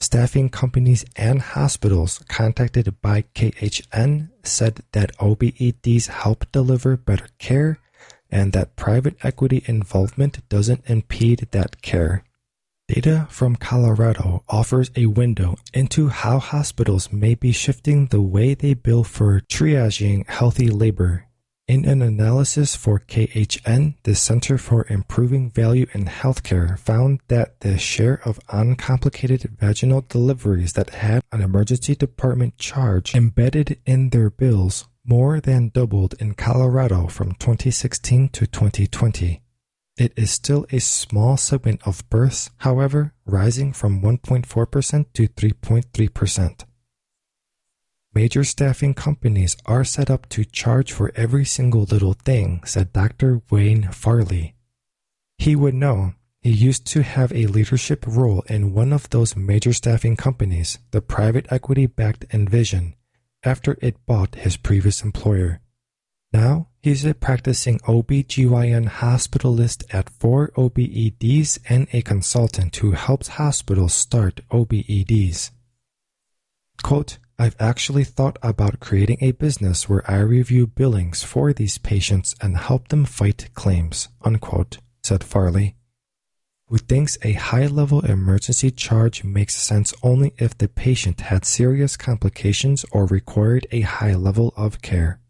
Staffing 0.00 0.48
companies 0.48 1.04
and 1.14 1.40
hospitals 1.40 2.18
contacted 2.28 3.00
by 3.00 3.22
KHN 3.34 4.30
said 4.42 4.80
that 4.92 5.16
OBEDs 5.18 6.08
help 6.08 6.50
deliver 6.50 6.96
better 6.96 7.28
care 7.38 7.78
and 8.30 8.52
that 8.52 8.76
private 8.76 9.16
equity 9.22 9.62
involvement 9.66 10.48
doesn't 10.48 10.82
impede 10.86 11.48
that 11.52 11.82
care. 11.82 12.24
Data 12.92 13.26
from 13.30 13.56
Colorado 13.56 14.44
offers 14.50 14.90
a 14.94 15.06
window 15.06 15.56
into 15.72 16.08
how 16.08 16.38
hospitals 16.38 17.10
may 17.10 17.34
be 17.34 17.50
shifting 17.50 18.08
the 18.08 18.20
way 18.20 18.52
they 18.52 18.74
bill 18.74 19.02
for 19.02 19.40
triaging 19.40 20.28
healthy 20.28 20.68
labor. 20.68 21.26
In 21.66 21.86
an 21.86 22.02
analysis 22.02 22.76
for 22.76 22.98
KHN, 22.98 23.94
the 24.02 24.14
Center 24.14 24.58
for 24.58 24.86
Improving 24.90 25.50
Value 25.50 25.86
in 25.94 26.04
Healthcare 26.04 26.78
found 26.78 27.20
that 27.28 27.60
the 27.60 27.78
share 27.78 28.20
of 28.26 28.38
uncomplicated 28.50 29.56
vaginal 29.58 30.02
deliveries 30.02 30.74
that 30.74 30.90
had 30.90 31.22
an 31.32 31.40
emergency 31.40 31.94
department 31.94 32.58
charge 32.58 33.14
embedded 33.14 33.80
in 33.86 34.10
their 34.10 34.28
bills 34.28 34.86
more 35.02 35.40
than 35.40 35.70
doubled 35.70 36.14
in 36.20 36.34
Colorado 36.34 37.06
from 37.06 37.32
2016 37.36 38.28
to 38.28 38.46
2020. 38.46 39.41
It 40.02 40.14
is 40.16 40.32
still 40.32 40.66
a 40.72 40.80
small 40.80 41.36
segment 41.36 41.86
of 41.86 42.02
births, 42.10 42.50
however, 42.56 43.14
rising 43.24 43.72
from 43.72 44.02
1.4% 44.02 45.06
to 45.12 45.28
3.3%. 45.28 46.64
Major 48.12 48.42
staffing 48.42 48.94
companies 48.94 49.56
are 49.64 49.84
set 49.84 50.10
up 50.10 50.28
to 50.30 50.44
charge 50.44 50.90
for 50.90 51.12
every 51.14 51.44
single 51.44 51.84
little 51.84 52.14
thing, 52.14 52.62
said 52.64 52.92
Dr. 52.92 53.42
Wayne 53.48 53.92
Farley. 53.92 54.56
He 55.38 55.54
would 55.54 55.74
know. 55.74 56.14
He 56.40 56.50
used 56.50 56.84
to 56.86 57.04
have 57.04 57.30
a 57.32 57.46
leadership 57.46 58.04
role 58.04 58.42
in 58.48 58.74
one 58.74 58.92
of 58.92 59.08
those 59.10 59.36
major 59.36 59.72
staffing 59.72 60.16
companies, 60.16 60.80
the 60.90 61.00
private 61.00 61.46
equity 61.48 61.86
backed 61.86 62.26
Envision, 62.32 62.96
after 63.44 63.78
it 63.80 64.04
bought 64.04 64.34
his 64.34 64.56
previous 64.56 65.04
employer. 65.04 65.60
Now 66.32 66.71
he's 66.82 67.04
a 67.04 67.14
practicing 67.14 67.78
OBGYN 67.80 68.88
hospitalist 68.88 69.84
at 69.94 70.10
four 70.10 70.48
OBEDs 70.56 71.58
and 71.68 71.86
a 71.92 72.02
consultant 72.02 72.74
who 72.76 72.90
helps 72.90 73.28
hospitals 73.28 73.94
start 73.94 74.40
OBEDs. 74.50 75.52
Quote, 76.82 77.18
I've 77.38 77.56
actually 77.60 78.04
thought 78.04 78.36
about 78.42 78.80
creating 78.80 79.18
a 79.20 79.32
business 79.32 79.88
where 79.88 80.08
I 80.10 80.18
review 80.18 80.66
billings 80.66 81.22
for 81.22 81.52
these 81.52 81.78
patients 81.78 82.34
and 82.40 82.56
help 82.56 82.88
them 82.88 83.04
fight 83.04 83.48
claims, 83.54 84.08
unquote, 84.22 84.78
said 85.02 85.22
Farley, 85.24 85.76
who 86.66 86.78
thinks 86.78 87.16
a 87.22 87.32
high 87.32 87.66
level 87.66 88.00
emergency 88.00 88.70
charge 88.70 89.22
makes 89.22 89.54
sense 89.54 89.94
only 90.02 90.34
if 90.38 90.58
the 90.58 90.68
patient 90.68 91.22
had 91.22 91.44
serious 91.44 91.96
complications 91.96 92.84
or 92.90 93.06
required 93.06 93.66
a 93.70 93.82
high 93.82 94.14
level 94.14 94.52
of 94.56 94.82
care. 94.82 95.21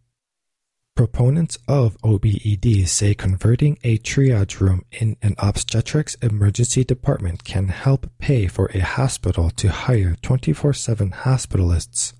Proponents 0.94 1.56
of 1.66 1.96
OBED 2.02 2.86
say 2.86 3.14
converting 3.14 3.78
a 3.82 3.96
triage 3.96 4.60
room 4.60 4.84
in 4.92 5.16
an 5.22 5.34
obstetrics 5.38 6.16
emergency 6.16 6.84
department 6.84 7.44
can 7.44 7.68
help 7.68 8.10
pay 8.18 8.46
for 8.46 8.66
a 8.74 8.80
hospital 8.80 9.48
to 9.50 9.70
hire 9.70 10.16
24 10.20 10.74
7 10.74 11.10
hospitalists. 11.10 12.12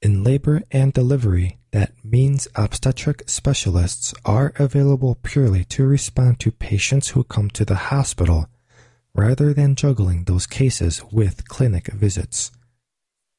In 0.00 0.22
labor 0.22 0.62
and 0.70 0.92
delivery, 0.92 1.58
that 1.72 1.92
means 2.04 2.46
obstetric 2.54 3.24
specialists 3.28 4.14
are 4.24 4.52
available 4.56 5.18
purely 5.24 5.64
to 5.64 5.84
respond 5.84 6.38
to 6.40 6.52
patients 6.52 7.08
who 7.08 7.24
come 7.24 7.50
to 7.50 7.64
the 7.64 7.90
hospital 7.90 8.46
rather 9.16 9.52
than 9.52 9.74
juggling 9.74 10.24
those 10.24 10.46
cases 10.46 11.02
with 11.10 11.48
clinic 11.48 11.88
visits. 11.88 12.52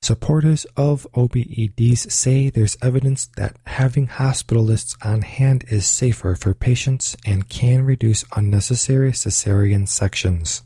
Supporters 0.04 0.66
of 0.76 1.06
OBEDs 1.14 2.12
say 2.12 2.50
there's 2.50 2.76
evidence 2.82 3.28
that 3.38 3.58
having 3.68 4.08
hospitalists 4.08 4.98
on 5.06 5.22
hand 5.22 5.64
is 5.68 5.86
safer 5.86 6.34
for 6.34 6.56
patients 6.56 7.16
and 7.24 7.48
can 7.48 7.86
reduce 7.86 8.26
unnecessary 8.36 9.12
cesarean 9.12 9.88
sections. 9.88 10.64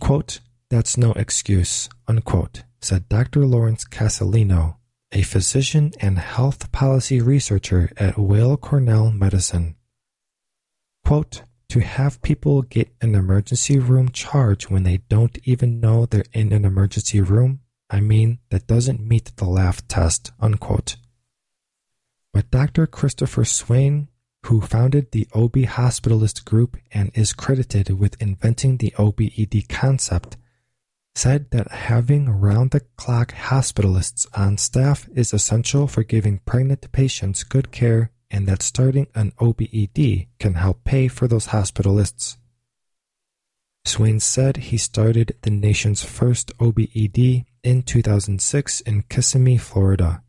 Quote, 0.00 0.40
that's 0.70 0.96
no 0.96 1.12
excuse, 1.12 1.88
unquote, 2.08 2.64
said 2.80 3.08
Dr. 3.08 3.46
Lawrence 3.46 3.84
Casalino, 3.84 4.78
a 5.12 5.22
physician 5.22 5.92
and 6.00 6.18
health 6.18 6.72
policy 6.72 7.20
researcher 7.20 7.92
at 7.96 8.18
Weill 8.18 8.56
Cornell 8.56 9.12
Medicine. 9.12 9.76
Quote, 11.04 11.42
to 11.68 11.78
have 11.78 12.22
people 12.22 12.62
get 12.62 12.92
an 13.00 13.14
emergency 13.14 13.78
room 13.78 14.08
charge 14.08 14.68
when 14.68 14.82
they 14.82 14.96
don't 15.08 15.38
even 15.44 15.78
know 15.78 16.06
they're 16.06 16.24
in 16.32 16.52
an 16.52 16.64
emergency 16.64 17.20
room 17.20 17.60
I 17.90 18.00
mean, 18.00 18.38
that 18.50 18.66
doesn't 18.66 19.06
meet 19.06 19.32
the 19.36 19.44
laugh 19.44 19.86
test, 19.88 20.32
unquote. 20.40 20.96
But 22.32 22.50
Dr. 22.50 22.86
Christopher 22.86 23.44
Swain, 23.44 24.08
who 24.46 24.60
founded 24.60 25.12
the 25.12 25.28
OB 25.32 25.52
Hospitalist 25.78 26.44
Group 26.44 26.76
and 26.92 27.10
is 27.14 27.32
credited 27.32 27.98
with 27.98 28.20
inventing 28.20 28.78
the 28.78 28.92
OBED 28.98 29.68
concept, 29.68 30.36
said 31.14 31.50
that 31.52 31.70
having 31.70 32.28
round 32.28 32.72
the 32.72 32.80
clock 32.96 33.32
hospitalists 33.32 34.26
on 34.36 34.58
staff 34.58 35.08
is 35.14 35.32
essential 35.32 35.86
for 35.86 36.02
giving 36.02 36.40
pregnant 36.40 36.90
patients 36.90 37.44
good 37.44 37.70
care 37.70 38.10
and 38.30 38.48
that 38.48 38.62
starting 38.62 39.06
an 39.14 39.32
OBED 39.38 40.26
can 40.40 40.54
help 40.54 40.82
pay 40.82 41.06
for 41.06 41.28
those 41.28 41.48
hospitalists. 41.48 42.36
Swain 43.84 44.18
said 44.18 44.56
he 44.56 44.76
started 44.76 45.36
the 45.42 45.50
nation's 45.50 46.02
first 46.02 46.50
OBED 46.58 47.44
in 47.64 47.82
2006 47.82 48.80
in 48.82 49.02
Kissimmee, 49.08 49.56
Florida. 49.56 50.22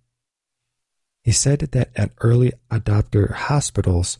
He 1.23 1.31
said 1.31 1.59
that 1.59 1.89
at 1.95 2.11
early 2.21 2.53
adopter 2.71 3.31
hospitals, 3.33 4.17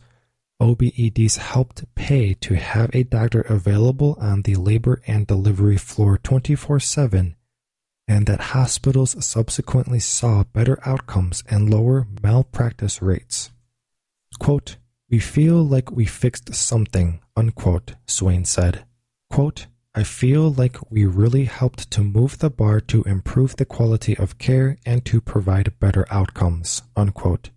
OBEDs 0.60 1.36
helped 1.36 1.84
pay 1.94 2.34
to 2.34 2.54
have 2.54 2.90
a 2.94 3.02
doctor 3.02 3.42
available 3.42 4.16
on 4.20 4.42
the 4.42 4.54
labor 4.54 5.02
and 5.06 5.26
delivery 5.26 5.76
floor 5.76 6.18
24 6.18 6.80
7, 6.80 7.36
and 8.08 8.26
that 8.26 8.52
hospitals 8.52 9.24
subsequently 9.24 10.00
saw 10.00 10.44
better 10.44 10.78
outcomes 10.86 11.42
and 11.48 11.70
lower 11.70 12.06
malpractice 12.22 13.02
rates. 13.02 13.50
Quote, 14.38 14.76
We 15.10 15.18
feel 15.18 15.62
like 15.62 15.90
we 15.90 16.06
fixed 16.06 16.54
something, 16.54 17.20
unquote, 17.36 17.94
Swain 18.06 18.44
said. 18.44 18.84
Quote, 19.30 19.66
I 19.98 20.02
feel 20.02 20.52
like 20.52 20.76
we 20.90 21.06
really 21.06 21.46
helped 21.46 21.90
to 21.92 22.02
move 22.02 22.38
the 22.38 22.50
bar 22.50 22.80
to 22.80 23.02
improve 23.04 23.56
the 23.56 23.64
quality 23.64 24.14
of 24.14 24.36
care 24.36 24.76
and 24.84 25.02
to 25.06 25.22
provide 25.22 25.80
better 25.80 26.04
outcomes. 26.10 26.82
Unquote. 26.94 27.48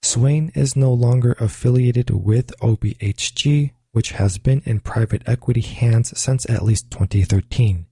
Swain 0.00 0.52
is 0.54 0.76
no 0.76 0.92
longer 0.92 1.32
affiliated 1.40 2.10
with 2.10 2.56
OBHG, 2.60 3.72
which 3.90 4.12
has 4.12 4.38
been 4.38 4.62
in 4.64 4.78
private 4.78 5.24
equity 5.26 5.60
hands 5.60 6.16
since 6.16 6.48
at 6.48 6.62
least 6.62 6.88
2013. 6.92 7.86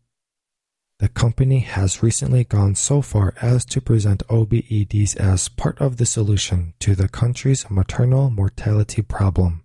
The 1.01 1.09
company 1.09 1.59
has 1.59 2.01
recently 2.01 2.45
gone 2.45 2.77
so 2.77 3.03
far 3.03 3.35
as 3.43 3.65
to 3.67 3.81
present 3.81 4.23
OBEDs 4.29 5.17
as 5.17 5.49
part 5.49 5.81
of 5.81 5.97
the 5.97 6.07
solution 6.07 6.75
to 6.79 6.95
the 6.95 7.09
country's 7.09 7.69
maternal 7.69 8.31
mortality 8.31 9.03
problem. 9.03 9.65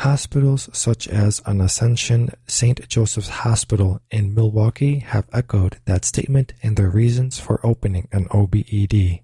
Hospitals 0.00 0.70
such 0.72 1.06
as 1.08 1.42
an 1.44 1.60
Ascension 1.60 2.30
St. 2.46 2.88
Joseph's 2.88 3.28
Hospital 3.44 4.00
in 4.10 4.34
Milwaukee 4.34 5.00
have 5.00 5.28
echoed 5.30 5.76
that 5.84 6.06
statement 6.06 6.54
in 6.62 6.76
their 6.76 6.88
reasons 6.88 7.38
for 7.38 7.60
opening 7.62 8.08
an 8.10 8.26
OBED. 8.30 9.20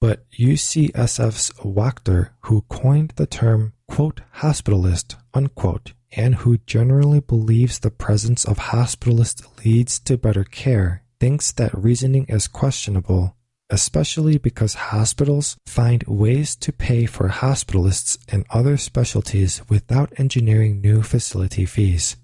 But 0.00 0.30
UCSF's 0.30 1.50
Wachter, 1.64 2.30
who 2.42 2.62
coined 2.68 3.14
the 3.16 3.26
term, 3.26 3.72
quote, 3.88 4.20
hospitalist, 4.36 5.16
unquote, 5.34 5.92
and 6.12 6.36
who 6.36 6.58
generally 6.58 7.18
believes 7.18 7.80
the 7.80 7.90
presence 7.90 8.44
of 8.44 8.58
hospitalists 8.58 9.42
leads 9.64 9.98
to 9.98 10.16
better 10.16 10.44
care, 10.44 11.02
thinks 11.18 11.50
that 11.50 11.76
reasoning 11.76 12.26
is 12.28 12.46
questionable 12.46 13.34
especially 13.70 14.36
because 14.36 14.74
hospitals 14.74 15.56
find 15.64 16.02
ways 16.04 16.56
to 16.56 16.72
pay 16.72 17.06
for 17.06 17.28
hospitalists 17.28 18.18
and 18.28 18.44
other 18.50 18.76
specialties 18.76 19.62
without 19.68 20.12
engineering 20.18 20.80
new 20.80 21.02
facility 21.02 21.64
fees. 21.64 22.16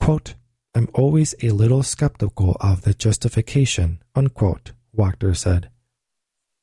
Quote, 0.00 0.34
I'm 0.74 0.88
always 0.92 1.34
a 1.42 1.50
little 1.50 1.82
skeptical 1.82 2.56
of 2.60 2.82
the 2.82 2.94
justification, 2.94 4.00
unquote, 4.14 4.72
Wachter 4.96 5.34
said. 5.34 5.70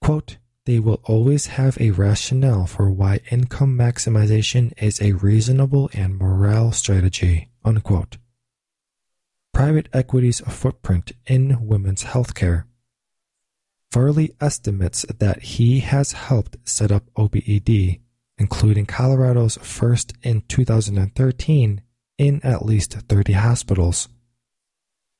Quote, 0.01 0.38
they 0.66 0.80
will 0.80 1.01
always 1.03 1.47
have 1.47 1.80
a 1.80 1.91
rationale 1.91 2.66
for 2.66 2.89
why 2.89 3.20
income 3.30 3.78
maximization 3.78 4.74
is 4.82 5.01
a 5.01 5.13
reasonable 5.13 5.89
and 5.93 6.18
morale 6.18 6.72
strategy, 6.72 7.49
unquote. 7.63 8.18
Private 9.53 9.89
equity's 9.93 10.41
footprint 10.41 11.11
in 11.28 11.68
women's 11.68 12.03
healthcare 12.03 12.66
Farley 13.96 14.36
estimates 14.41 15.06
that 15.20 15.41
he 15.41 15.80
has 15.80 16.12
helped 16.12 16.58
set 16.66 16.91
up 16.91 17.06
OBED, 17.16 18.02
including 18.38 18.86
Colorado's 18.86 19.58
first 19.62 20.12
in 20.22 20.41
2013, 20.50 21.82
in 22.18 22.41
at 22.43 22.66
least 22.66 22.91
30 22.91 23.32
hospitals. 23.32 24.10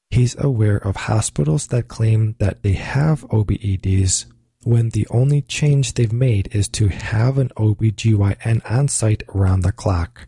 He's 0.10 0.38
aware 0.38 0.76
of 0.76 0.98
hospitals 1.08 1.68
that 1.68 1.88
claim 1.88 2.36
that 2.40 2.64
they 2.64 2.74
have 2.74 3.22
OBEDs 3.30 4.26
when 4.66 4.90
the 4.90 5.08
only 5.10 5.42
change 5.42 5.94
they've 5.94 6.12
made 6.12 6.54
is 6.54 6.68
to 6.68 6.90
have 6.90 7.38
an 7.38 7.54
OBGYN 7.56 8.62
on 8.70 8.90
site 8.90 9.24
around 9.34 9.62
the 9.62 9.72
clock. 9.72 10.28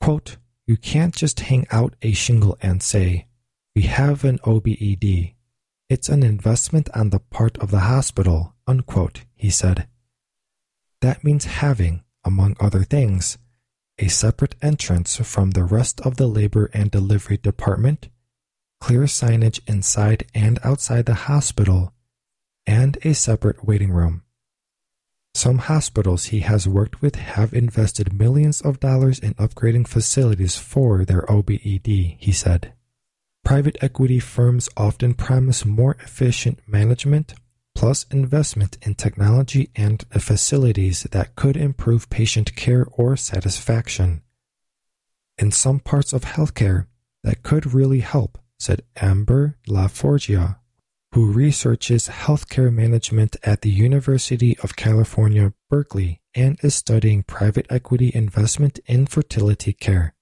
Quote, 0.00 0.38
you 0.66 0.76
can't 0.76 1.14
just 1.14 1.38
hang 1.38 1.68
out 1.70 1.94
a 2.02 2.14
shingle 2.14 2.58
and 2.60 2.82
say, 2.82 3.28
we 3.76 3.82
have 3.82 4.24
an 4.24 4.40
OBED. 4.40 5.34
It's 5.88 6.08
an 6.08 6.22
investment 6.22 6.88
on 6.94 7.10
the 7.10 7.18
part 7.20 7.58
of 7.58 7.70
the 7.70 7.80
hospital, 7.80 8.54
unquote, 8.66 9.24
he 9.34 9.50
said. 9.50 9.86
That 11.00 11.22
means 11.22 11.44
having, 11.44 12.02
among 12.24 12.56
other 12.58 12.84
things, 12.84 13.38
a 13.98 14.08
separate 14.08 14.56
entrance 14.62 15.16
from 15.16 15.52
the 15.52 15.64
rest 15.64 16.00
of 16.00 16.16
the 16.16 16.26
labor 16.26 16.70
and 16.72 16.90
delivery 16.90 17.36
department, 17.36 18.08
clear 18.80 19.02
signage 19.02 19.60
inside 19.66 20.26
and 20.34 20.58
outside 20.64 21.06
the 21.06 21.14
hospital, 21.14 21.92
and 22.66 22.98
a 23.04 23.14
separate 23.14 23.64
waiting 23.64 23.92
room. 23.92 24.22
Some 25.34 25.58
hospitals 25.58 26.26
he 26.26 26.40
has 26.40 26.68
worked 26.68 27.02
with 27.02 27.16
have 27.16 27.52
invested 27.52 28.12
millions 28.12 28.60
of 28.60 28.78
dollars 28.78 29.18
in 29.18 29.34
upgrading 29.34 29.88
facilities 29.88 30.56
for 30.56 31.04
their 31.04 31.22
OBED, 31.30 32.16
he 32.18 32.32
said. 32.32 32.73
Private 33.44 33.76
equity 33.82 34.20
firms 34.20 34.68
often 34.76 35.14
promise 35.14 35.64
more 35.64 35.96
efficient 36.00 36.60
management 36.66 37.34
plus 37.74 38.06
investment 38.10 38.78
in 38.82 38.94
technology 38.94 39.70
and 39.76 40.04
facilities 40.18 41.02
that 41.10 41.36
could 41.36 41.56
improve 41.56 42.08
patient 42.08 42.56
care 42.56 42.86
or 42.92 43.16
satisfaction. 43.16 44.22
In 45.36 45.50
some 45.50 45.80
parts 45.80 46.12
of 46.12 46.22
healthcare, 46.22 46.86
that 47.22 47.42
could 47.42 47.74
really 47.74 48.00
help, 48.00 48.38
said 48.58 48.82
Amber 48.96 49.58
LaForgia, 49.68 50.56
who 51.12 51.32
researches 51.32 52.08
healthcare 52.08 52.72
management 52.72 53.36
at 53.42 53.62
the 53.62 53.70
University 53.70 54.56
of 54.62 54.76
California, 54.76 55.52
Berkeley, 55.68 56.20
and 56.34 56.58
is 56.62 56.74
studying 56.74 57.22
private 57.22 57.66
equity 57.70 58.10
investment 58.14 58.78
in 58.86 59.06
fertility 59.06 59.72
care. 59.72 60.13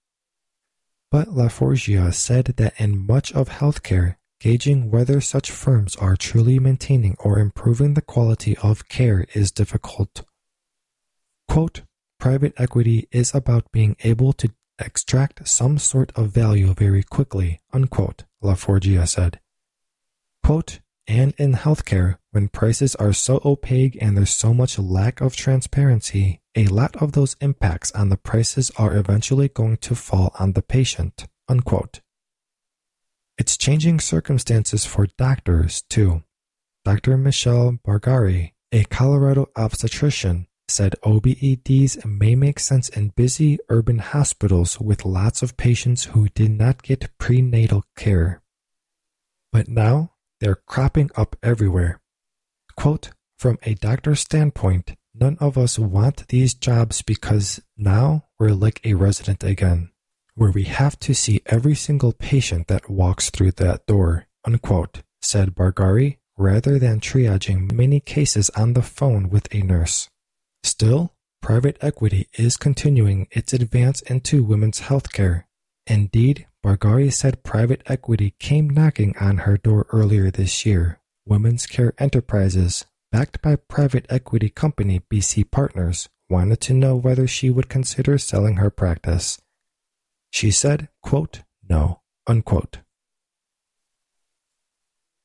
But 1.12 1.28
La 1.28 1.48
Forgia 1.48 2.10
said 2.10 2.54
that 2.56 2.72
in 2.80 3.06
much 3.06 3.32
of 3.32 3.50
healthcare, 3.50 4.16
gauging 4.40 4.90
whether 4.90 5.20
such 5.20 5.50
firms 5.50 5.94
are 5.96 6.16
truly 6.16 6.58
maintaining 6.58 7.16
or 7.18 7.38
improving 7.38 7.92
the 7.92 8.00
quality 8.00 8.56
of 8.62 8.88
care 8.88 9.26
is 9.34 9.50
difficult. 9.50 10.24
Quote, 11.46 11.82
private 12.18 12.54
equity 12.56 13.08
is 13.12 13.34
about 13.34 13.70
being 13.72 13.94
able 14.04 14.32
to 14.32 14.54
extract 14.78 15.46
some 15.46 15.76
sort 15.76 16.12
of 16.16 16.30
value 16.30 16.72
very 16.72 17.02
quickly, 17.02 17.60
unquote, 17.74 18.24
La 18.40 18.54
Forgia 18.54 19.06
said. 19.06 19.38
Quote, 20.42 20.80
and 21.06 21.34
in 21.36 21.54
healthcare, 21.54 22.16
when 22.30 22.48
prices 22.48 22.94
are 22.96 23.12
so 23.12 23.40
opaque 23.44 23.98
and 24.00 24.16
there's 24.16 24.34
so 24.34 24.54
much 24.54 24.78
lack 24.78 25.20
of 25.20 25.34
transparency, 25.34 26.40
a 26.54 26.66
lot 26.66 26.94
of 26.96 27.12
those 27.12 27.36
impacts 27.40 27.90
on 27.92 28.08
the 28.08 28.16
prices 28.16 28.70
are 28.76 28.96
eventually 28.96 29.48
going 29.48 29.78
to 29.78 29.94
fall 29.94 30.34
on 30.38 30.52
the 30.52 30.62
patient. 30.62 31.26
Unquote. 31.48 32.00
It's 33.36 33.56
changing 33.56 34.00
circumstances 34.00 34.84
for 34.84 35.06
doctors, 35.18 35.82
too. 35.82 36.22
Dr. 36.84 37.16
Michelle 37.16 37.78
Bargari, 37.86 38.52
a 38.70 38.84
Colorado 38.84 39.48
obstetrician, 39.56 40.46
said 40.68 40.94
OBEDs 41.04 42.04
may 42.04 42.34
make 42.34 42.58
sense 42.58 42.88
in 42.88 43.08
busy 43.08 43.58
urban 43.68 43.98
hospitals 43.98 44.80
with 44.80 45.04
lots 45.04 45.42
of 45.42 45.56
patients 45.56 46.04
who 46.06 46.28
did 46.28 46.50
not 46.50 46.82
get 46.82 47.10
prenatal 47.18 47.84
care. 47.96 48.42
But 49.50 49.68
now 49.68 50.11
they're 50.42 50.56
cropping 50.66 51.08
up 51.16 51.36
everywhere. 51.40 52.00
Quote, 52.76 53.10
from 53.38 53.58
a 53.62 53.74
doctor's 53.74 54.20
standpoint, 54.20 54.96
none 55.14 55.38
of 55.38 55.56
us 55.56 55.78
want 55.78 56.26
these 56.28 56.52
jobs 56.52 57.00
because 57.00 57.62
now 57.76 58.24
we're 58.40 58.50
like 58.50 58.80
a 58.84 58.94
resident 58.94 59.44
again, 59.44 59.90
where 60.34 60.50
we 60.50 60.64
have 60.64 60.98
to 60.98 61.14
see 61.14 61.42
every 61.46 61.76
single 61.76 62.12
patient 62.12 62.66
that 62.66 62.90
walks 62.90 63.30
through 63.30 63.52
that 63.52 63.86
door, 63.86 64.26
unquote, 64.44 65.02
said 65.20 65.54
Bargari, 65.54 66.18
rather 66.36 66.76
than 66.76 66.98
triaging 66.98 67.70
many 67.72 68.00
cases 68.00 68.50
on 68.56 68.72
the 68.72 68.82
phone 68.82 69.30
with 69.30 69.46
a 69.54 69.62
nurse. 69.62 70.08
Still, 70.64 71.14
private 71.40 71.76
equity 71.80 72.26
is 72.36 72.56
continuing 72.56 73.28
its 73.30 73.52
advance 73.52 74.00
into 74.02 74.42
women's 74.42 74.80
health 74.80 75.12
care. 75.12 75.46
Indeed, 75.86 76.46
Bargari 76.64 77.12
said 77.12 77.42
private 77.42 77.82
equity 77.86 78.34
came 78.38 78.70
knocking 78.70 79.16
on 79.18 79.38
her 79.38 79.56
door 79.56 79.86
earlier 79.90 80.30
this 80.30 80.64
year. 80.64 81.00
Women's 81.26 81.66
Care 81.66 81.92
Enterprises, 81.98 82.86
backed 83.10 83.42
by 83.42 83.56
private 83.56 84.06
equity 84.08 84.48
company 84.48 85.00
BC 85.10 85.50
Partners, 85.50 86.08
wanted 86.30 86.60
to 86.60 86.72
know 86.72 86.94
whether 86.94 87.26
she 87.26 87.50
would 87.50 87.68
consider 87.68 88.16
selling 88.16 88.56
her 88.56 88.70
practice. 88.70 89.40
She 90.30 90.50
said, 90.50 90.88
quote, 91.02 91.42
no, 91.68 92.00
unquote. 92.26 92.78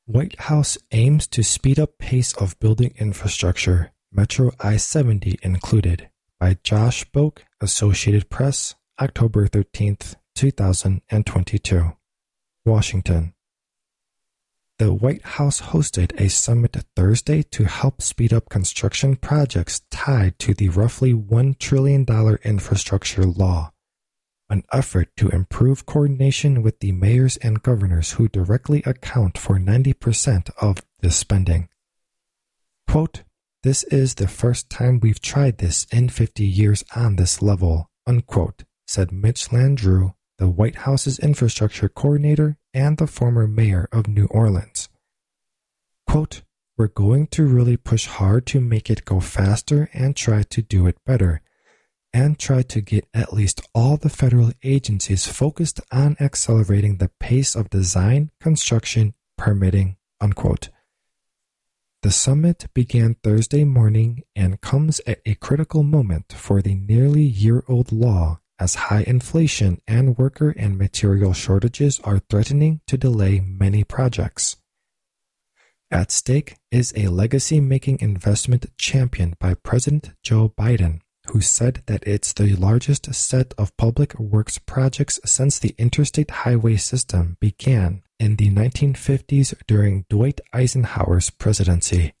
White 0.06 0.40
House 0.40 0.76
aims 0.90 1.26
to 1.28 1.42
speed 1.42 1.78
up 1.78 1.98
pace 1.98 2.32
of 2.34 2.58
building 2.58 2.94
infrastructure, 2.98 3.92
Metro 4.10 4.52
I-70 4.58 5.38
included, 5.42 6.08
by 6.40 6.56
Josh 6.62 7.04
Boak, 7.10 7.40
Associated 7.60 8.30
Press, 8.30 8.74
October 9.00 9.46
13th, 9.48 10.16
2022. 10.38 11.96
Washington. 12.64 13.34
The 14.78 14.92
White 14.92 15.24
House 15.24 15.60
hosted 15.60 16.12
a 16.20 16.30
summit 16.30 16.76
Thursday 16.94 17.42
to 17.42 17.64
help 17.64 18.00
speed 18.00 18.32
up 18.32 18.48
construction 18.48 19.16
projects 19.16 19.80
tied 19.90 20.38
to 20.38 20.54
the 20.54 20.68
roughly 20.68 21.12
$1 21.12 21.58
trillion 21.58 22.06
infrastructure 22.44 23.24
law, 23.24 23.72
an 24.48 24.62
effort 24.72 25.08
to 25.16 25.28
improve 25.30 25.86
coordination 25.86 26.62
with 26.62 26.78
the 26.78 26.92
mayors 26.92 27.36
and 27.38 27.64
governors 27.64 28.12
who 28.12 28.28
directly 28.28 28.84
account 28.86 29.36
for 29.36 29.58
90% 29.58 30.50
of 30.62 30.76
the 31.00 31.10
spending. 31.10 31.68
Quote, 32.86 33.24
this 33.64 33.82
is 33.84 34.14
the 34.14 34.28
first 34.28 34.70
time 34.70 35.00
we've 35.00 35.20
tried 35.20 35.58
this 35.58 35.84
in 35.90 36.10
50 36.10 36.46
years 36.46 36.84
on 36.94 37.16
this 37.16 37.42
level, 37.42 37.90
unquote, 38.06 38.62
said 38.86 39.10
Mitch 39.10 39.48
Landrieu, 39.48 40.14
the 40.38 40.48
White 40.48 40.76
House's 40.76 41.18
infrastructure 41.18 41.88
coordinator 41.88 42.56
and 42.72 42.96
the 42.96 43.06
former 43.06 43.46
mayor 43.46 43.88
of 43.92 44.06
New 44.06 44.26
Orleans. 44.26 44.88
Quote, 46.06 46.42
We're 46.76 46.88
going 46.88 47.26
to 47.28 47.46
really 47.46 47.76
push 47.76 48.06
hard 48.06 48.46
to 48.46 48.60
make 48.60 48.88
it 48.88 49.04
go 49.04 49.20
faster 49.20 49.90
and 49.92 50.14
try 50.14 50.44
to 50.44 50.62
do 50.62 50.86
it 50.86 50.96
better, 51.04 51.42
and 52.12 52.38
try 52.38 52.62
to 52.62 52.80
get 52.80 53.08
at 53.12 53.32
least 53.32 53.60
all 53.74 53.96
the 53.96 54.08
federal 54.08 54.52
agencies 54.62 55.26
focused 55.26 55.80
on 55.92 56.16
accelerating 56.20 56.96
the 56.96 57.10
pace 57.20 57.54
of 57.56 57.68
design, 57.68 58.30
construction, 58.40 59.14
permitting, 59.36 59.96
unquote. 60.20 60.70
The 62.02 62.12
summit 62.12 62.66
began 62.74 63.16
Thursday 63.24 63.64
morning 63.64 64.22
and 64.36 64.60
comes 64.60 65.00
at 65.04 65.20
a 65.26 65.34
critical 65.34 65.82
moment 65.82 66.32
for 66.32 66.62
the 66.62 66.76
nearly 66.76 67.22
year 67.22 67.64
old 67.68 67.90
law 67.90 68.38
as 68.58 68.74
high 68.74 69.04
inflation 69.06 69.80
and 69.86 70.18
worker 70.18 70.50
and 70.50 70.78
material 70.78 71.32
shortages 71.32 72.00
are 72.04 72.20
threatening 72.30 72.80
to 72.86 72.96
delay 72.96 73.40
many 73.40 73.84
projects. 73.84 74.56
At 75.90 76.10
stake 76.10 76.56
is 76.70 76.92
a 76.96 77.08
legacy 77.08 77.60
making 77.60 78.00
investment 78.00 78.66
championed 78.76 79.38
by 79.38 79.54
President 79.54 80.10
Joe 80.22 80.50
Biden, 80.50 81.00
who 81.28 81.40
said 81.40 81.82
that 81.86 82.06
it's 82.06 82.32
the 82.32 82.54
largest 82.56 83.14
set 83.14 83.54
of 83.56 83.76
public 83.76 84.18
works 84.18 84.58
projects 84.58 85.18
since 85.24 85.58
the 85.58 85.74
interstate 85.78 86.30
highway 86.30 86.76
system 86.76 87.36
began 87.40 88.02
in 88.18 88.36
the 88.36 88.50
1950s 88.50 89.54
during 89.66 90.04
Dwight 90.10 90.40
Eisenhower's 90.52 91.30
presidency. 91.30 92.14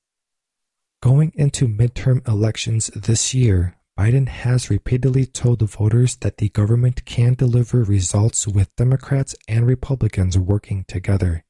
Going 1.02 1.32
into 1.34 1.68
midterm 1.68 2.26
elections 2.26 2.88
this 2.88 3.34
year, 3.34 3.77
Biden 3.98 4.28
has 4.28 4.70
repeatedly 4.70 5.26
told 5.26 5.60
voters 5.60 6.14
that 6.18 6.36
the 6.36 6.50
government 6.50 7.04
can 7.04 7.34
deliver 7.34 7.82
results 7.82 8.46
with 8.46 8.74
Democrats 8.76 9.34
and 9.48 9.66
Republicans 9.66 10.38
working 10.38 10.84
together. 10.86 11.44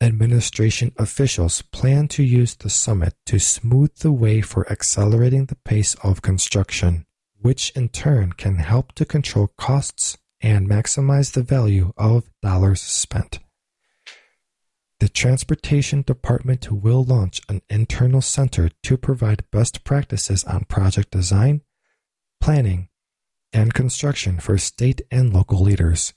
Administration 0.00 0.90
officials 0.98 1.62
plan 1.62 2.08
to 2.08 2.24
use 2.24 2.56
the 2.56 2.68
summit 2.68 3.14
to 3.26 3.38
smooth 3.38 3.94
the 3.98 4.10
way 4.10 4.40
for 4.40 4.68
accelerating 4.68 5.46
the 5.46 5.54
pace 5.54 5.94
of 6.02 6.22
construction, 6.22 7.06
which 7.40 7.70
in 7.76 7.88
turn 7.88 8.32
can 8.32 8.56
help 8.56 8.90
to 8.94 9.04
control 9.04 9.52
costs 9.56 10.18
and 10.40 10.68
maximize 10.68 11.34
the 11.34 11.42
value 11.44 11.92
of 11.96 12.28
dollars 12.42 12.80
spent. 12.80 13.38
The 15.02 15.08
Transportation 15.08 16.02
Department 16.02 16.70
will 16.70 17.02
launch 17.02 17.40
an 17.48 17.60
internal 17.68 18.20
center 18.20 18.70
to 18.84 18.96
provide 18.96 19.42
best 19.50 19.82
practices 19.82 20.44
on 20.44 20.66
project 20.66 21.10
design, 21.10 21.62
planning, 22.40 22.88
and 23.52 23.74
construction 23.74 24.38
for 24.38 24.56
state 24.58 25.02
and 25.10 25.34
local 25.34 25.58
leaders. 25.58 26.14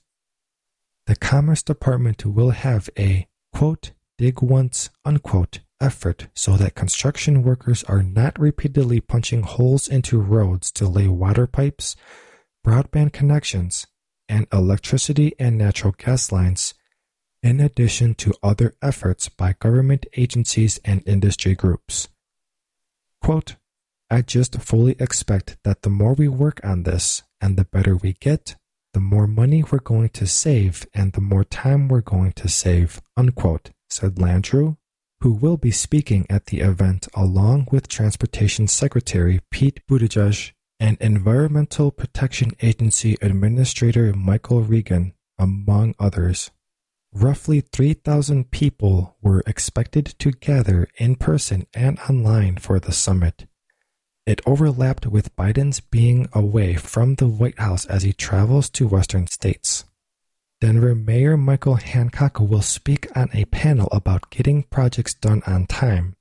The 1.08 1.16
Commerce 1.16 1.64
Department 1.64 2.24
will 2.26 2.50
have 2.50 2.88
a 2.96 3.26
quote, 3.52 3.90
dig 4.18 4.40
once, 4.40 4.90
unquote, 5.04 5.62
effort 5.80 6.28
so 6.32 6.56
that 6.56 6.76
construction 6.76 7.42
workers 7.42 7.82
are 7.88 8.04
not 8.04 8.38
repeatedly 8.38 9.00
punching 9.00 9.42
holes 9.42 9.88
into 9.88 10.20
roads 10.20 10.70
to 10.70 10.86
lay 10.86 11.08
water 11.08 11.48
pipes, 11.48 11.96
broadband 12.64 13.12
connections, 13.12 13.88
and 14.28 14.46
electricity 14.52 15.32
and 15.40 15.58
natural 15.58 15.92
gas 15.98 16.30
lines 16.30 16.72
in 17.42 17.60
addition 17.60 18.14
to 18.14 18.34
other 18.42 18.74
efforts 18.82 19.28
by 19.28 19.54
government 19.58 20.06
agencies 20.16 20.80
and 20.84 21.02
industry 21.06 21.54
groups. 21.54 22.08
Quote, 23.22 23.56
I 24.10 24.22
just 24.22 24.60
fully 24.60 24.96
expect 25.00 25.56
that 25.64 25.82
the 25.82 25.90
more 25.90 26.14
we 26.14 26.28
work 26.28 26.60
on 26.62 26.84
this 26.84 27.22
and 27.40 27.56
the 27.56 27.64
better 27.64 27.96
we 27.96 28.14
get, 28.14 28.56
the 28.94 29.00
more 29.00 29.26
money 29.26 29.62
we're 29.62 29.78
going 29.78 30.10
to 30.10 30.26
save 30.26 30.86
and 30.94 31.12
the 31.12 31.20
more 31.20 31.44
time 31.44 31.88
we're 31.88 32.00
going 32.00 32.32
to 32.32 32.48
save, 32.48 33.02
unquote, 33.16 33.70
said 33.90 34.14
Landrieu, 34.14 34.76
who 35.20 35.32
will 35.32 35.56
be 35.56 35.70
speaking 35.70 36.26
at 36.30 36.46
the 36.46 36.60
event 36.60 37.08
along 37.14 37.68
with 37.70 37.88
Transportation 37.88 38.68
Secretary 38.68 39.40
Pete 39.50 39.80
Buttigieg 39.88 40.52
and 40.78 40.96
Environmental 41.00 41.90
Protection 41.90 42.52
Agency 42.62 43.16
Administrator 43.20 44.12
Michael 44.12 44.62
Regan, 44.62 45.14
among 45.38 45.94
others. 45.98 46.50
Roughly 47.12 47.60
3,000 47.60 48.50
people 48.50 49.16
were 49.22 49.42
expected 49.46 50.14
to 50.18 50.32
gather 50.32 50.88
in 50.98 51.16
person 51.16 51.66
and 51.74 51.98
online 52.10 52.56
for 52.56 52.78
the 52.78 52.92
summit. 52.92 53.46
It 54.26 54.40
overlapped 54.44 55.06
with 55.06 55.34
Biden's 55.36 55.80
being 55.80 56.28
away 56.32 56.74
from 56.74 57.14
the 57.14 57.28
White 57.28 57.58
House 57.58 57.86
as 57.86 58.02
he 58.02 58.12
travels 58.12 58.68
to 58.70 58.88
western 58.88 59.28
states. 59.28 59.84
Denver 60.60 60.94
Mayor 60.94 61.36
Michael 61.36 61.76
Hancock 61.76 62.40
will 62.40 62.62
speak 62.62 63.06
on 63.14 63.28
a 63.32 63.44
panel 63.46 63.88
about 63.92 64.30
getting 64.30 64.64
projects 64.64 65.14
done 65.14 65.42
on 65.46 65.66
time. 65.66 66.16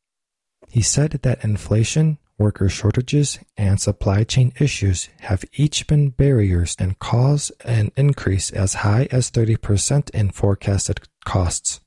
He 0.69 0.81
said 0.81 1.11
that 1.11 1.43
inflation, 1.43 2.19
Worker 2.37 2.67
shortages 2.67 3.39
and 3.55 3.79
supply 3.79 4.23
chain 4.23 4.51
issues 4.59 5.09
have 5.21 5.45
each 5.53 5.87
been 5.87 6.09
barriers 6.09 6.75
and 6.77 6.99
cause 6.99 7.51
an 7.63 7.91
increase 7.95 8.49
as 8.51 8.75
high 8.75 9.07
as 9.11 9.31
30% 9.31 10.09
in 10.09 10.31
forecasted 10.31 11.01
costs. 11.23 11.79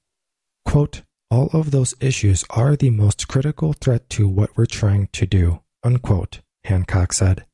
Quote, 0.65 1.03
all 1.31 1.51
of 1.53 1.71
those 1.71 1.95
issues 2.01 2.45
are 2.49 2.77
the 2.77 2.89
most 2.91 3.29
critical 3.29 3.75
threat 3.75 4.09
to 4.11 4.27
what 4.27 4.57
we're 4.57 4.65
trying 4.65 5.09
to 5.09 5.27
do, 5.27 5.61
unquote, 5.85 6.41
Hancock 6.65 7.13
said. 7.13 7.45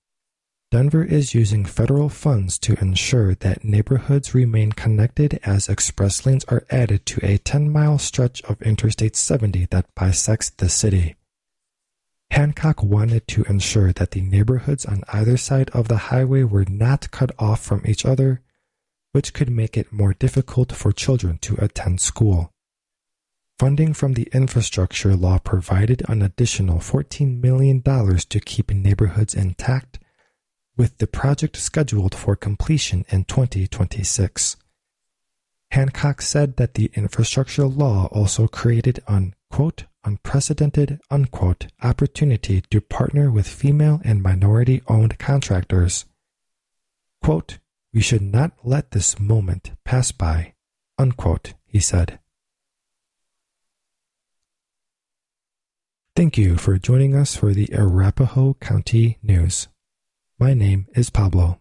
Denver 0.70 1.04
is 1.04 1.34
using 1.34 1.64
federal 1.64 2.08
funds 2.08 2.58
to 2.58 2.76
ensure 2.80 3.34
that 3.36 3.64
neighborhoods 3.64 4.34
remain 4.34 4.72
connected 4.72 5.38
as 5.44 5.68
express 5.68 6.24
lanes 6.26 6.44
are 6.46 6.66
added 6.70 7.06
to 7.06 7.24
a 7.24 7.38
10 7.38 7.70
mile 7.70 7.98
stretch 7.98 8.42
of 8.42 8.60
Interstate 8.62 9.14
70 9.16 9.66
that 9.66 9.92
bisects 9.94 10.50
the 10.50 10.68
city. 10.68 11.16
Hancock 12.34 12.82
wanted 12.82 13.28
to 13.28 13.44
ensure 13.44 13.92
that 13.92 14.10
the 14.10 14.20
neighborhoods 14.20 14.84
on 14.84 15.04
either 15.12 15.36
side 15.36 15.70
of 15.70 15.86
the 15.86 16.10
highway 16.10 16.42
were 16.42 16.64
not 16.68 17.12
cut 17.12 17.30
off 17.38 17.62
from 17.62 17.86
each 17.86 18.04
other, 18.04 18.42
which 19.12 19.32
could 19.32 19.48
make 19.48 19.76
it 19.76 19.92
more 19.92 20.14
difficult 20.14 20.72
for 20.72 20.90
children 20.90 21.38
to 21.38 21.54
attend 21.64 22.00
school. 22.00 22.50
Funding 23.60 23.94
from 23.94 24.14
the 24.14 24.28
infrastructure 24.32 25.14
law 25.14 25.38
provided 25.38 26.02
an 26.08 26.22
additional 26.22 26.80
$14 26.80 27.40
million 27.40 27.80
to 27.80 28.40
keep 28.40 28.68
neighborhoods 28.72 29.34
intact, 29.34 30.00
with 30.76 30.98
the 30.98 31.06
project 31.06 31.56
scheduled 31.56 32.16
for 32.16 32.34
completion 32.34 33.04
in 33.10 33.22
2026. 33.26 34.56
Hancock 35.70 36.20
said 36.20 36.56
that 36.56 36.74
the 36.74 36.90
infrastructure 36.94 37.66
law 37.66 38.06
also 38.06 38.48
created 38.48 38.98
an 39.06 39.36
quote, 39.54 39.84
unprecedented 40.02 40.98
unquote, 41.12 41.68
opportunity 41.80 42.60
to 42.60 42.80
partner 42.80 43.30
with 43.30 43.46
female 43.46 44.00
and 44.04 44.20
minority 44.20 44.82
owned 44.88 45.16
contractors. 45.16 46.06
Quote, 47.22 47.58
we 47.92 48.00
should 48.00 48.20
not 48.20 48.50
let 48.64 48.90
this 48.90 49.20
moment 49.20 49.70
pass 49.84 50.10
by, 50.10 50.54
unquote, 50.98 51.54
he 51.66 51.78
said. 51.78 52.18
Thank 56.16 56.36
you 56.36 56.56
for 56.56 56.76
joining 56.76 57.14
us 57.14 57.36
for 57.36 57.54
the 57.54 57.72
Arapahoe 57.72 58.54
County 58.54 59.18
News. 59.22 59.68
My 60.36 60.52
name 60.52 60.88
is 60.96 61.10
Pablo. 61.10 61.60